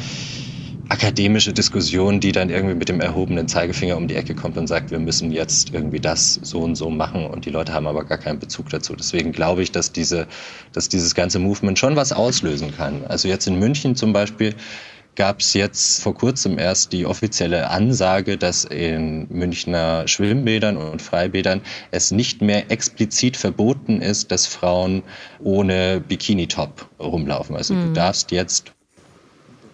akademische 0.89 1.53
Diskussion, 1.53 2.21
die 2.21 2.33
dann 2.33 2.49
irgendwie 2.49 2.75
mit 2.75 2.89
dem 2.89 3.01
erhobenen 3.01 3.49
Zeigefinger 3.49 3.97
um 3.97 4.07
die 4.07 4.15
Ecke 4.15 4.35
kommt 4.35 4.57
und 4.57 4.69
sagt, 4.69 4.91
wir 4.91 5.01
müssen 5.01 5.33
jetzt 5.33 5.75
irgendwie 5.75 5.99
das 5.99 6.39
so 6.43 6.61
und 6.61 6.77
so 6.77 6.91
machen 6.91 7.27
und 7.27 7.45
die 7.45 7.51
Leute 7.51 7.73
haben 7.73 7.87
aber 7.87 8.05
gar 8.05 8.19
keinen 8.19 8.39
Bezug 8.39 8.71
dazu. 8.71 8.95
Deswegen 8.95 9.33
glaube 9.33 9.63
ich, 9.63 9.73
dass 9.73 9.91
diese, 9.93 10.29
dass 10.73 10.89
dieses 10.89 11.15
ganze 11.15 11.39
Movement 11.41 11.79
schon 11.79 11.97
was 11.97 12.13
auslösen 12.13 12.75
kann. 12.75 13.05
Also 13.09 13.27
jetzt 13.27 13.49
in 13.49 13.59
München 13.59 13.97
zum 13.97 14.13
Beispiel 14.13 14.55
gab 15.17 15.41
es 15.41 15.55
jetzt 15.55 16.03
vor 16.03 16.15
kurzem 16.15 16.59
erst 16.59 16.93
die 16.93 17.07
offizielle 17.07 17.71
Ansage, 17.71 18.37
dass 18.37 18.65
in 18.65 19.27
Münchner 19.31 20.07
Schwimmbädern 20.07 20.77
und 20.77 21.03
Freibädern 21.03 21.63
es 21.91 22.11
nicht 22.11 22.43
mehr 22.43 22.71
explizit 22.71 23.37
verboten 23.37 24.01
ist, 24.01 24.31
dass 24.31 24.47
Frauen 24.47 25.03
ohne 25.43 26.01
Bikini-Top 26.01 26.89
rumlaufen. 27.01 27.57
Also 27.57 27.75
mhm. 27.75 27.87
du 27.87 27.93
darfst 27.95 28.31
jetzt 28.31 28.76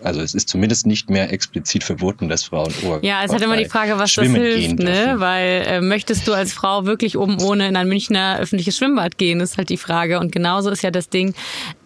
also 0.05 0.21
es 0.21 0.35
ist 0.35 0.49
zumindest 0.49 0.87
nicht 0.87 1.11
mehr 1.11 1.33
explizit 1.33 1.85
verboten, 1.85 2.29
dass 2.29 2.45
Frauen 2.45 2.73
Ober 2.85 3.01
Ja, 3.03 3.25
es 3.25 3.33
hat 3.33 3.41
immer 3.41 3.57
die 3.57 3.67
Frage, 3.67 3.99
was 3.99 4.13
das 4.15 4.27
hilft, 4.27 4.79
ne? 4.79 5.15
Weil 5.19 5.65
äh, 5.67 5.81
möchtest 5.81 6.27
du 6.27 6.33
als 6.33 6.53
Frau 6.53 6.85
wirklich 6.85 7.17
oben 7.17 7.41
ohne 7.41 7.69
in 7.69 7.77
ein 7.77 7.89
Münchner 7.89 8.39
öffentliches 8.39 8.77
Schwimmbad 8.77 9.19
gehen, 9.19 9.41
ist 9.41 9.59
halt 9.59 9.69
die 9.69 9.77
Frage. 9.77 10.19
Und 10.21 10.33
genauso 10.33 10.71
ist 10.71 10.83
ja 10.83 10.91
das 10.91 11.09
Ding, 11.09 11.35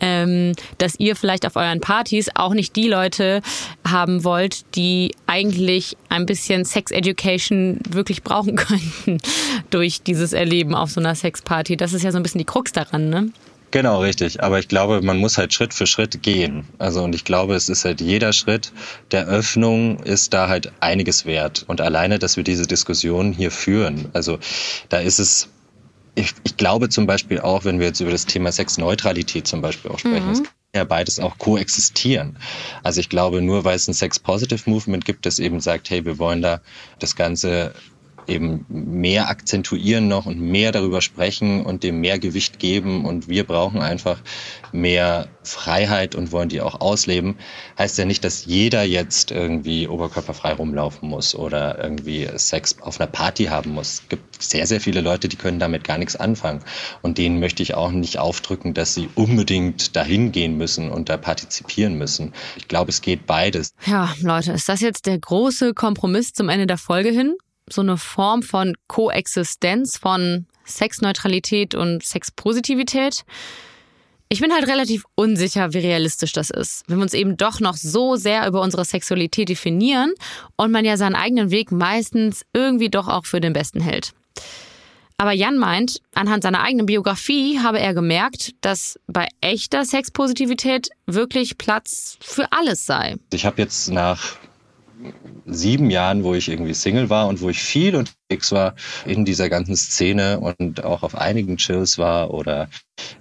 ähm, 0.00 0.52
dass 0.78 0.98
ihr 0.98 1.16
vielleicht 1.16 1.46
auf 1.46 1.56
euren 1.56 1.80
Partys 1.80 2.28
auch 2.34 2.54
nicht 2.54 2.76
die 2.76 2.88
Leute 2.88 3.42
haben 3.86 4.24
wollt, 4.24 4.74
die 4.76 5.12
eigentlich 5.26 5.96
ein 6.08 6.26
bisschen 6.26 6.64
Sex 6.64 6.90
Education 6.90 7.80
wirklich 7.88 8.22
brauchen 8.22 8.56
könnten 8.56 9.18
durch 9.70 10.02
dieses 10.02 10.32
Erleben 10.32 10.74
auf 10.74 10.90
so 10.90 11.00
einer 11.00 11.14
Sexparty. 11.14 11.76
Das 11.76 11.92
ist 11.92 12.02
ja 12.02 12.12
so 12.12 12.18
ein 12.18 12.22
bisschen 12.22 12.38
die 12.38 12.44
Krux 12.44 12.72
daran, 12.72 13.10
ne? 13.10 13.30
Genau, 13.70 14.00
richtig. 14.00 14.42
Aber 14.42 14.58
ich 14.58 14.68
glaube, 14.68 15.02
man 15.02 15.18
muss 15.18 15.38
halt 15.38 15.52
Schritt 15.52 15.74
für 15.74 15.86
Schritt 15.86 16.22
gehen. 16.22 16.66
Also, 16.78 17.02
und 17.02 17.14
ich 17.14 17.24
glaube, 17.24 17.54
es 17.54 17.68
ist 17.68 17.84
halt 17.84 18.00
jeder 18.00 18.32
Schritt 18.32 18.72
der 19.10 19.26
Öffnung 19.26 19.98
ist 20.00 20.34
da 20.34 20.48
halt 20.48 20.72
einiges 20.80 21.26
wert. 21.26 21.64
Und 21.66 21.80
alleine, 21.80 22.18
dass 22.18 22.36
wir 22.36 22.44
diese 22.44 22.66
Diskussion 22.66 23.32
hier 23.32 23.50
führen, 23.50 24.08
also 24.12 24.38
da 24.88 24.98
ist 24.98 25.18
es, 25.18 25.48
ich, 26.14 26.32
ich 26.44 26.56
glaube 26.56 26.88
zum 26.88 27.06
Beispiel 27.06 27.40
auch, 27.40 27.64
wenn 27.64 27.78
wir 27.78 27.88
jetzt 27.88 28.00
über 28.00 28.12
das 28.12 28.26
Thema 28.26 28.52
Sexneutralität 28.52 29.46
zum 29.46 29.60
Beispiel 29.60 29.90
auch 29.90 29.98
sprechen, 29.98 30.30
mhm. 30.30 30.46
ja 30.74 30.84
beides 30.84 31.18
auch 31.18 31.36
koexistieren. 31.38 32.38
Also 32.82 33.00
ich 33.00 33.08
glaube, 33.08 33.42
nur 33.42 33.64
weil 33.64 33.76
es 33.76 33.88
ein 33.88 33.94
Sex-Positive-Movement 33.94 35.04
gibt, 35.04 35.26
das 35.26 35.38
eben 35.38 35.60
sagt, 35.60 35.90
hey, 35.90 36.04
wir 36.04 36.18
wollen 36.18 36.40
da 36.40 36.60
das 37.00 37.16
Ganze 37.16 37.74
eben 38.28 38.64
mehr 38.68 39.28
akzentuieren 39.28 40.08
noch 40.08 40.26
und 40.26 40.40
mehr 40.40 40.72
darüber 40.72 41.00
sprechen 41.00 41.64
und 41.64 41.82
dem 41.82 42.00
mehr 42.00 42.18
Gewicht 42.18 42.58
geben. 42.58 43.04
Und 43.04 43.28
wir 43.28 43.44
brauchen 43.44 43.80
einfach 43.80 44.20
mehr 44.72 45.28
Freiheit 45.42 46.14
und 46.14 46.32
wollen 46.32 46.48
die 46.48 46.60
auch 46.60 46.80
ausleben. 46.80 47.36
Heißt 47.78 47.98
ja 47.98 48.04
nicht, 48.04 48.24
dass 48.24 48.44
jeder 48.44 48.82
jetzt 48.82 49.30
irgendwie 49.30 49.88
oberkörperfrei 49.88 50.52
rumlaufen 50.52 51.08
muss 51.08 51.34
oder 51.34 51.82
irgendwie 51.82 52.28
Sex 52.36 52.80
auf 52.80 53.00
einer 53.00 53.10
Party 53.10 53.44
haben 53.44 53.72
muss. 53.72 53.94
Es 53.94 54.08
gibt 54.08 54.42
sehr, 54.42 54.66
sehr 54.66 54.80
viele 54.80 55.00
Leute, 55.00 55.28
die 55.28 55.36
können 55.36 55.58
damit 55.58 55.84
gar 55.84 55.98
nichts 55.98 56.16
anfangen. 56.16 56.60
Und 57.02 57.18
denen 57.18 57.40
möchte 57.40 57.62
ich 57.62 57.74
auch 57.74 57.90
nicht 57.90 58.18
aufdrücken, 58.18 58.74
dass 58.74 58.94
sie 58.94 59.08
unbedingt 59.14 59.96
dahin 59.96 60.32
gehen 60.32 60.56
müssen 60.56 60.90
und 60.90 61.08
da 61.08 61.16
partizipieren 61.16 61.96
müssen. 61.96 62.32
Ich 62.56 62.68
glaube, 62.68 62.90
es 62.90 63.00
geht 63.00 63.26
beides. 63.26 63.70
Ja, 63.86 64.14
Leute, 64.20 64.52
ist 64.52 64.68
das 64.68 64.80
jetzt 64.80 65.06
der 65.06 65.18
große 65.18 65.74
Kompromiss 65.74 66.32
zum 66.32 66.48
Ende 66.48 66.66
der 66.66 66.78
Folge 66.78 67.10
hin? 67.10 67.34
So 67.68 67.80
eine 67.80 67.96
Form 67.96 68.42
von 68.42 68.74
Koexistenz 68.86 69.98
von 69.98 70.46
Sexneutralität 70.64 71.74
und 71.74 72.04
Sexpositivität. 72.04 73.24
Ich 74.28 74.40
bin 74.40 74.52
halt 74.52 74.66
relativ 74.66 75.04
unsicher, 75.14 75.72
wie 75.72 75.78
realistisch 75.78 76.32
das 76.32 76.50
ist, 76.50 76.82
wenn 76.88 76.98
wir 76.98 77.02
uns 77.02 77.14
eben 77.14 77.36
doch 77.36 77.60
noch 77.60 77.76
so 77.76 78.16
sehr 78.16 78.46
über 78.48 78.60
unsere 78.60 78.84
Sexualität 78.84 79.48
definieren 79.48 80.12
und 80.56 80.72
man 80.72 80.84
ja 80.84 80.96
seinen 80.96 81.14
eigenen 81.14 81.52
Weg 81.52 81.70
meistens 81.70 82.42
irgendwie 82.52 82.90
doch 82.90 83.06
auch 83.06 83.24
für 83.24 83.40
den 83.40 83.52
besten 83.52 83.80
hält. 83.80 84.12
Aber 85.18 85.32
Jan 85.32 85.56
meint, 85.56 86.02
anhand 86.14 86.42
seiner 86.42 86.62
eigenen 86.62 86.86
Biografie 86.86 87.60
habe 87.60 87.78
er 87.78 87.94
gemerkt, 87.94 88.52
dass 88.60 88.98
bei 89.06 89.28
echter 89.40 89.84
Sexpositivität 89.84 90.90
wirklich 91.06 91.56
Platz 91.56 92.18
für 92.20 92.52
alles 92.52 92.84
sei. 92.84 93.16
Ich 93.32 93.46
habe 93.46 93.62
jetzt 93.62 93.88
nach 93.88 94.36
sieben 95.46 95.90
Jahren, 95.90 96.24
wo 96.24 96.34
ich 96.34 96.48
irgendwie 96.48 96.74
Single 96.74 97.10
war 97.10 97.28
und 97.28 97.40
wo 97.40 97.48
ich 97.48 97.62
viel 97.62 97.94
unterwegs 97.96 98.52
war 98.52 98.74
in 99.04 99.24
dieser 99.24 99.48
ganzen 99.48 99.76
Szene 99.76 100.40
und 100.40 100.84
auch 100.84 101.02
auf 101.02 101.14
einigen 101.14 101.56
Chills 101.56 101.98
war 101.98 102.32
oder 102.32 102.68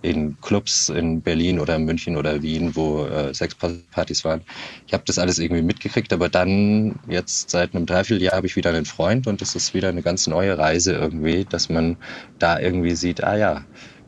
in 0.01 0.39
Clubs 0.41 0.89
in 0.89 1.21
Berlin 1.21 1.59
oder 1.59 1.78
München 1.78 2.17
oder 2.17 2.41
Wien, 2.41 2.76
wo 2.76 3.05
äh, 3.05 3.34
Sexpartys 3.34 4.23
waren. 4.23 4.41
Ich 4.88 4.93
habe 4.93 5.03
das 5.05 5.19
alles 5.19 5.38
irgendwie 5.38 5.61
mitgekriegt, 5.61 6.13
aber 6.13 6.30
dann 6.30 6.99
jetzt 7.07 7.49
seit 7.49 7.76
einem 7.76 7.86
Dreivierteljahr 7.86 8.36
habe 8.36 8.47
ich 8.47 8.55
wieder 8.55 8.69
einen 8.69 8.86
Freund 8.86 9.28
und 9.28 9.41
es 9.41 9.55
ist 9.55 9.73
wieder 9.73 9.89
eine 9.89 10.01
ganz 10.01 10.28
neue 10.28 10.57
Reise 10.57 10.93
irgendwie, 10.93 11.45
dass 11.45 11.69
man 11.69 11.97
da 12.39 12.59
irgendwie 12.59 12.95
sieht, 12.95 13.23
ah 13.23 13.38
ja, 13.38 13.65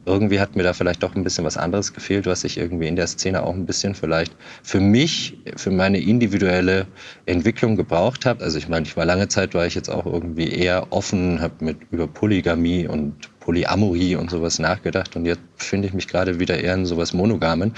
irgendwie 0.07 0.39
hat 0.39 0.55
mir 0.55 0.63
da 0.63 0.73
vielleicht 0.73 1.03
doch 1.03 1.15
ein 1.15 1.23
bisschen 1.23 1.43
was 1.43 1.57
anderes 1.57 1.93
gefehlt, 1.93 2.25
was 2.25 2.43
ich 2.45 2.57
irgendwie 2.57 2.87
in 2.87 2.95
der 2.95 3.07
Szene 3.07 3.43
auch 3.43 3.53
ein 3.53 3.65
bisschen 3.65 3.93
vielleicht 3.93 4.35
für 4.63 4.79
mich, 4.79 5.37
für 5.57 5.69
meine 5.69 5.99
individuelle 5.99 6.87
Entwicklung 7.25 7.75
gebraucht 7.75 8.25
habe. 8.25 8.43
Also 8.43 8.57
ich 8.57 8.69
meine, 8.69 8.85
ich 8.85 8.95
war 8.95 9.05
lange 9.05 9.27
Zeit, 9.27 9.53
war 9.53 9.65
ich 9.65 9.75
jetzt 9.75 9.89
auch 9.89 10.05
irgendwie 10.05 10.49
eher 10.49 10.87
offen, 10.91 11.41
habe 11.41 11.63
mit 11.63 11.77
über 11.91 12.07
Polygamie 12.07 12.87
und 12.87 13.29
Polyamorie 13.47 14.17
und 14.17 14.29
sowas 14.29 14.59
nachgedacht 14.59 15.15
und 15.15 15.25
jetzt 15.25 15.39
finde 15.55 15.87
ich 15.87 15.93
mich 15.93 16.09
gerade 16.09 16.37
wieder 16.37 16.59
eher 16.59 16.73
in 16.73 16.85
sowas 16.85 17.13
Monogamen 17.13 17.73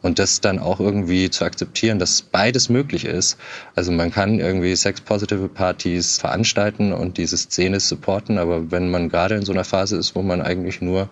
und 0.00 0.18
das 0.18 0.40
dann 0.40 0.58
auch 0.58 0.80
irgendwie 0.80 1.28
zu 1.28 1.44
akzeptieren, 1.44 1.98
dass 1.98 2.22
beides 2.22 2.70
möglich 2.70 3.04
ist. 3.04 3.38
Also 3.74 3.92
man 3.92 4.10
kann 4.10 4.40
irgendwie 4.40 4.74
sex-positive 4.74 5.48
Partys 5.48 6.16
veranstalten 6.16 6.94
und 6.94 7.18
diese 7.18 7.36
Szene 7.36 7.80
supporten, 7.80 8.38
aber 8.38 8.70
wenn 8.70 8.90
man 8.90 9.10
gerade 9.10 9.34
in 9.34 9.42
so 9.42 9.52
einer 9.52 9.64
Phase 9.64 9.98
ist, 9.98 10.14
wo 10.14 10.22
man 10.22 10.40
eigentlich 10.40 10.80
nur 10.80 11.10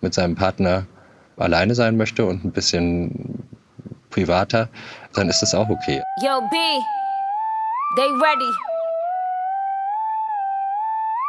mit 0.00 0.14
seinem 0.14 0.36
Partner 0.36 0.86
alleine 1.36 1.74
sein 1.74 1.98
möchte 1.98 2.24
und 2.24 2.42
ein 2.46 2.52
bisschen 2.52 3.44
privater, 4.08 4.70
dann 5.12 5.28
ist 5.28 5.40
das 5.42 5.54
auch 5.54 5.68
okay. 5.68 6.00
Yo, 6.24 6.40
B, 6.50 6.56
they 7.98 8.08
ready. 8.08 8.69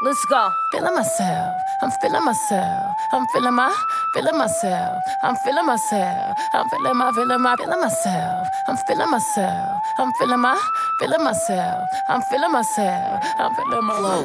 Let's 0.03 0.25
go. 0.25 0.51
Feeling 0.71 0.95
myself. 0.95 1.61
I'm 1.83 1.91
feeling 2.01 2.25
myself. 2.25 2.95
I'm 3.13 3.27
feeling 3.27 3.53
my, 3.53 3.71
feeling 4.15 4.35
myself. 4.35 5.03
I'm 5.21 5.35
feeling 5.35 5.67
myself. 5.67 6.35
I'm 6.55 6.67
feeling 6.69 6.97
my, 6.97 7.11
feeling 7.11 7.39
my, 7.39 7.55
feeling 7.55 7.79
myself. 7.79 8.47
I'm 8.67 8.77
feeling 8.77 9.11
myself. 9.11 9.79
I'm 9.99 10.11
feeling 10.13 10.39
my, 10.39 10.59
feeling 10.99 11.23
myself. 11.23 11.87
I'm 12.09 12.21
feeling 12.23 12.51
myself. 12.51 13.23
I'm 13.37 13.53
feeling 13.53 13.85
my 13.85 13.95
flow. 13.95 14.23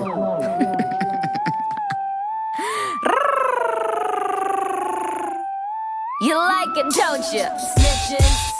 you 6.23 6.37
like 6.39 6.75
it, 6.79 6.91
don't 6.95 7.33
you? 7.35 7.45
Snitches. 7.77 8.55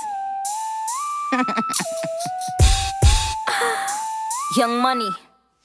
Young 4.59 4.83
Money. 4.83 5.09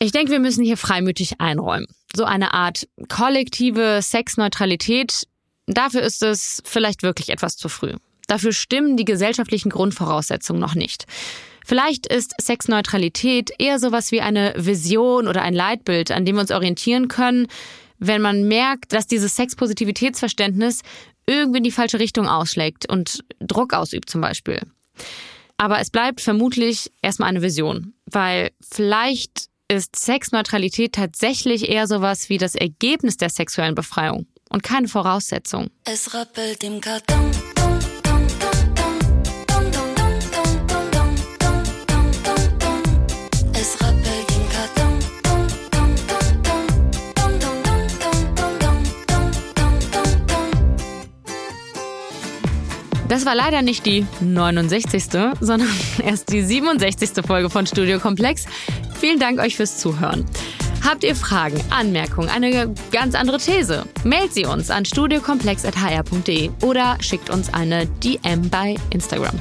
Ich 0.02 0.12
denke, 0.12 0.32
wir 0.32 0.40
müssen 0.40 0.64
hier 0.64 0.78
freimütig 0.78 1.40
einräumen. 1.42 1.86
So 2.16 2.26
eine 2.26 2.56
Art 2.56 2.88
kollektive 3.08 4.00
Sexneutralität, 4.02 5.28
dafür 5.68 6.02
ist 6.02 6.24
es 6.24 6.64
vielleicht 6.66 7.04
wirklich 7.04 7.30
etwas 7.30 7.56
zu 7.56 7.70
früh. 7.70 7.94
Dafür 8.26 8.52
stimmen 8.52 8.98
die 8.98 9.06
gesellschaftlichen 9.06 9.70
Grundvoraussetzungen 9.70 10.60
noch 10.60 10.74
nicht. 10.74 11.06
Vielleicht 11.64 12.08
ist 12.08 12.34
Sexneutralität 12.42 13.52
eher 13.60 13.78
sowas 13.78 14.12
wie 14.12 14.22
eine 14.22 14.56
Vision 14.58 15.28
oder 15.28 15.44
ein 15.44 15.54
Leitbild, 15.54 16.10
an 16.10 16.26
dem 16.26 16.38
wir 16.38 16.42
uns 16.42 16.52
orientieren 16.52 17.08
können, 17.08 17.46
wenn 18.00 18.24
man 18.24 18.48
merkt, 18.48 18.94
dass 18.94 19.06
dieses 19.06 19.36
Sexpositivitätsverständnis 19.36 20.82
irgendwie 21.28 21.60
in 21.60 21.64
die 21.64 21.70
falsche 21.70 22.00
Richtung 22.00 22.28
ausschlägt 22.28 22.90
und 22.90 23.24
Druck 23.40 23.76
ausübt 23.76 24.10
zum 24.10 24.22
Beispiel. 24.22 24.62
Aber 25.58 25.80
es 25.80 25.92
bleibt 25.92 26.22
vermutlich 26.22 26.92
erstmal 27.04 27.30
eine 27.30 27.44
Vision, 27.44 27.94
weil 28.08 28.50
vielleicht 28.68 29.51
ist 29.72 29.96
Sexneutralität 29.96 30.94
tatsächlich 30.94 31.70
eher 31.70 31.88
sowas 31.88 32.30
wie 32.30 32.38
das 32.38 32.56
Ergebnis 32.56 33.18
der 33.18 33.30
sexuellen 33.30 33.74
Befreiung 33.74 34.28
und 34.50 34.64
keine 34.64 34.90
Voraussetzung. 34.90 35.70
Es 35.86 36.14
rappelt 36.14 36.64
im 36.64 36.82
Karton. 36.82 37.32
Das 53.12 53.26
war 53.26 53.36
leider 53.36 53.62
nicht 53.62 53.86
die 53.86 54.06
69., 54.22 55.04
sondern 55.42 55.68
erst 56.06 56.32
die 56.32 56.42
67. 56.42 57.10
Folge 57.28 57.50
von 57.50 57.68
Studio 57.68 58.00
Komplex. 58.00 58.46
Vielen 59.02 59.20
Dank 59.20 59.38
euch 59.42 59.58
fürs 59.58 59.80
Zuhören. 59.80 60.26
Habt 60.82 61.04
ihr 61.04 61.14
Fragen, 61.14 61.62
Anmerkungen, 61.72 62.30
eine 62.30 62.74
ganz 62.94 63.14
andere 63.14 63.38
These? 63.38 63.84
Mailt 64.06 64.34
sie 64.34 64.46
uns 64.46 64.70
an 64.70 64.86
studiokomplex.hr.de 64.86 66.52
oder 66.64 66.96
schickt 67.02 67.30
uns 67.30 67.54
eine 67.54 67.86
DM 67.86 68.50
bei 68.50 68.76
Instagram. 68.92 69.38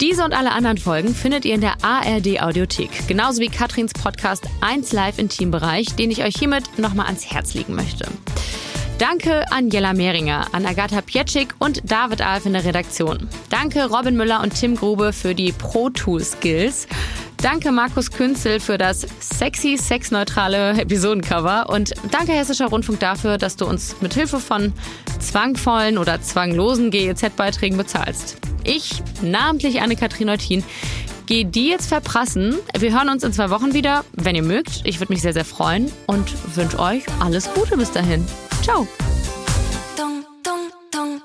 Diese 0.00 0.24
und 0.24 0.32
alle 0.32 0.52
anderen 0.52 0.78
Folgen 0.78 1.12
findet 1.12 1.44
ihr 1.44 1.56
in 1.56 1.60
der 1.60 1.82
ARD 1.82 2.40
Audiothek, 2.40 3.08
genauso 3.08 3.40
wie 3.40 3.48
Katrins 3.48 3.94
Podcast 3.94 4.44
1 4.60 4.92
Live 4.92 5.18
im 5.18 5.28
Teambereich, 5.28 5.96
den 5.96 6.12
ich 6.12 6.22
euch 6.22 6.36
hiermit 6.36 6.78
nochmal 6.78 7.06
ans 7.06 7.28
Herz 7.28 7.54
legen 7.54 7.74
möchte. 7.74 8.06
Danke 9.02 9.50
an 9.50 9.68
Jella 9.68 9.94
Mehringer, 9.94 10.46
an 10.52 10.64
Agatha 10.64 11.00
Pietschik 11.00 11.56
und 11.58 11.80
David 11.90 12.22
Alf 12.22 12.46
in 12.46 12.52
der 12.52 12.64
Redaktion. 12.64 13.28
Danke 13.50 13.86
Robin 13.86 14.16
Müller 14.16 14.40
und 14.40 14.54
Tim 14.54 14.76
Grube 14.76 15.12
für 15.12 15.34
die 15.34 15.50
Pro 15.50 15.90
Tool 15.90 16.22
Skills. 16.22 16.86
Danke 17.38 17.72
Markus 17.72 18.12
Künzel 18.12 18.60
für 18.60 18.78
das 18.78 19.04
sexy, 19.18 19.76
sexneutrale 19.76 20.80
Episodencover 20.80 21.68
und 21.68 21.94
danke 22.12 22.30
Hessischer 22.30 22.66
Rundfunk 22.66 23.00
dafür, 23.00 23.38
dass 23.38 23.56
du 23.56 23.66
uns 23.66 23.96
mit 24.02 24.14
Hilfe 24.14 24.38
von 24.38 24.72
zwangvollen 25.18 25.98
oder 25.98 26.22
zwanglosen 26.22 26.92
GEZ-Beiträgen 26.92 27.76
bezahlst. 27.76 28.36
Ich, 28.62 29.02
namentlich 29.20 29.82
Anne-Kathrin 29.82 30.28
Neutin, 30.28 30.62
gehe 31.26 31.44
die 31.44 31.68
jetzt 31.68 31.86
verprassen. 31.86 32.56
Wir 32.78 32.92
hören 32.92 33.08
uns 33.08 33.24
in 33.24 33.32
zwei 33.32 33.50
Wochen 33.50 33.74
wieder, 33.74 34.04
wenn 34.12 34.34
ihr 34.34 34.42
mögt. 34.42 34.82
Ich 34.84 35.00
würde 35.00 35.12
mich 35.12 35.22
sehr, 35.22 35.32
sehr 35.32 35.44
freuen 35.44 35.90
und 36.06 36.32
wünsche 36.56 36.78
euch 36.78 37.04
alles 37.20 37.52
Gute 37.54 37.76
bis 37.76 37.90
dahin. 37.92 38.26
Ciao. 38.62 38.86
Dong, 39.96 40.24
dong, 40.44 40.70
dong, 40.92 41.22